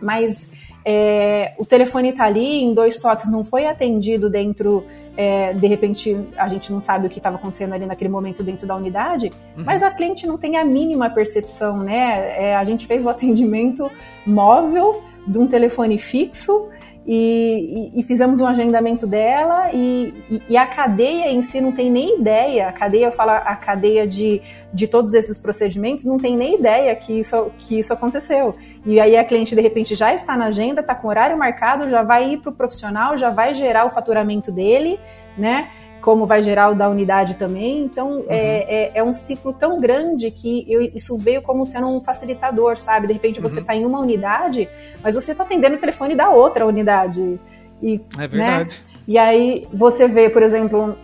mas 0.00 0.48
é, 0.88 1.52
o 1.58 1.66
telefone 1.66 2.10
está 2.10 2.26
ali, 2.26 2.62
em 2.62 2.72
dois 2.72 2.96
toques 2.96 3.28
não 3.28 3.42
foi 3.42 3.66
atendido 3.66 4.30
dentro, 4.30 4.84
é, 5.16 5.52
de 5.52 5.66
repente 5.66 6.16
a 6.36 6.46
gente 6.46 6.72
não 6.72 6.80
sabe 6.80 7.08
o 7.08 7.10
que 7.10 7.18
estava 7.18 7.34
acontecendo 7.34 7.72
ali 7.72 7.84
naquele 7.84 8.08
momento 8.08 8.42
dentro 8.44 8.68
da 8.68 8.76
unidade, 8.76 9.32
uhum. 9.56 9.64
mas 9.64 9.82
a 9.82 9.90
cliente 9.90 10.28
não 10.28 10.38
tem 10.38 10.56
a 10.56 10.64
mínima 10.64 11.10
percepção, 11.10 11.78
né? 11.78 12.50
É, 12.50 12.56
a 12.56 12.62
gente 12.62 12.86
fez 12.86 13.04
o 13.04 13.08
atendimento 13.08 13.90
móvel 14.24 15.02
de 15.26 15.38
um 15.38 15.48
telefone 15.48 15.98
fixo 15.98 16.68
e, 17.06 17.92
e, 17.94 18.02
fizemos 18.02 18.40
um 18.40 18.46
agendamento 18.46 19.06
dela 19.06 19.70
e, 19.72 20.42
e, 20.50 20.56
a 20.56 20.66
cadeia 20.66 21.30
em 21.30 21.40
si 21.40 21.60
não 21.60 21.70
tem 21.70 21.88
nem 21.88 22.18
ideia, 22.18 22.68
a 22.68 22.72
cadeia, 22.72 23.06
eu 23.06 23.12
falo 23.12 23.30
a 23.30 23.54
cadeia 23.54 24.04
de, 24.04 24.42
de 24.72 24.88
todos 24.88 25.14
esses 25.14 25.38
procedimentos, 25.38 26.04
não 26.04 26.16
tem 26.16 26.36
nem 26.36 26.56
ideia 26.56 26.92
que 26.96 27.20
isso, 27.20 27.52
que 27.58 27.78
isso 27.78 27.92
aconteceu. 27.92 28.56
E 28.84 28.98
aí 28.98 29.16
a 29.16 29.24
cliente 29.24 29.54
de 29.54 29.60
repente 29.60 29.94
já 29.94 30.12
está 30.12 30.36
na 30.36 30.46
agenda, 30.46 30.80
está 30.80 30.96
com 30.96 31.06
horário 31.06 31.38
marcado, 31.38 31.88
já 31.88 32.02
vai 32.02 32.32
ir 32.32 32.38
para 32.38 32.50
o 32.50 32.52
profissional, 32.52 33.16
já 33.16 33.30
vai 33.30 33.54
gerar 33.54 33.84
o 33.84 33.90
faturamento 33.90 34.50
dele, 34.50 34.98
né? 35.38 35.70
Como 36.00 36.26
vai 36.26 36.42
gerar 36.42 36.70
o 36.70 36.74
da 36.74 36.88
unidade 36.88 37.36
também. 37.36 37.84
Então, 37.84 38.18
uhum. 38.18 38.26
é, 38.28 38.92
é, 38.92 38.92
é, 38.94 39.02
um 39.02 39.14
ciclo 39.14 39.52
tão 39.52 39.80
grande 39.80 40.30
que 40.30 40.64
eu, 40.68 40.80
isso 40.80 41.16
veio 41.18 41.42
como 41.42 41.66
sendo 41.66 41.88
um 41.88 42.00
facilitador, 42.00 42.76
sabe? 42.76 43.06
De 43.06 43.12
repente 43.12 43.40
você 43.40 43.60
está 43.60 43.72
uhum. 43.72 43.80
em 43.80 43.84
uma 43.84 44.00
unidade, 44.00 44.68
mas 45.02 45.14
você 45.14 45.32
está 45.32 45.44
atendendo 45.44 45.76
o 45.76 45.78
telefone 45.78 46.14
da 46.14 46.30
outra 46.30 46.66
unidade. 46.66 47.40
E, 47.82 48.00
é 48.18 48.28
verdade. 48.28 48.82
Né? 48.88 48.96
E 49.08 49.18
aí 49.18 49.64
você 49.74 50.08
vê, 50.08 50.28
por 50.28 50.42
exemplo, 50.42 50.96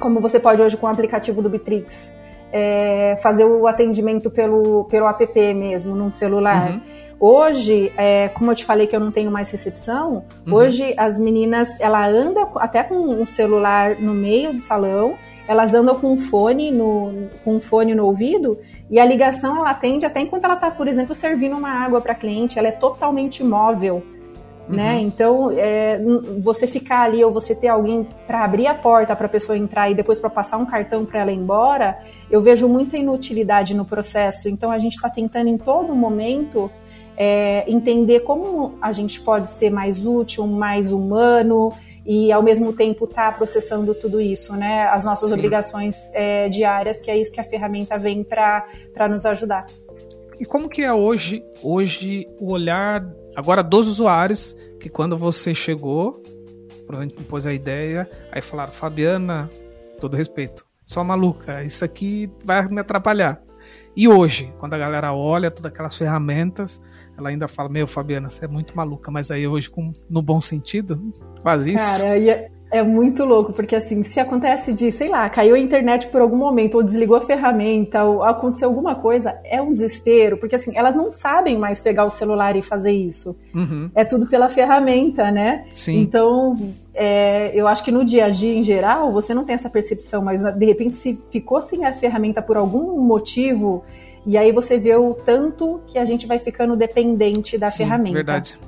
como 0.00 0.20
você 0.20 0.40
pode 0.40 0.60
hoje 0.62 0.76
com 0.76 0.86
o 0.86 0.90
aplicativo 0.90 1.42
do 1.42 1.48
Bitrix 1.48 2.10
é, 2.56 3.16
fazer 3.20 3.44
o 3.44 3.66
atendimento 3.66 4.30
pelo, 4.30 4.84
pelo 4.84 5.08
app 5.08 5.54
mesmo, 5.54 5.96
num 5.96 6.12
celular. 6.12 6.70
Uhum. 6.70 6.80
Hoje, 7.26 7.90
é, 7.96 8.28
como 8.28 8.50
eu 8.50 8.54
te 8.54 8.66
falei 8.66 8.86
que 8.86 8.94
eu 8.94 9.00
não 9.00 9.10
tenho 9.10 9.30
mais 9.30 9.50
recepção, 9.50 10.26
uhum. 10.46 10.56
hoje 10.56 10.92
as 10.94 11.18
meninas, 11.18 11.80
ela 11.80 12.06
anda 12.06 12.46
até 12.56 12.82
com 12.82 12.96
um 12.96 13.24
celular 13.24 13.98
no 13.98 14.12
meio 14.12 14.52
do 14.52 14.60
salão, 14.60 15.14
elas 15.48 15.72
andam 15.72 15.98
com 15.98 16.12
um 16.12 16.18
fone 16.18 16.70
no, 16.70 17.30
com 17.42 17.56
um 17.56 17.60
fone 17.62 17.94
no 17.94 18.04
ouvido 18.04 18.58
e 18.90 19.00
a 19.00 19.06
ligação 19.06 19.56
ela 19.56 19.70
atende 19.70 20.04
até 20.04 20.20
enquanto 20.20 20.44
ela 20.44 20.52
está, 20.52 20.70
por 20.70 20.86
exemplo, 20.86 21.14
servindo 21.14 21.56
uma 21.56 21.70
água 21.70 21.98
para 21.98 22.14
cliente, 22.14 22.58
ela 22.58 22.68
é 22.68 22.72
totalmente 22.72 23.42
móvel. 23.42 24.02
Né? 24.68 24.96
Uhum. 24.96 25.00
Então, 25.00 25.50
é, 25.56 25.98
você 26.42 26.66
ficar 26.66 27.04
ali 27.04 27.24
ou 27.24 27.32
você 27.32 27.54
ter 27.54 27.68
alguém 27.68 28.06
para 28.26 28.44
abrir 28.44 28.66
a 28.66 28.74
porta 28.74 29.16
para 29.16 29.24
a 29.24 29.30
pessoa 29.30 29.56
entrar 29.56 29.90
e 29.90 29.94
depois 29.94 30.20
para 30.20 30.28
passar 30.28 30.58
um 30.58 30.66
cartão 30.66 31.06
para 31.06 31.20
ela 31.20 31.32
ir 31.32 31.36
embora, 31.36 31.98
eu 32.30 32.42
vejo 32.42 32.68
muita 32.68 32.98
inutilidade 32.98 33.74
no 33.74 33.86
processo. 33.86 34.46
Então, 34.46 34.70
a 34.70 34.78
gente 34.78 34.94
está 34.94 35.08
tentando 35.08 35.48
em 35.48 35.56
todo 35.56 35.94
momento 35.94 36.70
é, 37.16 37.70
entender 37.70 38.20
como 38.20 38.78
a 38.80 38.92
gente 38.92 39.20
pode 39.20 39.48
ser 39.48 39.70
mais 39.70 40.04
útil, 40.04 40.46
mais 40.46 40.90
humano 40.90 41.72
e 42.06 42.30
ao 42.30 42.42
mesmo 42.42 42.72
tempo 42.72 43.04
estar 43.04 43.32
tá 43.32 43.36
processando 43.36 43.94
tudo 43.94 44.20
isso, 44.20 44.54
né? 44.54 44.86
As 44.88 45.04
nossas 45.04 45.28
Sim. 45.28 45.34
obrigações 45.34 46.10
é, 46.12 46.48
diárias, 46.48 47.00
que 47.00 47.10
é 47.10 47.16
isso 47.16 47.32
que 47.32 47.40
a 47.40 47.44
ferramenta 47.44 47.98
vem 47.98 48.22
para 48.22 49.08
nos 49.08 49.24
ajudar. 49.24 49.66
E 50.38 50.44
como 50.44 50.68
que 50.68 50.82
é 50.82 50.92
hoje, 50.92 51.42
hoje 51.62 52.28
o 52.40 52.52
olhar 52.52 53.06
agora 53.36 53.62
dos 53.62 53.88
usuários 53.88 54.56
que 54.80 54.88
quando 54.88 55.16
você 55.16 55.54
chegou, 55.54 56.12
provavelmente 56.86 57.22
pôs 57.24 57.46
a 57.46 57.52
ideia, 57.52 58.08
aí 58.30 58.42
falaram, 58.42 58.72
Fabiana, 58.72 59.48
todo 60.00 60.16
respeito, 60.16 60.66
só 60.84 61.02
maluca, 61.02 61.62
isso 61.64 61.84
aqui 61.84 62.30
vai 62.44 62.68
me 62.68 62.80
atrapalhar. 62.80 63.43
E 63.96 64.08
hoje, 64.08 64.52
quando 64.58 64.74
a 64.74 64.78
galera 64.78 65.12
olha 65.12 65.50
todas 65.50 65.70
aquelas 65.70 65.94
ferramentas, 65.94 66.80
ela 67.16 67.28
ainda 67.28 67.46
fala: 67.46 67.68
Meu, 67.68 67.86
Fabiana, 67.86 68.28
você 68.28 68.44
é 68.44 68.48
muito 68.48 68.76
maluca, 68.76 69.10
mas 69.10 69.30
aí 69.30 69.46
hoje, 69.46 69.70
com, 69.70 69.92
no 70.10 70.20
bom 70.20 70.40
sentido, 70.40 71.12
quase 71.42 71.74
isso. 71.74 72.02
Cara, 72.02 72.18
É 72.74 72.82
muito 72.82 73.24
louco, 73.24 73.52
porque 73.52 73.76
assim, 73.76 74.02
se 74.02 74.18
acontece 74.18 74.74
de, 74.74 74.90
sei 74.90 75.06
lá, 75.06 75.30
caiu 75.30 75.54
a 75.54 75.58
internet 75.60 76.08
por 76.08 76.20
algum 76.20 76.36
momento, 76.36 76.74
ou 76.74 76.82
desligou 76.82 77.16
a 77.16 77.20
ferramenta, 77.20 78.02
ou 78.02 78.24
aconteceu 78.24 78.68
alguma 78.68 78.96
coisa, 78.96 79.38
é 79.44 79.62
um 79.62 79.72
desespero, 79.72 80.36
porque 80.36 80.56
assim, 80.56 80.72
elas 80.74 80.96
não 80.96 81.08
sabem 81.08 81.56
mais 81.56 81.78
pegar 81.78 82.04
o 82.04 82.10
celular 82.10 82.56
e 82.56 82.62
fazer 82.62 82.90
isso. 82.90 83.36
Uhum. 83.54 83.88
É 83.94 84.04
tudo 84.04 84.26
pela 84.26 84.48
ferramenta, 84.48 85.30
né? 85.30 85.66
Sim. 85.72 86.00
Então, 86.00 86.56
é, 86.92 87.52
eu 87.54 87.68
acho 87.68 87.84
que 87.84 87.92
no 87.92 88.04
dia 88.04 88.24
a 88.24 88.28
dia, 88.28 88.52
em 88.52 88.64
geral, 88.64 89.12
você 89.12 89.32
não 89.32 89.44
tem 89.44 89.54
essa 89.54 89.70
percepção, 89.70 90.20
mas 90.20 90.42
de 90.42 90.66
repente, 90.66 90.96
se 90.96 91.16
ficou 91.30 91.60
sem 91.60 91.84
a 91.84 91.92
ferramenta 91.92 92.42
por 92.42 92.56
algum 92.56 93.00
motivo, 93.00 93.84
e 94.26 94.36
aí 94.36 94.50
você 94.50 94.80
vê 94.80 94.96
o 94.96 95.14
tanto 95.14 95.80
que 95.86 95.96
a 95.96 96.04
gente 96.04 96.26
vai 96.26 96.40
ficando 96.40 96.74
dependente 96.74 97.56
da 97.56 97.68
Sim, 97.68 97.84
ferramenta. 97.84 98.14
Verdade. 98.14 98.58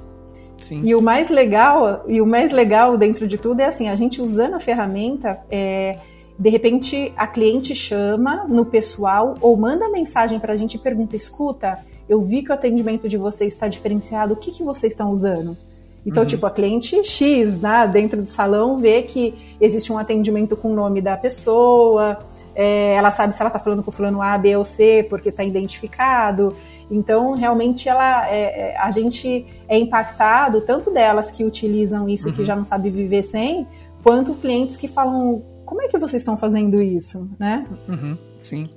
Sim. 0.59 0.81
E 0.85 0.95
o 0.95 1.03
mais 1.03 1.31
legal, 1.31 2.05
e 2.07 2.21
o 2.21 2.27
mais 2.27 2.53
legal 2.53 2.97
dentro 2.97 3.27
de 3.27 3.37
tudo 3.37 3.61
é 3.61 3.67
assim, 3.67 3.89
a 3.89 3.97
gente 3.97 4.23
usando 4.23 4.55
a 4.55 4.61
ferramenta, 4.61 5.39
é, 5.51 5.99
de 6.39 6.49
repente 6.49 7.13
a 7.17 7.27
cliente 7.27 7.75
chama 7.75 8.45
no 8.49 8.65
pessoal 8.65 9.35
ou 9.41 9.57
manda 9.57 9.89
mensagem 9.89 10.39
para 10.39 10.53
a 10.53 10.57
gente 10.57 10.75
e 10.75 10.79
pergunta: 10.79 11.17
escuta, 11.17 11.79
eu 12.09 12.23
vi 12.23 12.43
que 12.43 12.51
o 12.51 12.55
atendimento 12.55 13.09
de 13.09 13.17
vocês 13.17 13.53
está 13.53 13.69
diferenciado, 13.69 14.35
o 14.35 14.37
que, 14.37 14.51
que 14.51 14.63
vocês 14.63 14.93
estão 14.93 15.11
usando? 15.11 15.57
Então, 16.05 16.23
uhum. 16.23 16.29
tipo, 16.29 16.47
a 16.47 16.51
cliente 16.51 17.03
X, 17.03 17.61
né, 17.61 17.89
dentro 17.93 18.23
do 18.23 18.29
salão, 18.29 18.79
vê 18.79 19.03
que 19.03 19.35
existe 19.61 19.93
um 19.93 19.99
atendimento 19.99 20.57
com 20.57 20.71
o 20.71 20.75
nome 20.75 21.01
da 21.01 21.17
pessoa, 21.17 22.21
é, 22.57 22.95
ela 22.95 23.11
sabe 23.11 23.35
se 23.35 23.43
ela 23.43 23.49
está 23.49 23.59
falando 23.59 23.83
com 23.83 23.91
o 23.91 23.93
fulano 23.93 24.23
A, 24.23 24.39
B 24.39 24.57
ou 24.57 24.65
C, 24.65 25.07
porque 25.11 25.29
está 25.29 25.45
identificado. 25.45 26.55
Então, 26.91 27.35
realmente, 27.35 27.87
ela, 27.87 28.27
é, 28.31 28.71
é, 28.73 28.79
a 28.79 28.91
gente 28.91 29.47
é 29.69 29.79
impactado, 29.79 30.63
tanto 30.63 30.91
delas 30.91 31.31
que 31.31 31.45
utilizam 31.45 32.09
isso, 32.09 32.29
uhum. 32.29 32.35
que 32.35 32.45
já 32.45 32.57
não 32.57 32.65
sabe 32.65 32.89
viver 32.89 33.23
sem, 33.23 33.69
quanto 34.03 34.33
clientes 34.35 34.75
que 34.75 34.89
falam, 34.89 35.45
como 35.67 35.83
é 35.83 35.89
que 35.89 35.99
vocês 35.99 36.23
estão 36.23 36.37
fazendo 36.37 36.81
isso, 36.81 37.29
né? 37.39 37.67
Uhum, 37.87 38.17
sim. 38.41 38.71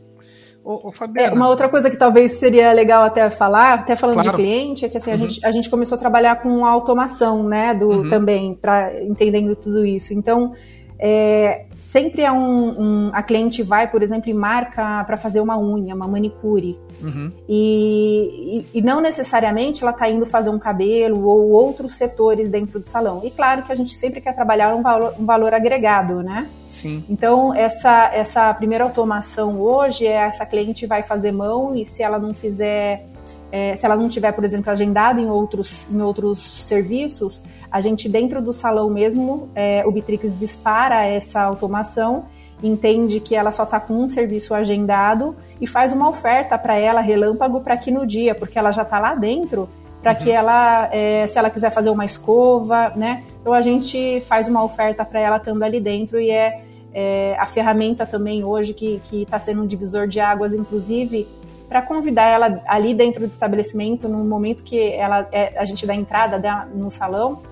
Ô, 0.62 0.90
ô, 0.90 0.94
é, 1.16 1.32
uma 1.32 1.48
outra 1.48 1.70
coisa 1.70 1.90
que 1.90 1.96
talvez 1.96 2.34
seria 2.34 2.74
legal 2.74 3.04
até 3.04 3.30
falar, 3.30 3.76
até 3.76 3.96
falando 3.96 4.16
claro. 4.16 4.32
de 4.32 4.36
cliente, 4.36 4.84
é 4.84 4.90
que 4.90 4.98
assim, 4.98 5.12
uhum. 5.12 5.16
a, 5.16 5.20
gente, 5.20 5.46
a 5.46 5.52
gente 5.52 5.70
começou 5.70 5.96
a 5.96 6.00
trabalhar 6.00 6.42
com 6.42 6.66
automação, 6.66 7.44
né, 7.44 7.74
do, 7.74 7.88
uhum. 7.88 8.10
também, 8.10 8.56
para 8.56 9.02
entendendo 9.06 9.56
tudo 9.56 9.86
isso. 9.86 10.14
Então, 10.14 10.54
é, 11.00 11.66
sempre 11.78 12.24
é 12.24 12.32
um, 12.32 13.08
um, 13.08 13.10
a 13.14 13.24
cliente 13.24 13.64
vai, 13.64 13.90
por 13.90 14.04
exemplo, 14.04 14.30
e 14.30 14.34
marca 14.34 15.02
para 15.06 15.16
fazer 15.16 15.40
uma 15.40 15.58
unha, 15.58 15.96
uma 15.96 16.08
manicure. 16.08 16.78
Uhum. 17.02 17.32
E, 17.48 18.66
e, 18.74 18.80
e, 18.80 18.82
não 18.82 19.00
necessariamente 19.00 19.82
ela 19.82 19.92
está 19.92 20.10
indo 20.10 20.26
fazer 20.26 20.50
um 20.50 20.60
cabelo 20.60 21.26
ou 21.26 21.50
outros 21.52 21.94
setores 21.94 22.50
dentro 22.50 22.82
do 22.82 22.86
salão. 22.86 23.22
E 23.24 23.32
claro 23.32 23.64
que 23.64 23.72
a 23.72 23.76
gente 23.76 23.94
sempre 23.96 24.20
quer 24.20 24.36
trabalhar 24.36 24.76
um 24.76 24.82
valor, 24.82 25.14
um 25.18 25.26
valor 25.26 25.54
agregado, 25.54 26.22
né? 26.22 26.50
Sim. 26.68 27.06
Então, 27.10 27.54
essa, 27.54 28.12
essa 28.14 28.54
primeira 28.54 28.84
automação 28.84 29.62
hoje 29.62 30.06
é 30.06 30.16
essa 30.16 30.46
cliente 30.46 30.86
vai 30.86 31.02
fazer 31.02 31.32
mão 31.32 31.74
e 31.74 31.86
se 31.86 32.04
ela 32.04 32.20
não 32.20 32.34
fizer 32.34 33.06
é, 33.52 33.76
se 33.76 33.86
ela 33.86 33.96
não 33.96 34.08
tiver, 34.08 34.32
por 34.32 34.44
exemplo, 34.44 34.72
agendado 34.72 35.20
em 35.20 35.30
outros, 35.30 35.86
em 35.92 36.02
outros 36.02 36.40
serviços, 36.40 37.42
a 37.72 37.82
gente 37.82 38.08
dentro 38.08 38.42
do 38.42 38.54
salão 38.54 38.90
mesmo, 38.90 39.50
é, 39.56 39.86
o 39.86 39.92
Bitrix 39.92 40.38
dispara 40.38 41.06
essa 41.06 41.42
automação, 41.42 42.26
entende 42.62 43.20
que 43.20 43.36
ela 43.36 43.52
só 43.52 43.64
está 43.64 43.80
com 43.80 43.94
um 43.94 44.10
serviço 44.10 44.54
agendado 44.54 45.36
e 45.60 45.66
faz 45.66 45.94
uma 45.94 46.10
oferta 46.10 46.58
para 46.58 46.76
ela, 46.76 47.02
relâmpago, 47.02 47.62
para 47.62 47.78
que 47.78 47.90
no 47.90 48.06
dia, 48.06 48.36
porque 48.36 48.60
ela 48.60 48.72
já 48.72 48.84
está 48.84 49.00
lá 49.00 49.16
dentro, 49.16 49.68
para 50.02 50.12
uhum. 50.12 50.18
que 50.18 50.32
ela, 50.32 50.90
é, 50.92 51.26
se 51.28 51.38
ela 51.38 51.50
quiser 51.50 51.72
fazer 51.72 51.90
uma 51.90 52.06
escova, 52.06 52.94
né? 52.96 53.24
Então 53.42 53.54
a 53.54 53.62
gente 53.62 54.22
faz 54.22 54.48
uma 54.48 54.64
oferta 54.64 55.04
para 55.04 55.20
ela 55.20 55.38
estando 55.38 55.64
ali 55.64 55.80
dentro 55.80 56.20
e 56.20 56.30
é, 56.30 56.62
é, 56.94 57.36
a 57.40 57.46
ferramenta 57.46 58.06
também 58.06 58.44
hoje 58.44 58.74
que 58.74 59.02
está 59.14 59.40
sendo 59.40 59.64
um 59.64 59.68
divisor 59.68 60.08
de 60.08 60.20
águas, 60.20 60.54
inclusive 60.54 61.28
para 61.70 61.84
convidar 61.84 62.24
ela 62.24 62.62
ali 62.68 62.96
dentro 62.96 63.22
do 63.22 63.30
estabelecimento, 63.30 64.10
no 64.10 64.26
momento 64.26 64.64
que 64.64 64.92
ela 64.92 65.30
é, 65.32 65.58
a 65.58 65.64
gente 65.64 65.86
dá 65.86 65.94
entrada 65.94 66.40
da, 66.40 66.66
no 66.66 66.90
salão, 66.90 67.44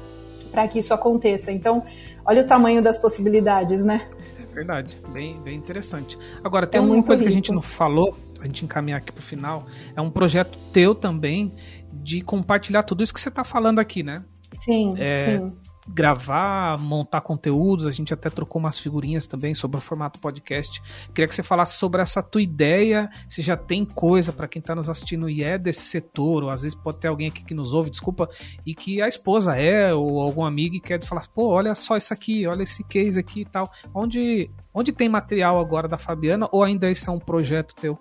para 0.52 0.68
que 0.68 0.80
isso 0.80 0.92
aconteça. 0.92 1.52
Então, 1.52 1.86
olha 2.26 2.42
o 2.42 2.46
tamanho 2.46 2.82
das 2.82 2.98
possibilidades, 2.98 3.86
né? 3.86 4.08
É 4.42 4.54
verdade, 4.56 4.98
bem, 5.10 5.40
bem 5.42 5.56
interessante. 5.56 6.18
Agora, 6.44 6.66
tem 6.66 6.80
é 6.80 6.84
uma 6.84 7.04
coisa 7.04 7.22
rico. 7.22 7.32
que 7.32 7.32
a 7.32 7.32
gente 7.32 7.52
não 7.52 7.62
falou, 7.62 8.18
a 8.42 8.46
gente 8.46 8.66
encaminhar 8.66 8.98
aqui 8.98 9.12
para 9.12 9.22
o 9.22 9.24
final, 9.24 9.68
é 9.96 10.02
um 10.02 10.10
projeto 10.10 10.58
teu 10.74 10.96
também 10.96 11.54
de 11.94 12.22
compartilhar 12.22 12.82
tudo 12.82 13.04
isso 13.04 13.14
que 13.14 13.22
você 13.22 13.30
está 13.30 13.44
falando 13.44 13.78
aqui, 13.78 14.02
né? 14.02 14.26
Sim, 14.52 14.96
é, 14.98 15.26
sim 15.26 15.54
gravar, 15.88 16.78
montar 16.80 17.22
conteúdos. 17.22 17.86
A 17.86 17.90
gente 17.90 18.14
até 18.14 18.30
trocou 18.30 18.60
umas 18.60 18.78
figurinhas 18.78 19.28
também 19.28 19.56
sobre 19.56 19.78
o 19.78 19.82
formato 19.82 20.20
podcast. 20.20 20.82
Queria 21.14 21.28
que 21.28 21.36
você 21.36 21.44
falasse 21.44 21.78
sobre 21.78 22.02
essa 22.02 22.22
tua 22.22 22.42
ideia, 22.42 23.10
se 23.30 23.42
já 23.42 23.56
tem 23.56 23.86
coisa 23.86 24.34
para 24.34 24.48
quem 24.48 24.60
está 24.60 24.76
nos 24.76 24.90
assistindo 24.90 25.30
e 25.30 25.44
é 25.44 25.58
desse 25.58 25.82
setor, 25.82 26.44
ou 26.44 26.50
às 26.50 26.62
vezes 26.62 26.76
pode 26.76 27.00
ter 27.00 27.08
alguém 27.08 27.28
aqui 27.28 27.44
que 27.44 27.54
nos 27.54 27.74
ouve, 27.74 27.90
desculpa, 27.90 28.30
e 28.66 28.76
que 28.76 29.02
a 29.02 29.08
esposa 29.08 29.56
é, 29.56 29.94
ou 29.94 30.20
algum 30.22 30.44
amigo 30.44 30.76
e 30.76 30.80
quer 30.80 31.02
falar, 31.04 31.28
pô, 31.34 31.48
olha 31.48 31.74
só 31.76 31.98
isso 31.98 32.14
aqui, 32.14 32.46
olha 32.48 32.64
esse 32.64 32.84
case 32.84 33.20
aqui 33.20 33.42
e 33.42 33.46
tal. 33.46 33.70
Onde, 33.94 34.52
onde 34.74 34.92
tem 34.92 35.10
material 35.10 35.60
agora 35.60 35.88
da 35.88 35.98
Fabiana, 35.98 36.48
ou 36.52 36.64
ainda 36.64 36.90
esse 36.90 37.08
é 37.08 37.12
um 37.12 37.20
projeto 37.20 37.76
teu? 37.76 37.98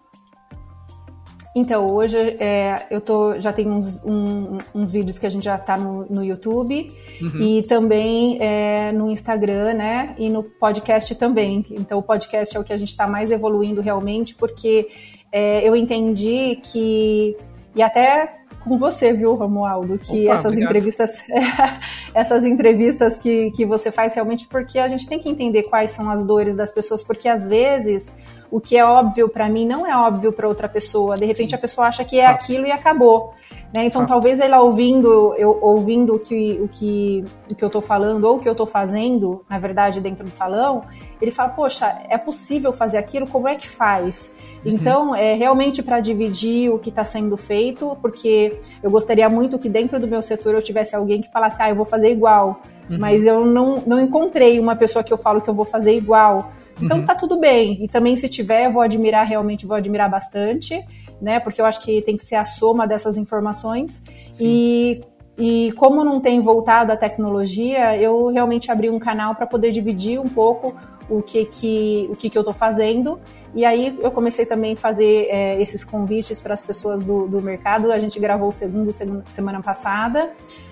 Então, 1.59 1.91
hoje 1.91 2.19
é, 2.39 2.85
eu 2.91 3.01
tô, 3.01 3.41
já 3.41 3.51
tenho 3.51 3.71
uns, 3.71 3.99
um, 4.05 4.59
uns 4.75 4.93
vídeos 4.93 5.19
que 5.19 5.25
a 5.25 5.31
gente 5.31 5.43
já 5.43 5.57
está 5.57 5.75
no, 5.79 6.05
no, 6.05 6.23
YouTube 6.23 6.87
uhum. 7.19 7.41
e 7.41 7.63
também 7.63 8.37
é, 8.43 8.93
no 8.93 9.11
Instagram, 9.11 9.73
né? 9.73 10.15
E 10.19 10.29
no 10.29 10.43
podcast 10.43 11.15
também. 11.15 11.65
Então, 11.71 11.99
o 11.99 12.03
podcast 12.03 12.55
é 12.55 12.61
o 12.61 12.63
que 12.63 12.75
a 12.75 12.77
gente 12.77 12.91
está 12.91 13.07
mais 13.07 13.31
evoluindo 13.31 13.81
realmente, 13.81 14.35
porque 14.35 14.91
é, 15.33 15.67
eu 15.67 15.75
entendi 15.75 16.61
que. 16.63 17.35
E 17.77 17.83
até 17.83 18.27
com 18.61 18.79
você, 18.79 19.13
viu, 19.13 19.35
Romualdo, 19.35 19.99
que 19.99 20.25
Opa, 20.25 20.35
essas 20.35 20.47
obrigado. 20.47 20.71
entrevistas, 20.71 21.23
essas 22.13 22.45
entrevistas 22.45 23.19
que, 23.19 23.51
que 23.53 23.65
você 23.65 23.93
faz 23.93 24.15
realmente, 24.15 24.49
porque 24.49 24.79
a 24.79 24.89
gente 24.89 25.07
tem 25.07 25.19
que 25.21 25.29
entender 25.29 25.65
quais 25.65 25.93
são 25.93 26.11
as 26.11 26.25
dores 26.25 26.57
das 26.57 26.73
pessoas, 26.73 27.05
porque 27.05 27.29
às 27.29 27.49
vezes 27.49 28.13
o 28.51 28.59
que 28.61 28.77
é 28.77 28.85
óbvio 28.85 29.29
para 29.29 29.49
mim 29.49 29.67
não 29.67 29.87
é 29.87 29.97
óbvio 29.97 30.33
para 30.33 30.49
outra 30.49 30.69
pessoa. 30.69 31.17
De 31.17 31.27
repente 31.27 31.51
Sim. 31.51 31.57
a 31.57 31.59
pessoa 31.59 31.87
acha 31.87 32.05
que 32.05 32.19
é 32.19 32.27
Fato. 32.27 32.43
aquilo 32.43 32.67
e 32.67 32.73
acabou. 32.73 33.35
Né? 33.75 33.87
Então 33.87 34.03
Fato. 34.03 34.09
talvez 34.09 34.41
ela 34.41 34.61
ouvindo, 34.61 35.35
eu 35.37 35.59
ouvindo 35.61 36.15
o 36.15 36.19
que, 36.19 36.59
o 36.63 36.69
que, 36.69 37.25
o 37.51 37.55
que 37.55 37.65
eu 37.65 37.67
estou 37.67 37.83
falando 37.83 38.25
ou 38.25 38.37
o 38.37 38.41
que 38.41 38.49
eu 38.49 38.53
estou 38.53 38.67
fazendo, 38.67 39.45
na 39.49 39.59
verdade, 39.59 40.01
dentro 40.01 40.25
do 40.25 40.31
salão, 40.31 40.83
ele 41.21 41.31
fala, 41.31 41.51
poxa, 41.51 41.99
é 42.09 42.17
possível 42.17 42.73
fazer 42.73 42.99
aquilo, 42.99 43.27
como 43.27 43.49
é 43.49 43.55
que 43.55 43.69
faz? 43.69 44.31
Uhum. 44.65 44.73
Então, 44.73 45.15
é 45.15 45.35
realmente 45.35 45.83
para 45.83 46.01
dividir 46.01 46.71
o 46.71 46.79
que 46.79 46.91
está 46.91 47.05
sendo 47.05 47.37
feito, 47.37 47.97
porque 48.01 48.59
eu 48.83 48.91
gostaria 48.91 49.29
muito 49.29 49.59
que 49.59 49.69
dentro 49.69 49.99
do 49.99 50.07
meu 50.07 50.23
setor 50.23 50.55
eu 50.55 50.63
tivesse 50.63 50.95
alguém 50.95 51.21
que 51.21 51.31
falasse, 51.31 51.63
ah, 51.63 51.71
eu 51.71 51.77
vou 51.77 51.87
fazer 51.87 52.11
igual. 52.11 52.61
Uhum. 52.91 52.99
Mas 52.99 53.25
eu 53.25 53.45
não, 53.45 53.83
não 53.87 54.01
encontrei 54.01 54.59
uma 54.61 54.77
pessoa 54.77 55.03
que 55.03 55.13
eu 55.13 55.19
falo 55.19 55.41
que 55.41 55.49
eu 55.49 55.55
vou 55.55 55.65
fazer 55.65 55.97
igual. 55.97 56.53
Então 56.81 56.99
uhum. 56.99 57.05
tá 57.05 57.15
tudo 57.15 57.39
bem. 57.39 57.85
E 57.85 57.89
também 57.89 58.17
se 58.17 58.29
tiver, 58.29 58.71
vou 58.71 58.83
admirar, 58.83 59.27
realmente 59.27 59.67
vou 59.67 59.77
admirar 59.77 60.11
bastante, 60.11 60.85
né? 61.21 61.41
Porque 61.41 61.61
eu 61.61 61.65
acho 61.65 61.83
que 61.83 62.03
tem 62.03 62.17
que 62.17 62.25
ser 62.25 62.37
a 62.37 62.45
soma 62.45 62.87
dessas 62.87 63.17
informações. 63.17 64.03
E 64.41 65.01
e 65.39 65.71
como 65.73 66.03
não 66.03 66.19
tem 66.19 66.41
voltado 66.41 66.93
à 66.93 66.97
tecnologia, 66.97 67.97
eu 67.99 68.29
realmente 68.29 68.71
abri 68.71 68.89
um 68.89 68.99
canal 68.99 69.35
para 69.35 69.47
poder 69.47 69.71
dividir 69.71 70.19
um 70.19 70.29
pouco 70.29 70.75
o 71.11 71.23
que, 71.23 71.45
que, 71.45 72.09
o 72.11 72.17
que, 72.17 72.31
que 72.31 72.39
eu 72.39 72.41
estou 72.41 72.55
fazendo. 72.55 73.21
E 73.55 73.65
aí 73.65 73.99
eu 74.01 74.11
comecei 74.11 74.47
também 74.47 74.73
a 74.73 74.77
fazer 74.77 75.29
é, 75.31 75.61
esses 75.61 75.85
convites 75.85 76.41
para 76.41 76.55
as 76.55 76.63
pessoas 76.63 77.05
do, 77.05 77.27
do 77.27 77.41
mercado. 77.43 77.93
A 77.93 77.99
gente 77.99 78.19
gravou 78.19 78.49
o 78.49 78.53
segundo 78.53 78.91
semana 79.27 79.61
passada. 79.61 80.31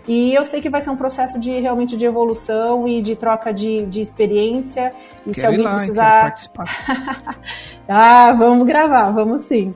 E 0.08 0.34
eu 0.34 0.44
sei 0.44 0.60
que 0.60 0.70
vai 0.70 0.80
ser 0.80 0.90
um 0.90 0.96
processo 0.96 1.38
de 1.38 1.60
realmente 1.60 1.96
de 1.96 2.04
evolução 2.04 2.88
e 2.88 3.02
de 3.02 3.16
troca 3.16 3.52
de, 3.52 3.84
de 3.86 4.00
experiência. 4.00 4.90
E 5.26 5.32
quero 5.32 5.34
se 5.34 5.46
alguém 5.46 5.62
lá, 5.62 5.76
precisar. 5.76 6.34
ah, 7.88 8.32
vamos 8.32 8.66
gravar, 8.66 9.10
vamos 9.10 9.42
sim. 9.42 9.72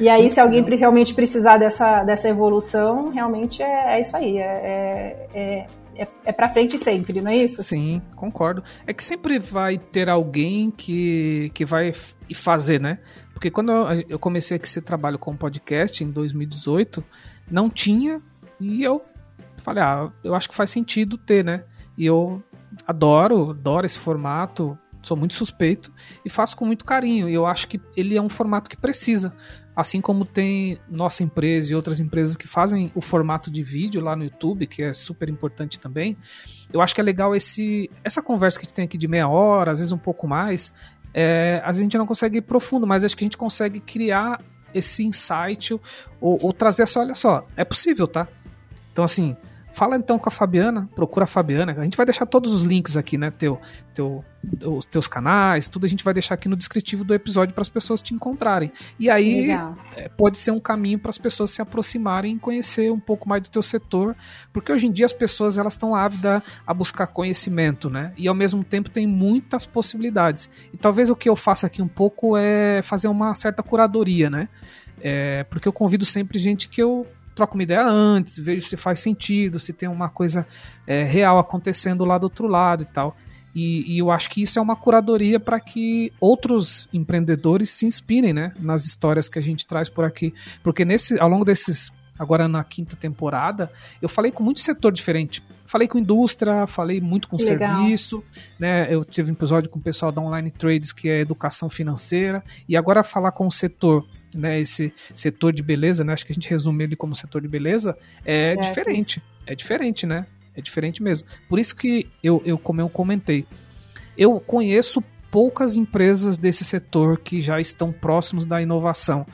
E 0.00 0.08
aí, 0.08 0.30
se 0.30 0.38
alguém 0.38 0.62
realmente 0.62 1.12
precisar 1.12 1.58
dessa, 1.58 2.04
dessa 2.04 2.28
evolução, 2.28 3.10
realmente 3.10 3.62
é, 3.62 3.96
é 3.96 4.00
isso 4.00 4.16
aí. 4.16 4.38
É, 4.38 5.26
é, 5.34 5.66
é, 5.96 6.08
é 6.26 6.32
para 6.32 6.48
frente 6.48 6.78
sempre, 6.78 7.20
não 7.20 7.30
é 7.30 7.36
isso? 7.36 7.62
Sim, 7.62 8.00
concordo. 8.14 8.62
É 8.86 8.92
que 8.92 9.02
sempre 9.02 9.38
vai 9.38 9.76
ter 9.76 10.08
alguém 10.08 10.70
que, 10.70 11.50
que 11.52 11.64
vai 11.64 11.92
fazer, 12.34 12.80
né? 12.80 13.00
Porque 13.34 13.50
quando 13.50 13.72
eu 14.08 14.18
comecei 14.18 14.60
esse 14.62 14.80
trabalho 14.80 15.18
com 15.18 15.36
podcast 15.36 16.02
em 16.02 16.10
2018, 16.10 17.04
não 17.50 17.68
tinha 17.68 18.20
e 18.60 18.82
eu 18.82 19.02
falei, 19.58 19.82
ah, 19.82 20.10
eu 20.22 20.34
acho 20.34 20.48
que 20.48 20.54
faz 20.54 20.70
sentido 20.70 21.18
ter, 21.18 21.44
né? 21.44 21.64
E 21.96 22.06
eu 22.06 22.42
adoro, 22.86 23.50
adoro 23.50 23.86
esse 23.86 23.98
formato. 23.98 24.78
Sou 25.02 25.16
muito 25.16 25.34
suspeito 25.34 25.92
e 26.24 26.30
faço 26.30 26.56
com 26.56 26.64
muito 26.64 26.84
carinho. 26.84 27.28
E 27.28 27.34
eu 27.34 27.46
acho 27.46 27.68
que 27.68 27.80
ele 27.96 28.16
é 28.16 28.22
um 28.22 28.28
formato 28.28 28.68
que 28.68 28.76
precisa. 28.76 29.32
Assim 29.74 30.00
como 30.00 30.24
tem 30.24 30.78
nossa 30.88 31.22
empresa 31.22 31.72
e 31.72 31.74
outras 31.74 32.00
empresas 32.00 32.36
que 32.36 32.48
fazem 32.48 32.90
o 32.94 33.00
formato 33.00 33.50
de 33.50 33.62
vídeo 33.62 34.00
lá 34.00 34.16
no 34.16 34.24
YouTube, 34.24 34.66
que 34.66 34.82
é 34.82 34.92
super 34.92 35.28
importante 35.28 35.78
também. 35.78 36.16
Eu 36.72 36.80
acho 36.80 36.94
que 36.94 37.00
é 37.00 37.04
legal 37.04 37.34
esse 37.34 37.88
essa 38.02 38.20
conversa 38.20 38.58
que 38.58 38.64
a 38.64 38.66
gente 38.66 38.74
tem 38.74 38.84
aqui 38.84 38.98
de 38.98 39.06
meia 39.06 39.28
hora, 39.28 39.70
às 39.70 39.78
vezes 39.78 39.92
um 39.92 39.98
pouco 39.98 40.26
mais. 40.26 40.72
É, 41.14 41.60
às 41.62 41.76
vezes 41.76 41.80
a 41.80 41.84
gente 41.84 41.98
não 41.98 42.06
consegue 42.06 42.38
ir 42.38 42.42
profundo, 42.42 42.86
mas 42.86 43.04
acho 43.04 43.16
que 43.16 43.24
a 43.24 43.26
gente 43.26 43.36
consegue 43.36 43.80
criar 43.80 44.42
esse 44.74 45.04
insight 45.04 45.72
ou, 45.72 45.82
ou 46.20 46.52
trazer 46.52 46.82
essa, 46.82 47.00
olha 47.00 47.14
só, 47.14 47.46
é 47.56 47.64
possível, 47.64 48.06
tá? 48.06 48.28
Então, 48.92 49.04
assim, 49.04 49.36
Fala 49.72 49.96
então 49.96 50.18
com 50.18 50.28
a 50.28 50.32
Fabiana, 50.32 50.88
procura 50.94 51.24
a 51.24 51.26
Fabiana. 51.26 51.72
A 51.78 51.84
gente 51.84 51.96
vai 51.96 52.04
deixar 52.04 52.26
todos 52.26 52.52
os 52.52 52.62
links 52.62 52.96
aqui, 52.96 53.16
né? 53.16 53.30
Teu, 53.30 53.60
teu, 53.94 54.24
os 54.64 54.86
teus 54.86 55.06
canais, 55.06 55.68
tudo 55.68 55.86
a 55.86 55.88
gente 55.88 56.02
vai 56.02 56.12
deixar 56.14 56.34
aqui 56.34 56.48
no 56.48 56.56
descritivo 56.56 57.04
do 57.04 57.14
episódio 57.14 57.54
para 57.54 57.62
as 57.62 57.68
pessoas 57.68 58.00
te 58.00 58.14
encontrarem. 58.14 58.72
E 58.98 59.10
aí 59.10 59.50
é, 59.96 60.08
pode 60.08 60.38
ser 60.38 60.50
um 60.50 60.58
caminho 60.58 60.98
para 60.98 61.10
as 61.10 61.18
pessoas 61.18 61.50
se 61.50 61.60
aproximarem 61.60 62.34
e 62.34 62.38
conhecer 62.38 62.90
um 62.90 62.98
pouco 62.98 63.28
mais 63.28 63.42
do 63.42 63.50
teu 63.50 63.62
setor, 63.62 64.16
porque 64.52 64.72
hoje 64.72 64.86
em 64.86 64.92
dia 64.92 65.06
as 65.06 65.12
pessoas 65.12 65.58
elas 65.58 65.74
estão 65.74 65.94
ávidas 65.94 66.42
a 66.66 66.74
buscar 66.74 67.06
conhecimento, 67.06 67.88
né? 67.90 68.12
E 68.16 68.26
ao 68.26 68.34
mesmo 68.34 68.64
tempo 68.64 68.90
tem 68.90 69.06
muitas 69.06 69.66
possibilidades. 69.66 70.48
E 70.72 70.76
talvez 70.76 71.10
o 71.10 71.16
que 71.16 71.28
eu 71.28 71.36
faça 71.36 71.66
aqui 71.66 71.82
um 71.82 71.88
pouco 71.88 72.36
é 72.36 72.80
fazer 72.82 73.08
uma 73.08 73.34
certa 73.34 73.62
curadoria, 73.62 74.30
né? 74.30 74.48
É, 75.00 75.44
porque 75.44 75.68
eu 75.68 75.72
convido 75.72 76.04
sempre 76.04 76.38
gente 76.38 76.68
que 76.68 76.82
eu 76.82 77.06
troco 77.38 77.54
uma 77.54 77.62
ideia 77.62 77.86
antes, 77.86 78.36
vejo 78.36 78.66
se 78.66 78.76
faz 78.76 78.98
sentido, 78.98 79.60
se 79.60 79.72
tem 79.72 79.88
uma 79.88 80.08
coisa 80.08 80.44
é, 80.84 81.04
real 81.04 81.38
acontecendo 81.38 82.04
lá 82.04 82.18
do 82.18 82.24
outro 82.24 82.48
lado 82.48 82.82
e 82.82 82.86
tal. 82.86 83.16
E, 83.54 83.94
e 83.94 83.98
eu 84.00 84.10
acho 84.10 84.28
que 84.28 84.42
isso 84.42 84.58
é 84.58 84.62
uma 84.62 84.74
curadoria 84.74 85.38
para 85.38 85.60
que 85.60 86.12
outros 86.20 86.88
empreendedores 86.92 87.70
se 87.70 87.86
inspirem 87.86 88.32
né, 88.32 88.52
nas 88.58 88.84
histórias 88.84 89.28
que 89.28 89.38
a 89.38 89.42
gente 89.42 89.64
traz 89.68 89.88
por 89.88 90.04
aqui. 90.04 90.34
Porque 90.64 90.84
nesse, 90.84 91.16
ao 91.20 91.28
longo 91.28 91.44
desses 91.44 91.92
agora 92.18 92.48
na 92.48 92.64
quinta 92.64 92.96
temporada, 92.96 93.70
eu 94.02 94.08
falei 94.08 94.32
com 94.32 94.42
muito 94.42 94.58
setor 94.58 94.90
diferente. 94.90 95.40
Falei 95.68 95.86
com 95.86 95.98
indústria, 95.98 96.66
falei 96.66 96.98
muito 96.98 97.28
com 97.28 97.36
que 97.36 97.44
serviço, 97.44 98.16
legal. 98.16 98.32
né? 98.58 98.86
Eu 98.90 99.04
tive 99.04 99.30
um 99.30 99.34
episódio 99.34 99.68
com 99.68 99.78
o 99.78 99.82
pessoal 99.82 100.10
da 100.10 100.18
Online 100.18 100.50
Trades, 100.50 100.94
que 100.94 101.10
é 101.10 101.20
educação 101.20 101.68
financeira, 101.68 102.42
e 102.66 102.74
agora 102.74 103.04
falar 103.04 103.32
com 103.32 103.46
o 103.46 103.50
setor, 103.50 104.02
né? 104.34 104.58
Esse 104.58 104.94
setor 105.14 105.52
de 105.52 105.62
beleza, 105.62 106.02
né? 106.02 106.14
Acho 106.14 106.24
que 106.24 106.32
a 106.32 106.34
gente 106.34 106.48
resume 106.48 106.84
ele 106.84 106.96
como 106.96 107.14
setor 107.14 107.42
de 107.42 107.48
beleza, 107.48 107.98
é 108.24 108.54
certo. 108.54 108.62
diferente. 108.62 109.22
É 109.46 109.54
diferente, 109.54 110.06
né? 110.06 110.26
É 110.56 110.62
diferente 110.62 111.02
mesmo. 111.02 111.28
Por 111.46 111.58
isso 111.58 111.76
que 111.76 112.08
eu, 112.24 112.42
eu 112.46 112.56
como 112.56 112.80
eu 112.80 112.88
comentei, 112.88 113.46
eu 114.16 114.40
conheço 114.40 115.04
poucas 115.30 115.76
empresas 115.76 116.38
desse 116.38 116.64
setor 116.64 117.18
que 117.18 117.42
já 117.42 117.60
estão 117.60 117.92
próximos 117.92 118.46
da 118.46 118.62
inovação. 118.62 119.26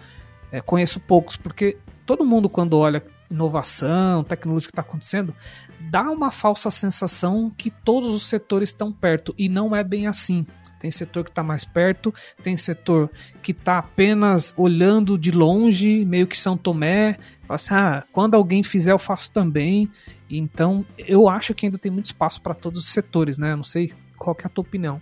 É, 0.51 0.61
conheço 0.61 0.99
poucos, 0.99 1.37
porque 1.37 1.76
todo 2.05 2.26
mundo 2.26 2.49
quando 2.49 2.76
olha 2.76 3.01
inovação, 3.30 4.22
tecnologia 4.22 4.68
que 4.68 4.72
está 4.72 4.82
acontecendo, 4.82 5.35
dá 5.95 6.11
uma 6.11 6.32
falsa 6.32 6.72
sensação 6.72 7.53
que 7.57 7.70
todos 7.70 8.12
os 8.12 8.26
setores 8.26 8.70
estão 8.70 8.90
perto 8.90 9.32
e 9.38 9.49
não 9.49 9.76
é 9.76 9.84
bem 9.84 10.09
assim. 10.09 10.45
Tem 10.80 10.90
setor 10.90 11.22
que 11.22 11.30
está 11.30 11.40
mais 11.40 11.64
perto, 11.64 12.12
tem 12.42 12.57
setor 12.57 13.09
que 13.40 13.53
está 13.53 13.78
apenas 13.78 14.53
olhando 14.57 15.16
de 15.16 15.30
longe, 15.30 16.05
meio 16.05 16.26
que 16.26 16.36
São 16.36 16.57
Tomé. 16.57 17.16
Fala 17.47 17.55
assim, 17.55 17.74
ah, 17.74 18.05
quando 18.11 18.34
alguém 18.34 18.64
fizer, 18.64 18.90
eu 18.90 18.99
faço 18.99 19.30
também. 19.30 19.88
Então, 20.28 20.84
eu 20.99 21.28
acho 21.28 21.55
que 21.55 21.64
ainda 21.64 21.78
tem 21.78 21.92
muito 21.92 22.07
espaço 22.07 22.42
para 22.42 22.57
todos 22.57 22.80
os 22.80 22.86
setores, 22.86 23.38
né? 23.38 23.55
Não 23.55 23.62
sei 23.62 23.92
qual 24.18 24.36
é 24.42 24.47
a 24.47 24.49
tua 24.49 24.62
opinião. 24.62 25.01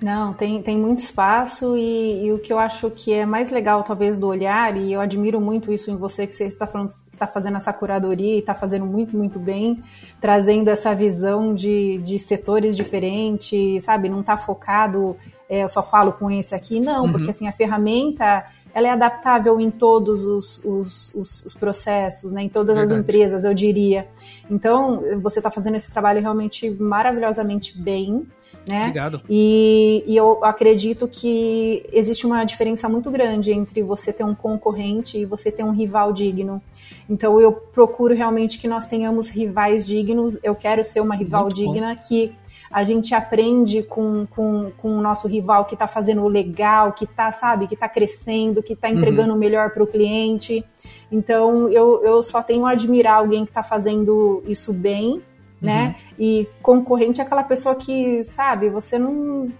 Não, 0.00 0.34
tem, 0.34 0.62
tem 0.62 0.78
muito 0.78 1.00
espaço 1.00 1.76
e, 1.76 2.26
e, 2.26 2.32
o 2.32 2.38
que 2.38 2.52
eu 2.52 2.60
acho 2.60 2.88
que 2.92 3.12
é 3.12 3.26
mais 3.26 3.50
legal, 3.50 3.82
talvez, 3.82 4.20
do 4.20 4.28
olhar, 4.28 4.76
e 4.76 4.92
eu 4.92 5.00
admiro 5.00 5.40
muito 5.40 5.72
isso 5.72 5.90
em 5.90 5.96
você, 5.96 6.28
que 6.28 6.34
você 6.34 6.44
está 6.44 6.64
falando 6.64 6.94
está 7.18 7.26
fazendo 7.26 7.56
essa 7.56 7.72
curadoria 7.72 8.36
e 8.36 8.38
está 8.38 8.54
fazendo 8.54 8.86
muito, 8.86 9.16
muito 9.16 9.38
bem, 9.38 9.82
trazendo 10.20 10.68
essa 10.68 10.94
visão 10.94 11.54
de, 11.54 11.98
de 11.98 12.18
setores 12.18 12.76
diferentes, 12.76 13.84
sabe? 13.84 14.08
Não 14.08 14.20
está 14.20 14.36
focado, 14.36 15.16
é, 15.48 15.62
eu 15.62 15.68
só 15.68 15.82
falo 15.82 16.12
com 16.12 16.30
esse 16.30 16.54
aqui, 16.54 16.80
não, 16.80 17.04
uhum. 17.04 17.12
porque 17.12 17.30
assim, 17.30 17.48
a 17.48 17.52
ferramenta 17.52 18.44
ela 18.74 18.86
é 18.86 18.90
adaptável 18.90 19.58
em 19.58 19.70
todos 19.70 20.24
os, 20.24 20.62
os, 20.64 21.12
os, 21.14 21.44
os 21.46 21.54
processos, 21.54 22.30
né? 22.30 22.42
em 22.42 22.48
todas 22.48 22.76
Verdade. 22.76 22.92
as 22.94 23.00
empresas, 23.00 23.44
eu 23.44 23.54
diria. 23.54 24.06
Então, 24.48 25.02
você 25.20 25.40
está 25.40 25.50
fazendo 25.50 25.76
esse 25.76 25.90
trabalho 25.90 26.20
realmente 26.20 26.70
maravilhosamente 26.70 27.76
bem 27.76 28.26
né? 28.68 28.82
Obrigado. 28.82 29.22
E, 29.28 30.04
e, 30.06 30.14
eu 30.14 30.44
acredito 30.44 31.08
que 31.08 31.88
existe 31.90 32.26
uma 32.26 32.44
diferença 32.44 32.88
muito 32.88 33.10
grande 33.10 33.50
entre 33.50 33.82
você 33.82 34.12
ter 34.12 34.24
um 34.24 34.34
concorrente 34.34 35.16
e 35.16 35.24
você 35.24 35.50
ter 35.50 35.64
um 35.64 35.70
rival 35.70 36.12
digno. 36.12 36.62
Então 37.08 37.40
eu 37.40 37.52
procuro 37.52 38.14
realmente 38.14 38.58
que 38.58 38.68
nós 38.68 38.86
tenhamos 38.86 39.28
rivais 39.28 39.84
dignos. 39.84 40.38
Eu 40.42 40.54
quero 40.54 40.84
ser 40.84 41.00
uma 41.00 41.14
rival 41.14 41.44
muito 41.44 41.56
digna 41.56 41.94
bom. 41.94 42.00
que 42.06 42.34
a 42.70 42.84
gente 42.84 43.14
aprende 43.14 43.82
com, 43.82 44.26
com, 44.26 44.70
com 44.76 44.90
o 44.90 45.00
nosso 45.00 45.26
rival 45.26 45.64
que 45.64 45.74
está 45.74 45.86
fazendo 45.86 46.22
o 46.22 46.28
legal, 46.28 46.92
que 46.92 47.04
está, 47.04 47.32
sabe, 47.32 47.66
que 47.66 47.72
está 47.72 47.88
crescendo, 47.88 48.62
que 48.62 48.74
está 48.74 48.90
entregando 48.90 49.30
uhum. 49.30 49.36
o 49.36 49.38
melhor 49.38 49.70
para 49.70 49.82
o 49.82 49.86
cliente. 49.86 50.62
Então 51.10 51.68
eu, 51.70 52.04
eu 52.04 52.22
só 52.22 52.42
tenho 52.42 52.66
a 52.66 52.72
admirar 52.72 53.14
alguém 53.14 53.44
que 53.44 53.50
está 53.50 53.62
fazendo 53.62 54.42
isso 54.46 54.72
bem 54.72 55.22
né? 55.60 55.96
Uhum. 56.10 56.14
E 56.18 56.48
concorrente 56.62 57.20
é 57.20 57.24
aquela 57.24 57.42
pessoa 57.42 57.74
que, 57.74 58.22
sabe, 58.22 58.68
você 58.68 58.98
não. 58.98 59.50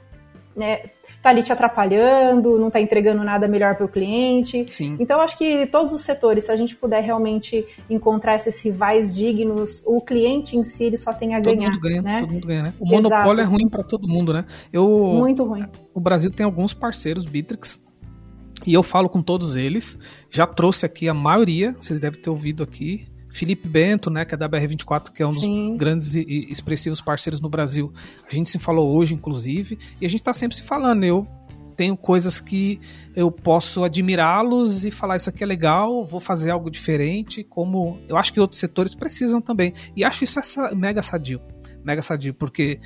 Né, 0.55 0.91
tá 1.29 1.31
ali 1.31 1.43
te 1.43 1.53
atrapalhando, 1.53 2.59
não 2.59 2.71
tá 2.71 2.81
entregando 2.81 3.23
nada 3.23 3.47
melhor 3.47 3.77
para 3.77 3.85
o 3.85 3.89
cliente. 3.89 4.65
Sim. 4.67 4.97
Então, 4.99 5.21
acho 5.21 5.37
que 5.37 5.67
todos 5.67 5.93
os 5.93 6.03
setores, 6.03 6.45
se 6.45 6.53
a 6.53 6.57
gente 6.57 6.75
puder 6.75 7.03
realmente 7.03 7.67
encontrar 7.89 8.37
esses 8.37 8.61
rivais 8.63 9.15
dignos, 9.15 9.83
o 9.87 10.01
cliente 10.01 10.57
em 10.57 10.65
si 10.65 10.85
ele 10.85 10.97
só 10.97 11.13
tem 11.13 11.35
a 11.35 11.41
ganhar. 11.41 11.57
Todo 11.57 11.71
mundo 11.71 11.81
ganha, 11.81 12.03
né? 12.03 12.19
todo 12.21 12.33
mundo 12.33 12.47
ganha, 12.47 12.63
né? 12.63 12.75
O 12.81 12.87
Exato. 12.87 13.03
monopólio 13.03 13.43
é 13.43 13.45
ruim 13.45 13.69
para 13.69 13.83
todo 13.83 14.09
mundo, 14.09 14.33
né? 14.33 14.45
Eu, 14.73 14.87
Muito 15.19 15.45
ruim. 15.45 15.65
O 15.93 16.01
Brasil 16.01 16.31
tem 16.31 16.45
alguns 16.45 16.73
parceiros, 16.73 17.25
Bitrix, 17.25 17.81
e 18.67 18.73
eu 18.73 18.83
falo 18.83 19.09
com 19.09 19.21
todos 19.21 19.57
eles. 19.57 19.99
Já 20.31 20.47
trouxe 20.47 20.87
aqui 20.87 21.09
a 21.09 21.15
maioria, 21.15 21.75
vocês 21.79 22.01
devem 22.01 22.21
ter 22.21 22.31
ouvido 22.31 22.63
aqui. 22.63 23.07
Felipe 23.39 23.69
Bento, 23.69 24.11
né, 24.11 24.25
que 24.25 24.35
é 24.35 24.37
da 24.37 24.49
BR24, 24.49 25.13
que 25.13 25.23
é 25.23 25.27
um 25.27 25.31
Sim. 25.31 25.71
dos 25.71 25.79
grandes 25.79 26.17
e 26.17 26.49
expressivos 26.51 27.01
parceiros 27.01 27.41
no 27.41 27.49
Brasil. 27.49 27.93
A 28.29 28.35
gente 28.35 28.51
se 28.51 28.59
falou 28.59 28.97
hoje, 28.97 29.15
inclusive, 29.15 29.79
e 30.01 30.05
a 30.05 30.09
gente 30.09 30.21
está 30.21 30.33
sempre 30.33 30.57
se 30.57 30.65
falando. 30.65 31.05
Eu 31.05 31.25
tenho 31.77 31.97
coisas 31.97 32.41
que 32.41 32.81
eu 33.15 33.31
posso 33.31 33.85
admirá-los 33.85 34.85
e 34.85 34.91
falar 34.91 35.17
isso 35.17 35.31
aqui 35.31 35.45
é 35.45 35.47
legal, 35.47 36.05
vou 36.05 36.19
fazer 36.19 36.51
algo 36.51 36.69
diferente, 36.69 37.45
como 37.45 38.01
eu 38.09 38.17
acho 38.17 38.33
que 38.33 38.41
outros 38.41 38.59
setores 38.59 38.93
precisam 38.93 39.41
também. 39.41 39.73
E 39.95 40.03
acho 40.03 40.25
isso 40.25 40.41
mega 40.75 41.01
sadio, 41.01 41.41
mega 41.85 42.03
sadio, 42.03 42.35
porque 42.35 42.81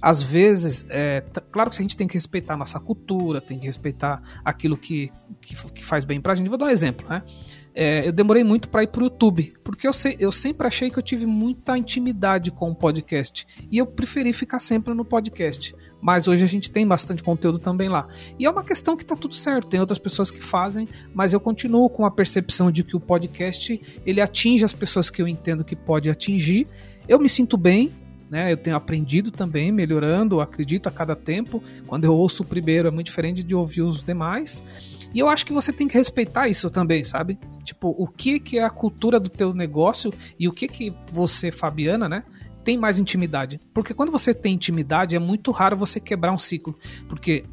às 0.00 0.22
vezes, 0.22 0.86
é, 0.88 1.22
claro 1.50 1.68
que 1.68 1.76
a 1.76 1.82
gente 1.82 1.96
tem 1.96 2.06
que 2.06 2.14
respeitar 2.14 2.54
a 2.54 2.56
nossa 2.56 2.78
cultura, 2.80 3.40
tem 3.40 3.58
que 3.58 3.66
respeitar 3.66 4.22
aquilo 4.44 4.76
que, 4.76 5.10
que, 5.40 5.54
que 5.72 5.84
faz 5.84 6.04
bem 6.04 6.20
pra 6.20 6.34
gente. 6.34 6.48
Vou 6.48 6.56
dar 6.56 6.66
um 6.66 6.70
exemplo, 6.70 7.06
né? 7.08 7.22
É, 7.74 8.06
eu 8.06 8.12
demorei 8.12 8.42
muito 8.42 8.68
para 8.68 8.82
ir 8.82 8.88
pro 8.88 9.04
YouTube, 9.04 9.54
porque 9.62 9.86
eu, 9.86 9.92
sei, 9.92 10.16
eu 10.18 10.32
sempre 10.32 10.66
achei 10.66 10.90
que 10.90 10.98
eu 10.98 11.02
tive 11.02 11.26
muita 11.26 11.78
intimidade 11.78 12.50
com 12.50 12.70
o 12.70 12.74
podcast. 12.74 13.46
E 13.70 13.78
eu 13.78 13.86
preferi 13.86 14.32
ficar 14.32 14.58
sempre 14.58 14.94
no 14.94 15.04
podcast. 15.04 15.74
Mas 16.00 16.28
hoje 16.28 16.44
a 16.44 16.48
gente 16.48 16.70
tem 16.70 16.86
bastante 16.86 17.22
conteúdo 17.22 17.58
também 17.58 17.88
lá. 17.88 18.08
E 18.38 18.46
é 18.46 18.50
uma 18.50 18.64
questão 18.64 18.96
que 18.96 19.04
tá 19.04 19.16
tudo 19.16 19.34
certo, 19.34 19.68
tem 19.68 19.80
outras 19.80 19.98
pessoas 19.98 20.30
que 20.30 20.42
fazem, 20.42 20.88
mas 21.12 21.32
eu 21.32 21.40
continuo 21.40 21.88
com 21.88 22.04
a 22.04 22.10
percepção 22.10 22.70
de 22.70 22.84
que 22.84 22.96
o 22.96 23.00
podcast 23.00 23.80
ele 24.06 24.20
atinge 24.20 24.64
as 24.64 24.72
pessoas 24.72 25.10
que 25.10 25.20
eu 25.20 25.28
entendo 25.28 25.64
que 25.64 25.74
pode 25.74 26.08
atingir. 26.08 26.66
Eu 27.08 27.18
me 27.18 27.28
sinto 27.28 27.56
bem, 27.56 27.90
né? 28.30 28.52
Eu 28.52 28.56
tenho 28.56 28.76
aprendido 28.76 29.30
também, 29.30 29.72
melhorando, 29.72 30.40
acredito 30.40 30.88
a 30.88 30.92
cada 30.92 31.16
tempo. 31.16 31.62
Quando 31.86 32.04
eu 32.04 32.14
ouço 32.14 32.42
o 32.42 32.46
primeiro 32.46 32.88
é 32.88 32.90
muito 32.90 33.06
diferente 33.06 33.42
de 33.42 33.54
ouvir 33.54 33.82
os 33.82 34.02
demais. 34.02 34.62
E 35.12 35.18
eu 35.18 35.28
acho 35.28 35.46
que 35.46 35.52
você 35.52 35.72
tem 35.72 35.88
que 35.88 35.96
respeitar 35.96 36.48
isso 36.48 36.70
também, 36.70 37.04
sabe? 37.04 37.38
Tipo, 37.64 37.94
o 37.98 38.06
que 38.06 38.38
que 38.38 38.58
é 38.58 38.64
a 38.64 38.70
cultura 38.70 39.18
do 39.18 39.28
teu 39.28 39.54
negócio 39.54 40.12
e 40.38 40.48
o 40.48 40.52
que 40.52 40.68
que 40.68 40.94
você, 41.12 41.50
Fabiana, 41.50 42.08
né? 42.08 42.24
Tem 42.64 42.76
mais 42.76 42.98
intimidade. 42.98 43.60
Porque 43.72 43.94
quando 43.94 44.12
você 44.12 44.34
tem 44.34 44.54
intimidade, 44.54 45.16
é 45.16 45.18
muito 45.18 45.50
raro 45.50 45.76
você 45.76 45.98
quebrar 45.98 46.32
um 46.32 46.38
ciclo. 46.38 46.76
Porque 47.08 47.44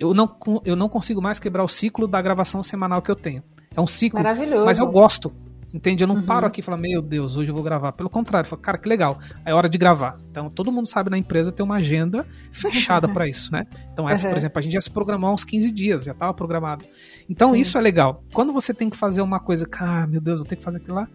eu 0.00 0.12
não, 0.12 0.36
eu 0.64 0.74
não 0.74 0.88
consigo 0.88 1.22
mais 1.22 1.38
quebrar 1.38 1.62
o 1.62 1.68
ciclo 1.68 2.08
da 2.08 2.20
gravação 2.20 2.62
semanal 2.62 3.00
que 3.00 3.10
eu 3.10 3.16
tenho. 3.16 3.42
É 3.76 3.80
um 3.80 3.86
ciclo. 3.86 4.18
Maravilhoso. 4.18 4.64
Mas 4.64 4.78
eu 4.78 4.86
gosto. 4.86 5.30
Entende? 5.74 6.04
Eu 6.04 6.06
não 6.06 6.14
uhum. 6.14 6.22
paro 6.22 6.46
aqui 6.46 6.60
e 6.60 6.62
falo, 6.62 6.78
meu 6.78 7.02
Deus, 7.02 7.36
hoje 7.36 7.50
eu 7.50 7.54
vou 7.54 7.64
gravar. 7.64 7.90
Pelo 7.90 8.08
contrário, 8.08 8.46
eu 8.46 8.50
falo, 8.50 8.62
cara, 8.62 8.78
que 8.78 8.88
legal. 8.88 9.18
É 9.44 9.52
hora 9.52 9.68
de 9.68 9.76
gravar. 9.76 10.16
Então, 10.30 10.48
todo 10.48 10.70
mundo 10.70 10.86
sabe 10.86 11.10
na 11.10 11.18
empresa 11.18 11.50
ter 11.50 11.64
uma 11.64 11.74
agenda 11.74 12.24
fechada 12.52 13.08
para 13.08 13.26
isso, 13.26 13.52
né? 13.52 13.66
Então, 13.92 14.08
essa, 14.08 14.28
uhum. 14.28 14.32
por 14.32 14.38
exemplo, 14.38 14.58
a 14.60 14.62
gente 14.62 14.72
já 14.74 14.80
se 14.80 14.88
programou 14.88 15.30
há 15.30 15.34
uns 15.34 15.42
15 15.42 15.72
dias, 15.72 16.04
já 16.04 16.12
estava 16.12 16.32
programado. 16.32 16.84
Então, 17.28 17.54
Sim. 17.54 17.58
isso 17.58 17.76
é 17.76 17.80
legal. 17.80 18.22
Quando 18.32 18.52
você 18.52 18.72
tem 18.72 18.88
que 18.88 18.96
fazer 18.96 19.20
uma 19.20 19.40
coisa, 19.40 19.66
cara, 19.66 20.06
meu 20.06 20.20
Deus, 20.20 20.38
vou 20.38 20.46
ter 20.46 20.54
que 20.54 20.62
fazer 20.62 20.76
aquilo 20.76 20.94
lá. 20.94 21.08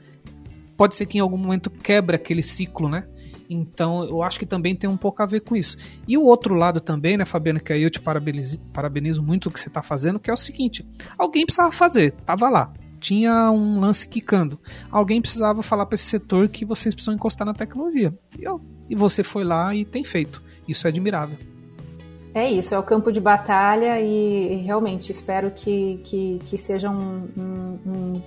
pode 0.75 0.93
ser 0.93 1.05
que 1.05 1.17
em 1.17 1.21
algum 1.21 1.37
momento 1.37 1.69
quebre 1.69 2.17
aquele 2.17 2.43
ciclo, 2.43 2.89
né? 2.89 3.07
Então, 3.49 4.03
eu 4.03 4.21
acho 4.21 4.37
que 4.37 4.45
também 4.45 4.75
tem 4.75 4.89
um 4.89 4.97
pouco 4.97 5.23
a 5.23 5.25
ver 5.25 5.39
com 5.39 5.55
isso. 5.55 5.77
E 6.05 6.17
o 6.17 6.23
outro 6.23 6.53
lado 6.53 6.81
também, 6.81 7.15
né, 7.15 7.23
Fabiana, 7.23 7.61
que 7.61 7.71
aí 7.71 7.81
eu 7.81 7.89
te 7.89 8.01
parabenizo, 8.01 8.59
parabenizo 8.73 9.23
muito 9.23 9.47
o 9.47 9.51
que 9.51 9.59
você 9.59 9.69
está 9.69 9.81
fazendo, 9.81 10.19
que 10.19 10.29
é 10.29 10.33
o 10.33 10.37
seguinte: 10.37 10.85
alguém 11.17 11.45
precisava 11.45 11.71
fazer, 11.71 12.11
tava 12.25 12.49
lá. 12.49 12.73
Tinha 12.99 13.51
um 13.51 13.79
lance 13.79 14.07
quicando. 14.07 14.59
Alguém 14.91 15.21
precisava 15.21 15.63
falar 15.63 15.85
para 15.85 15.95
esse 15.95 16.05
setor 16.05 16.47
que 16.49 16.65
vocês 16.65 16.93
precisam 16.93 17.13
encostar 17.13 17.45
na 17.45 17.53
tecnologia. 17.53 18.13
E, 18.37 18.43
eu, 18.43 18.61
e 18.89 18.95
você 18.95 19.23
foi 19.23 19.43
lá 19.43 19.73
e 19.73 19.85
tem 19.85 20.03
feito. 20.03 20.41
Isso 20.67 20.85
é 20.85 20.89
admirável. 20.89 21.37
É 22.33 22.49
isso, 22.49 22.75
é 22.75 22.79
o 22.79 22.83
campo 22.83 23.11
de 23.11 23.19
batalha 23.19 23.99
e, 23.99 24.61
realmente 24.63 25.11
espero 25.11 25.49
que, 25.51 25.99
que, 26.03 26.39
que 26.45 26.57
seja 26.57 26.89
um, 26.89 27.27
um, 27.35 28.21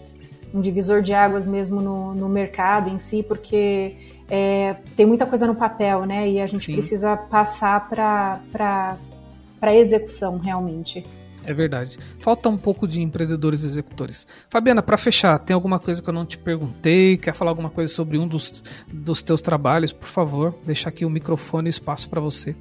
um, 0.53 0.61
divisor 0.61 1.03
de 1.03 1.15
águas 1.15 1.47
mesmo 1.47 1.81
no, 1.81 2.13
no 2.13 2.29
mercado 2.29 2.91
em 2.91 2.99
si, 2.99 3.23
porque 3.23 3.97
é, 4.29 4.75
tem 4.97 5.07
muita 5.07 5.25
coisa 5.25 5.47
no 5.47 5.55
papel, 5.55 6.05
né? 6.05 6.29
E 6.29 6.41
a 6.41 6.47
gente 6.47 6.65
Sim. 6.65 6.73
precisa 6.73 7.17
passar 7.17 7.89
para 7.89 9.75
execução 9.75 10.39
realmente. 10.39 11.07
É 11.45 11.53
verdade. 11.53 11.99
Falta 12.19 12.49
um 12.49 12.57
pouco 12.57 12.87
de 12.87 13.03
empreendedores 13.03 13.65
executores. 13.65 14.27
Fabiana, 14.49 14.83
para 14.83 14.97
fechar, 14.97 15.39
tem 15.39 15.55
alguma 15.55 15.79
coisa 15.79 16.01
que 16.03 16.09
eu 16.09 16.15
não 16.15 16.25
te 16.25 16.39
perguntei? 16.39 17.17
Quer 17.17 17.35
falar 17.35 17.51
alguma 17.51 17.71
coisa 17.71 17.93
sobre 17.93 18.19
um 18.19 18.27
dos, 18.27 18.63
dos 18.93 19.23
teus 19.23 19.43
trabalhos? 19.43 19.93
Por 19.93 20.09
favor, 20.09 20.55
deixar 20.65 20.91
aqui 20.91 21.05
o 21.05 21.11
microfone 21.11 21.69
e 21.69 21.71
espaço 21.71 22.09
para 22.09 22.21
você. 22.21 22.55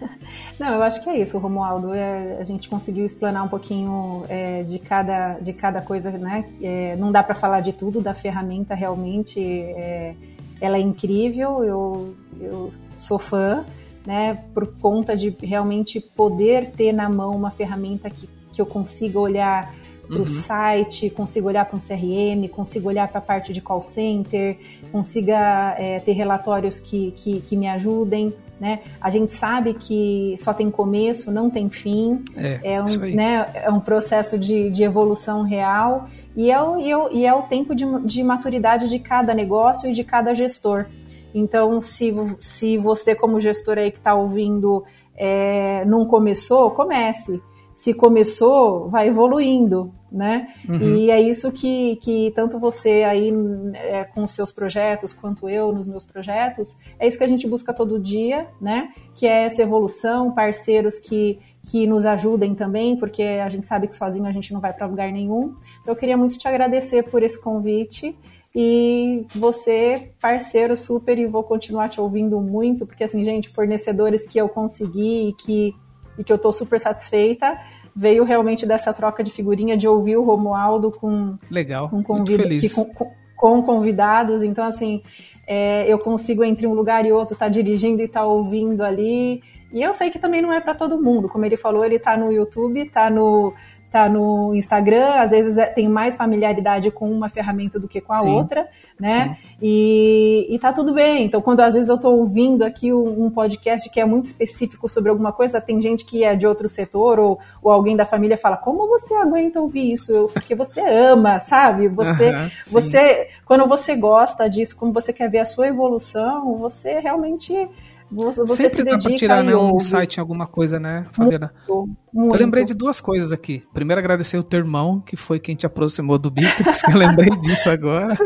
Não, 0.58 0.74
eu 0.74 0.82
acho 0.82 1.02
que 1.02 1.10
é 1.10 1.18
isso, 1.20 1.38
Romualdo. 1.38 1.92
É, 1.92 2.38
a 2.38 2.44
gente 2.44 2.68
conseguiu 2.68 3.04
explanar 3.04 3.44
um 3.44 3.48
pouquinho 3.48 4.24
é, 4.28 4.62
de, 4.62 4.78
cada, 4.78 5.34
de 5.34 5.52
cada 5.52 5.80
coisa, 5.80 6.10
né? 6.10 6.44
É, 6.62 6.96
não 6.96 7.12
dá 7.12 7.22
para 7.22 7.34
falar 7.34 7.60
de 7.60 7.72
tudo 7.72 8.00
da 8.00 8.14
ferramenta, 8.14 8.74
realmente. 8.74 9.40
É, 9.40 10.14
ela 10.60 10.76
é 10.76 10.80
incrível, 10.80 11.64
eu, 11.64 12.14
eu 12.38 12.72
sou 12.96 13.18
fã, 13.18 13.64
né? 14.10 14.42
Por 14.52 14.66
conta 14.66 15.16
de 15.16 15.32
realmente 15.40 16.00
poder 16.00 16.72
ter 16.72 16.90
na 16.92 17.08
mão 17.08 17.30
uma 17.36 17.52
ferramenta 17.52 18.10
que, 18.10 18.28
que 18.52 18.60
eu 18.60 18.66
consiga 18.66 19.20
olhar 19.20 19.72
para 20.04 20.16
o 20.16 20.18
uhum. 20.18 20.26
site, 20.26 21.08
consigo 21.10 21.46
olhar 21.46 21.64
para 21.64 21.76
um 21.76 21.78
CRM, 21.78 22.48
consigo 22.48 22.88
olhar 22.88 23.06
para 23.06 23.18
a 23.18 23.22
parte 23.22 23.52
de 23.52 23.60
call 23.60 23.80
center, 23.80 24.58
consiga 24.90 25.76
é, 25.78 26.00
ter 26.00 26.10
relatórios 26.10 26.80
que, 26.80 27.12
que, 27.12 27.40
que, 27.42 27.56
me 27.56 27.68
ajudem. 27.68 28.34
Né? 28.58 28.80
A 29.00 29.10
gente 29.10 29.30
sabe 29.30 29.74
que 29.74 30.34
só 30.38 30.52
tem 30.52 30.72
começo, 30.72 31.30
não 31.30 31.48
tem 31.48 31.70
fim. 31.70 32.24
É, 32.36 32.74
é 32.74 32.82
um, 32.82 33.14
né, 33.14 33.46
é 33.54 33.70
um 33.70 33.78
processo 33.78 34.36
de, 34.36 34.70
de 34.70 34.82
evolução 34.82 35.42
real 35.44 36.08
e 36.34 36.50
é 36.50 36.60
o, 36.60 36.80
e 36.80 36.90
é 36.90 37.12
e 37.12 37.26
é 37.26 37.32
o 37.32 37.42
tempo 37.42 37.76
de, 37.76 37.84
de 38.04 38.24
maturidade 38.24 38.88
de 38.88 38.98
cada 38.98 39.32
negócio 39.32 39.88
e 39.88 39.92
de 39.92 40.02
cada 40.02 40.34
gestor. 40.34 40.86
Então, 41.34 41.80
se, 41.80 42.12
se 42.38 42.76
você, 42.78 43.14
como 43.14 43.40
gestor 43.40 43.78
aí 43.78 43.90
que 43.90 43.98
está 43.98 44.14
ouvindo, 44.14 44.84
é, 45.16 45.84
não 45.84 46.06
começou, 46.06 46.70
comece. 46.70 47.42
Se 47.74 47.94
começou, 47.94 48.88
vai 48.90 49.08
evoluindo, 49.08 49.92
né? 50.10 50.48
Uhum. 50.68 50.96
E 50.96 51.10
é 51.10 51.20
isso 51.20 51.50
que, 51.52 51.96
que 51.96 52.32
tanto 52.34 52.58
você 52.58 53.04
aí 53.04 53.32
é, 53.74 54.04
com 54.04 54.24
os 54.24 54.32
seus 54.32 54.52
projetos, 54.52 55.12
quanto 55.12 55.48
eu 55.48 55.72
nos 55.72 55.86
meus 55.86 56.04
projetos, 56.04 56.76
é 56.98 57.06
isso 57.06 57.16
que 57.16 57.24
a 57.24 57.28
gente 57.28 57.46
busca 57.46 57.72
todo 57.72 57.98
dia, 57.98 58.48
né? 58.60 58.90
Que 59.14 59.26
é 59.26 59.44
essa 59.44 59.62
evolução, 59.62 60.32
parceiros 60.32 60.98
que, 60.98 61.38
que 61.64 61.86
nos 61.86 62.04
ajudem 62.04 62.54
também, 62.54 62.96
porque 62.96 63.22
a 63.22 63.48
gente 63.48 63.66
sabe 63.66 63.86
que 63.86 63.94
sozinho 63.94 64.26
a 64.26 64.32
gente 64.32 64.52
não 64.52 64.60
vai 64.60 64.72
para 64.72 64.86
lugar 64.86 65.10
nenhum. 65.10 65.54
Eu 65.86 65.96
queria 65.96 66.16
muito 66.16 66.36
te 66.36 66.46
agradecer 66.48 67.04
por 67.04 67.22
esse 67.22 67.40
convite 67.40 68.14
e 68.54 69.26
você, 69.34 70.12
parceiro 70.20 70.76
super, 70.76 71.16
e 71.18 71.26
vou 71.26 71.44
continuar 71.44 71.88
te 71.88 72.00
ouvindo 72.00 72.40
muito, 72.40 72.84
porque 72.84 73.04
assim, 73.04 73.24
gente, 73.24 73.48
fornecedores 73.48 74.26
que 74.26 74.38
eu 74.38 74.48
consegui 74.48 75.28
e 75.28 75.32
que, 75.34 75.74
e 76.18 76.24
que 76.24 76.32
eu 76.32 76.36
estou 76.36 76.52
super 76.52 76.80
satisfeita, 76.80 77.56
veio 77.94 78.24
realmente 78.24 78.66
dessa 78.66 78.92
troca 78.92 79.22
de 79.22 79.30
figurinha, 79.30 79.76
de 79.76 79.86
ouvir 79.86 80.16
o 80.16 80.24
Romualdo 80.24 80.90
com, 80.90 81.36
Legal, 81.48 81.88
com, 81.88 82.02
convida, 82.02 82.44
com, 82.74 82.84
com, 82.86 83.12
com, 83.36 83.62
convidados, 83.62 84.42
então 84.42 84.64
assim, 84.64 85.00
é, 85.46 85.90
eu 85.90 85.98
consigo 86.00 86.42
entre 86.42 86.66
um 86.66 86.74
lugar 86.74 87.06
e 87.06 87.12
outro 87.12 87.34
estar 87.34 87.46
tá 87.46 87.52
dirigindo 87.52 88.02
e 88.02 88.06
estar 88.06 88.20
tá 88.20 88.26
ouvindo 88.26 88.82
ali, 88.82 89.42
e 89.72 89.80
eu 89.80 89.94
sei 89.94 90.10
que 90.10 90.18
também 90.18 90.42
não 90.42 90.52
é 90.52 90.60
para 90.60 90.74
todo 90.74 91.00
mundo, 91.00 91.28
como 91.28 91.44
ele 91.44 91.56
falou, 91.56 91.84
ele 91.84 91.96
está 91.96 92.16
no 92.16 92.32
YouTube, 92.32 92.80
está 92.80 93.08
no 93.08 93.54
tá 93.90 94.08
no 94.08 94.54
Instagram, 94.54 95.14
às 95.16 95.32
vezes 95.32 95.58
é, 95.58 95.66
tem 95.66 95.88
mais 95.88 96.14
familiaridade 96.14 96.90
com 96.92 97.10
uma 97.10 97.28
ferramenta 97.28 97.78
do 97.78 97.88
que 97.88 98.00
com 98.00 98.12
a 98.12 98.20
sim, 98.20 98.30
outra, 98.30 98.68
né? 98.98 99.36
E, 99.60 100.46
e 100.48 100.58
tá 100.58 100.72
tudo 100.72 100.94
bem. 100.94 101.24
Então, 101.24 101.42
quando 101.42 101.60
às 101.60 101.74
vezes 101.74 101.88
eu 101.88 101.96
estou 101.96 102.16
ouvindo 102.16 102.62
aqui 102.62 102.92
um, 102.92 103.24
um, 103.24 103.30
podcast 103.30 103.90
que 103.90 104.00
é 104.00 104.04
muito 104.04 104.26
específico 104.26 104.88
sobre 104.88 105.10
alguma 105.10 105.32
coisa, 105.32 105.60
tem 105.60 105.80
gente 105.80 106.04
que 106.04 106.22
é 106.22 106.36
de 106.36 106.46
outro 106.46 106.68
setor 106.68 107.18
ou, 107.18 107.40
ou 107.62 107.72
alguém 107.72 107.96
da 107.96 108.06
família 108.06 108.38
fala: 108.38 108.56
como 108.56 108.86
você 108.86 109.12
aguenta 109.14 109.60
ouvir 109.60 109.92
isso? 109.92 110.12
Eu, 110.12 110.28
porque 110.28 110.54
você 110.54 110.80
ama, 110.80 111.40
sabe? 111.40 111.88
Você, 111.88 112.32
você, 112.70 113.28
quando 113.44 113.66
você 113.66 113.96
gosta 113.96 114.48
disso, 114.48 114.76
como 114.76 114.92
você 114.92 115.12
quer 115.12 115.28
ver 115.28 115.40
a 115.40 115.44
sua 115.44 115.66
evolução, 115.66 116.56
você 116.58 117.00
realmente 117.00 117.68
você 118.10 118.44
Sempre 118.46 118.76
se 118.76 118.84
dá 118.84 118.98
para 118.98 119.16
tirar 119.16 119.44
né, 119.44 119.54
um 119.54 119.76
insight 119.76 120.16
em 120.16 120.20
alguma 120.20 120.46
coisa, 120.46 120.80
né, 120.80 121.06
Fabiana? 121.12 121.52
Muito, 121.68 121.96
muito. 122.12 122.34
Eu 122.34 122.40
lembrei 122.40 122.64
de 122.64 122.74
duas 122.74 123.00
coisas 123.00 123.30
aqui. 123.30 123.62
Primeiro, 123.72 124.00
agradecer 124.00 124.36
o 124.36 124.42
teu 124.42 124.58
irmão, 124.58 125.00
que 125.00 125.16
foi 125.16 125.38
quem 125.38 125.54
te 125.54 125.64
aproximou 125.64 126.18
do 126.18 126.30
Bitrix, 126.30 126.82
que 126.82 126.92
eu 126.92 126.98
lembrei 126.98 127.30
disso 127.38 127.70
agora. 127.70 128.16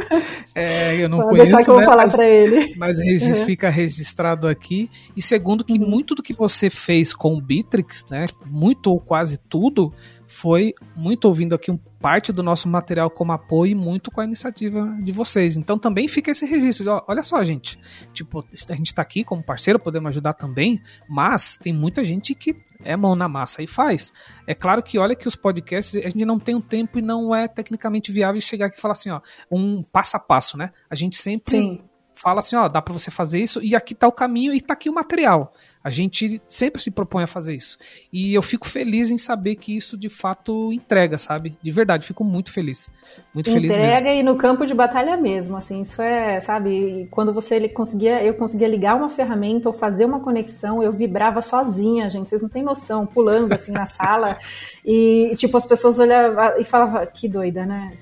É, 0.55 0.97
eu 0.97 1.09
não 1.09 1.19
Pode 1.19 1.31
conheço, 1.31 1.53
deixar 1.53 1.65
que 1.65 1.71
eu 1.71 1.79
né, 1.79 1.85
vou 1.85 1.91
falar 1.91 2.11
para 2.11 2.27
ele. 2.27 2.75
Mas 2.77 2.99
uhum. 2.99 3.45
fica 3.45 3.69
registrado 3.69 4.49
aqui. 4.49 4.91
E 5.15 5.21
segundo, 5.21 5.65
que 5.65 5.79
uhum. 5.79 5.89
muito 5.89 6.15
do 6.15 6.23
que 6.23 6.33
você 6.33 6.71
fez 6.71 7.13
com 7.13 7.35
o 7.35 7.41
Bitrix, 7.41 8.07
né, 8.11 8.25
muito 8.47 8.91
ou 8.91 8.99
quase 8.99 9.37
tudo, 9.37 9.93
foi 10.27 10.75
muito 10.97 11.27
ouvindo 11.27 11.55
aqui 11.55 11.71
um 11.71 11.77
parte 11.77 12.33
do 12.33 12.43
nosso 12.43 12.69
material 12.69 13.09
como 13.09 13.33
apoio 13.33 13.73
e 13.73 13.75
muito 13.75 14.11
com 14.11 14.21
a 14.21 14.25
iniciativa 14.25 14.95
de 15.03 15.11
vocês. 15.11 15.57
Então 15.57 15.79
também 15.79 16.07
fica 16.07 16.31
esse 16.31 16.45
registro. 16.45 16.85
De, 16.85 16.91
ó, 16.91 17.03
olha 17.09 17.23
só, 17.23 17.43
gente. 17.43 17.79
Tipo, 18.13 18.45
a 18.69 18.75
gente 18.75 18.89
está 18.89 19.03
aqui 19.03 19.25
como 19.25 19.43
parceiro, 19.43 19.79
podemos 19.79 20.09
ajudar 20.11 20.35
também, 20.35 20.83
mas 21.09 21.57
tem 21.57 21.73
muita 21.73 22.05
gente 22.05 22.35
que 22.35 22.55
é 22.85 22.97
mão 22.97 23.17
na 23.17 23.29
massa 23.29 23.63
e 23.63 23.67
faz. 23.67 24.13
É 24.47 24.55
claro 24.55 24.83
que 24.83 24.99
olha 24.99 25.15
que 25.15 25.27
os 25.27 25.35
podcasts, 25.35 25.97
a 25.97 26.09
gente 26.09 26.25
não 26.25 26.39
tem 26.39 26.55
um 26.55 26.61
tempo 26.61 26.99
e 26.99 27.03
não 27.03 27.35
é 27.35 27.49
tecnicamente 27.49 28.13
viável 28.13 28.41
chegar 28.41 28.67
aqui 28.67 28.79
e 28.79 28.81
falar 28.81 28.93
assim, 28.93 29.11
ó, 29.11 29.21
um 29.51 29.83
passo 29.83 30.17
a 30.17 30.21
passo, 30.21 30.57
né? 30.59 30.71
A 30.91 30.95
gente 30.95 31.17
sempre 31.17 31.57
Sim. 31.57 31.81
fala 32.15 32.41
assim, 32.41 32.57
ó, 32.57 32.69
dá 32.69 32.83
para 32.83 32.93
você 32.93 33.11
fazer 33.11 33.39
isso 33.39 33.63
e 33.63 33.75
aqui 33.75 33.95
tá 33.95 34.07
o 34.07 34.13
caminho 34.13 34.53
e 34.53 34.61
tá 34.61 34.75
aqui 34.75 34.91
o 34.91 34.95
material. 34.95 35.53
A 35.85 35.91
gente 35.91 36.41
sempre 36.49 36.81
se 36.81 36.91
propõe 36.91 37.25
a 37.25 37.27
fazer 37.27 37.55
isso. 37.55 37.77
E 38.11 38.33
eu 38.33 38.41
fico 38.41 38.67
feliz 38.67 39.11
em 39.11 39.19
saber 39.19 39.57
que 39.57 39.77
isso 39.77 39.99
de 39.99 40.09
fato 40.09 40.73
entrega, 40.73 41.19
sabe? 41.19 41.59
De 41.63 41.71
verdade, 41.71 42.07
fico 42.07 42.25
muito 42.25 42.51
feliz. 42.51 42.91
Muito 43.35 43.51
entrega 43.51 43.69
feliz 43.69 43.77
mesmo. 43.77 43.93
Entrega 43.93 44.15
e 44.15 44.23
no 44.23 44.37
campo 44.37 44.65
de 44.65 44.73
batalha 44.73 45.15
mesmo, 45.19 45.59
assim, 45.59 45.83
isso 45.83 46.01
é, 46.01 46.41
sabe? 46.41 47.07
Quando 47.11 47.35
você 47.35 47.69
conseguia, 47.69 48.25
eu 48.25 48.33
conseguia 48.33 48.67
ligar 48.67 48.97
uma 48.97 49.11
ferramenta 49.11 49.69
ou 49.69 49.75
fazer 49.75 50.07
uma 50.07 50.21
conexão, 50.21 50.83
eu 50.83 50.91
vibrava 50.91 51.43
sozinha, 51.43 52.09
gente, 52.09 52.31
vocês 52.31 52.41
não 52.41 52.49
têm 52.49 52.63
noção, 52.63 53.05
pulando 53.05 53.53
assim 53.53 53.73
na 53.73 53.85
sala. 53.85 54.39
E 54.87 55.33
tipo, 55.37 55.57
as 55.57 55.65
pessoas 55.65 55.99
olhavam 55.99 56.61
e 56.61 56.65
falavam, 56.65 57.07
que 57.07 57.27
doida, 57.27 57.65
né? 57.65 57.97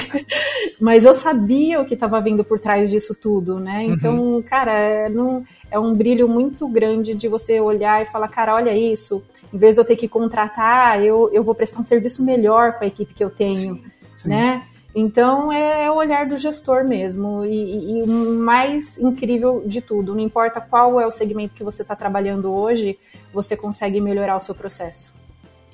Mas 0.80 1.04
eu 1.04 1.14
sabia 1.14 1.80
o 1.80 1.84
que 1.84 1.94
estava 1.94 2.20
vindo 2.20 2.44
por 2.44 2.58
trás 2.58 2.90
disso 2.90 3.14
tudo, 3.14 3.60
né? 3.60 3.84
Então, 3.84 4.18
uhum. 4.18 4.42
cara, 4.42 4.72
é, 4.72 5.08
não 5.08 5.44
é 5.72 5.78
um 5.78 5.94
brilho 5.94 6.28
muito 6.28 6.68
grande 6.68 7.14
de 7.14 7.26
você 7.26 7.58
olhar 7.58 8.02
e 8.02 8.06
falar, 8.06 8.28
cara, 8.28 8.54
olha 8.54 8.76
isso, 8.76 9.24
em 9.52 9.56
vez 9.56 9.74
de 9.74 9.80
eu 9.80 9.84
ter 9.84 9.96
que 9.96 10.06
contratar, 10.06 11.02
eu, 11.02 11.30
eu 11.32 11.42
vou 11.42 11.54
prestar 11.54 11.80
um 11.80 11.84
serviço 11.84 12.22
melhor 12.22 12.74
com 12.74 12.84
a 12.84 12.86
equipe 12.86 13.14
que 13.14 13.24
eu 13.24 13.30
tenho, 13.30 13.52
sim, 13.52 13.84
sim. 14.14 14.28
né? 14.28 14.66
Então 14.94 15.50
é, 15.50 15.86
é, 15.86 15.90
o 15.90 15.94
olhar 15.94 16.28
do 16.28 16.36
gestor 16.36 16.84
mesmo. 16.84 17.44
E, 17.46 18.00
e, 18.00 18.02
o 18.02 18.34
mais 18.34 18.98
incrível 18.98 19.62
de 19.66 19.80
tudo, 19.80 20.14
não 20.14 20.20
importa 20.20 20.60
qual 20.60 21.00
é 21.00 21.06
o 21.06 21.10
segmento 21.10 21.54
que 21.54 21.64
você 21.64 21.80
está 21.80 21.96
trabalhando 21.96 22.52
hoje, 22.52 22.98
você 23.32 23.56
consegue 23.56 23.98
melhorar 23.98 24.36
o 24.36 24.40
seu 24.40 24.54
processo. 24.54 25.10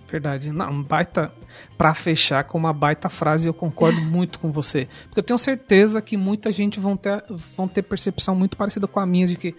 Verdade. 0.09 0.53
Não, 0.53 0.83
baita. 0.83 1.33
Para 1.77 1.93
fechar 1.95 2.45
com 2.45 2.57
uma 2.57 2.73
baita 2.73 3.09
frase, 3.09 3.49
eu 3.49 3.55
concordo 3.55 4.01
muito 4.07 4.39
com 4.39 4.53
você. 4.53 4.89
Porque 5.07 5.19
eu 5.19 5.25
tenho 5.25 5.39
certeza 5.39 6.01
que 6.01 6.17
muita 6.17 6.53
gente 6.53 6.79
vão 6.79 6.97
ter, 6.97 7.25
vão 7.57 7.67
ter 7.67 7.83
percepção 7.83 8.37
muito 8.37 8.57
parecida 8.57 8.87
com 8.87 9.01
a 9.01 9.07
minha 9.07 9.27
de 9.27 9.37
que 9.37 9.57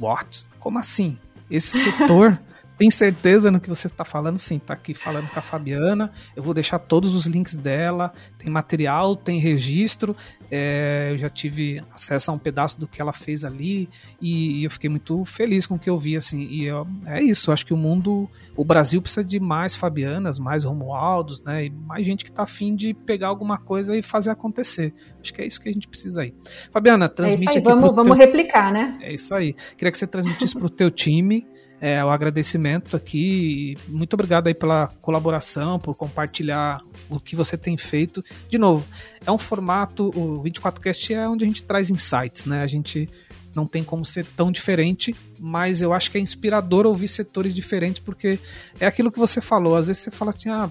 What? 0.00 0.46
Como 0.58 0.78
assim? 0.78 1.18
Esse 1.50 1.78
setor 1.82 2.38
tem 2.80 2.90
certeza 2.90 3.50
no 3.50 3.60
que 3.60 3.68
você 3.68 3.88
está 3.88 4.06
falando? 4.06 4.38
Sim, 4.38 4.56
está 4.56 4.72
aqui 4.72 4.94
falando 4.94 5.28
com 5.28 5.38
a 5.38 5.42
Fabiana. 5.42 6.10
Eu 6.34 6.42
vou 6.42 6.54
deixar 6.54 6.78
todos 6.78 7.14
os 7.14 7.26
links 7.26 7.54
dela. 7.54 8.10
Tem 8.38 8.50
material, 8.50 9.14
tem 9.14 9.38
registro. 9.38 10.16
É, 10.50 11.10
eu 11.12 11.18
já 11.18 11.28
tive 11.28 11.82
acesso 11.92 12.30
a 12.30 12.34
um 12.34 12.38
pedaço 12.38 12.80
do 12.80 12.88
que 12.88 13.02
ela 13.02 13.12
fez 13.12 13.44
ali 13.44 13.86
e, 14.18 14.60
e 14.60 14.64
eu 14.64 14.70
fiquei 14.70 14.88
muito 14.88 15.22
feliz 15.26 15.66
com 15.66 15.74
o 15.74 15.78
que 15.78 15.90
eu 15.90 15.98
vi. 15.98 16.16
Assim, 16.16 16.40
e 16.40 16.64
eu, 16.64 16.86
é 17.04 17.22
isso. 17.22 17.52
Acho 17.52 17.66
que 17.66 17.74
o 17.74 17.76
mundo, 17.76 18.26
o 18.56 18.64
Brasil 18.64 19.02
precisa 19.02 19.22
de 19.22 19.38
mais 19.38 19.74
Fabianas, 19.74 20.38
mais 20.38 20.64
Romualdos, 20.64 21.42
né? 21.42 21.66
E 21.66 21.70
mais 21.70 22.06
gente 22.06 22.24
que 22.24 22.30
está 22.30 22.44
afim 22.44 22.74
de 22.74 22.94
pegar 22.94 23.28
alguma 23.28 23.58
coisa 23.58 23.94
e 23.94 24.02
fazer 24.02 24.30
acontecer. 24.30 24.94
Acho 25.20 25.34
que 25.34 25.42
é 25.42 25.46
isso 25.46 25.60
que 25.60 25.68
a 25.68 25.72
gente 25.72 25.86
precisa 25.86 26.22
aí. 26.22 26.32
Fabiana, 26.72 27.10
transmite 27.10 27.40
é 27.40 27.44
isso 27.44 27.58
aí, 27.58 27.58
aqui. 27.58 27.80
Vamos, 27.82 27.94
vamos 27.94 28.16
teu... 28.16 28.26
replicar, 28.26 28.72
né? 28.72 28.98
É 29.02 29.12
isso 29.12 29.34
aí. 29.34 29.54
Queria 29.76 29.92
que 29.92 29.98
você 29.98 30.06
transmitisse 30.06 30.56
para 30.56 30.66
o 30.66 30.70
teu 30.70 30.90
time 30.90 31.46
é, 31.80 32.04
o 32.04 32.10
agradecimento 32.10 32.96
aqui. 32.96 33.76
Muito 33.88 34.12
obrigado 34.14 34.48
aí 34.48 34.54
pela 34.54 34.88
colaboração, 35.00 35.78
por 35.78 35.94
compartilhar 35.94 36.82
o 37.08 37.18
que 37.18 37.34
você 37.34 37.56
tem 37.56 37.76
feito. 37.76 38.22
De 38.48 38.58
novo, 38.58 38.86
é 39.24 39.32
um 39.32 39.38
formato, 39.38 40.08
o 40.08 40.42
24Cast 40.42 41.14
é 41.14 41.28
onde 41.28 41.44
a 41.44 41.46
gente 41.46 41.62
traz 41.62 41.90
insights, 41.90 42.44
né? 42.44 42.62
A 42.62 42.66
gente 42.66 43.08
não 43.54 43.66
tem 43.66 43.82
como 43.82 44.04
ser 44.04 44.26
tão 44.26 44.52
diferente, 44.52 45.14
mas 45.38 45.80
eu 45.80 45.92
acho 45.92 46.10
que 46.10 46.18
é 46.18 46.20
inspirador 46.20 46.86
ouvir 46.86 47.08
setores 47.08 47.54
diferentes, 47.54 47.98
porque 47.98 48.38
é 48.78 48.86
aquilo 48.86 49.10
que 49.10 49.18
você 49.18 49.40
falou. 49.40 49.76
Às 49.76 49.86
vezes 49.86 50.02
você 50.02 50.10
fala 50.10 50.30
assim, 50.30 50.50
ah, 50.50 50.70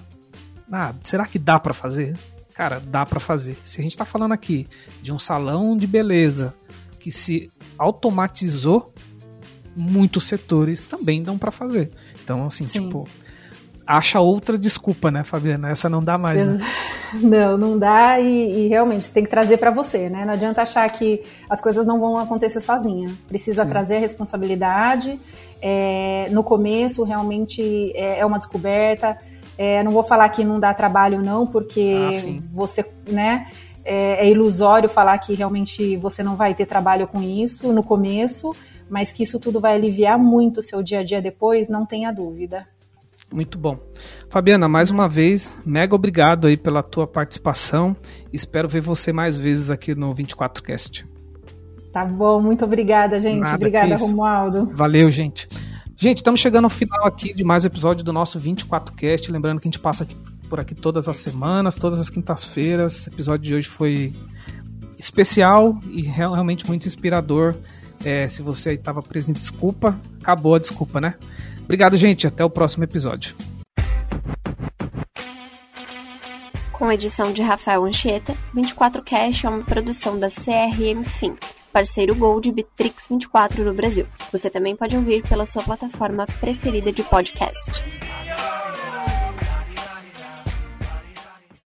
ah 0.72 0.94
será 1.02 1.26
que 1.26 1.38
dá 1.38 1.58
para 1.58 1.74
fazer? 1.74 2.16
Cara, 2.54 2.80
dá 2.80 3.04
para 3.04 3.18
fazer. 3.18 3.56
Se 3.64 3.80
a 3.80 3.82
gente 3.82 3.96
tá 3.96 4.04
falando 4.04 4.32
aqui 4.32 4.66
de 5.02 5.12
um 5.12 5.18
salão 5.18 5.76
de 5.76 5.86
beleza 5.86 6.54
que 7.00 7.10
se 7.10 7.50
automatizou 7.78 8.92
muitos 9.76 10.24
setores 10.24 10.84
também 10.84 11.22
dão 11.22 11.38
para 11.38 11.50
fazer. 11.50 11.90
Então, 12.22 12.46
assim, 12.46 12.66
Sim. 12.66 12.84
tipo, 12.84 13.08
acha 13.86 14.20
outra 14.20 14.56
desculpa, 14.56 15.10
né, 15.10 15.24
Fabiana? 15.24 15.70
Essa 15.70 15.88
não 15.88 16.02
dá 16.02 16.16
mais, 16.16 16.44
né? 16.44 16.58
Não, 17.12 17.58
não 17.58 17.76
dá 17.76 18.20
e, 18.20 18.66
e 18.66 18.68
realmente 18.68 19.10
tem 19.10 19.24
que 19.24 19.28
trazer 19.28 19.56
para 19.56 19.72
você, 19.72 20.08
né? 20.08 20.24
Não 20.24 20.32
adianta 20.32 20.62
achar 20.62 20.88
que 20.90 21.24
as 21.48 21.60
coisas 21.60 21.84
não 21.84 21.98
vão 21.98 22.16
acontecer 22.16 22.60
sozinha. 22.60 23.12
Precisa 23.26 23.64
Sim. 23.64 23.68
trazer 23.68 23.96
a 23.96 23.98
responsabilidade. 23.98 25.18
É, 25.60 26.28
no 26.30 26.44
começo, 26.44 27.02
realmente 27.02 27.90
é, 27.96 28.20
é 28.20 28.24
uma 28.24 28.38
descoberta. 28.38 29.18
É, 29.58 29.82
não 29.82 29.90
vou 29.90 30.04
falar 30.04 30.28
que 30.28 30.44
não 30.44 30.60
dá 30.60 30.72
trabalho, 30.72 31.20
não, 31.20 31.48
porque 31.48 31.96
ah, 31.96 32.40
você, 32.52 32.84
né? 33.08 33.48
É, 33.84 34.24
é 34.24 34.30
ilusório 34.30 34.88
falar 34.88 35.18
que 35.18 35.34
realmente 35.34 35.96
você 35.96 36.22
não 36.22 36.36
vai 36.36 36.54
ter 36.54 36.64
trabalho 36.64 37.08
com 37.08 37.20
isso 37.20 37.72
no 37.72 37.82
começo 37.82 38.54
mas 38.90 39.12
que 39.12 39.22
isso 39.22 39.38
tudo 39.38 39.60
vai 39.60 39.74
aliviar 39.74 40.18
muito 40.18 40.58
o 40.58 40.62
seu 40.62 40.82
dia 40.82 41.00
a 41.00 41.04
dia 41.04 41.22
depois, 41.22 41.68
não 41.68 41.86
tenha 41.86 42.12
dúvida. 42.12 42.66
Muito 43.32 43.56
bom. 43.56 43.78
Fabiana, 44.28 44.68
mais 44.68 44.90
uma 44.90 45.08
vez, 45.08 45.56
mega 45.64 45.94
obrigado 45.94 46.48
aí 46.48 46.56
pela 46.56 46.82
tua 46.82 47.06
participação. 47.06 47.96
Espero 48.32 48.68
ver 48.68 48.80
você 48.80 49.12
mais 49.12 49.36
vezes 49.36 49.70
aqui 49.70 49.94
no 49.94 50.12
24Cast. 50.12 51.04
Tá 51.92 52.04
bom, 52.04 52.40
muito 52.40 52.64
obrigada, 52.64 53.20
gente. 53.20 53.40
Nada 53.40 53.54
obrigada, 53.54 53.96
Romualdo. 53.96 54.68
Valeu, 54.72 55.08
gente. 55.10 55.48
Gente, 55.96 56.18
estamos 56.18 56.40
chegando 56.40 56.64
ao 56.64 56.70
final 56.70 57.06
aqui 57.06 57.32
de 57.32 57.44
mais 57.44 57.64
um 57.64 57.68
episódio 57.68 58.04
do 58.04 58.12
nosso 58.12 58.40
24Cast. 58.40 59.30
Lembrando 59.30 59.60
que 59.60 59.68
a 59.68 59.70
gente 59.70 59.78
passa 59.78 60.02
aqui, 60.02 60.16
por 60.48 60.58
aqui 60.58 60.74
todas 60.74 61.08
as 61.08 61.18
semanas, 61.18 61.76
todas 61.76 62.00
as 62.00 62.10
quintas-feiras. 62.10 63.06
O 63.06 63.10
episódio 63.10 63.44
de 63.46 63.54
hoje 63.54 63.68
foi 63.68 64.12
especial 64.98 65.78
e 65.88 66.02
realmente 66.02 66.66
muito 66.66 66.86
inspirador 66.86 67.56
é, 68.04 68.26
se 68.28 68.42
você 68.42 68.74
estava 68.74 69.02
preso 69.02 69.30
em 69.30 69.34
desculpa, 69.34 69.98
acabou 70.20 70.54
a 70.54 70.58
desculpa, 70.58 71.00
né? 71.00 71.14
Obrigado, 71.62 71.96
gente. 71.96 72.26
Até 72.26 72.44
o 72.44 72.50
próximo 72.50 72.84
episódio. 72.84 73.34
Com 76.72 76.90
edição 76.90 77.32
de 77.32 77.42
Rafael 77.42 77.84
Anchieta, 77.84 78.34
24Cash 78.56 79.44
é 79.44 79.48
uma 79.48 79.62
produção 79.62 80.18
da 80.18 80.28
CRM 80.28 81.02
Think, 81.04 81.38
parceiro 81.70 82.14
Gold 82.14 82.50
Bitrix 82.50 83.06
24 83.08 83.64
no 83.64 83.74
Brasil. 83.74 84.06
Você 84.32 84.48
também 84.48 84.74
pode 84.74 84.96
ouvir 84.96 85.22
pela 85.28 85.44
sua 85.44 85.62
plataforma 85.62 86.26
preferida 86.40 86.90
de 86.90 87.02
podcast. 87.02 87.84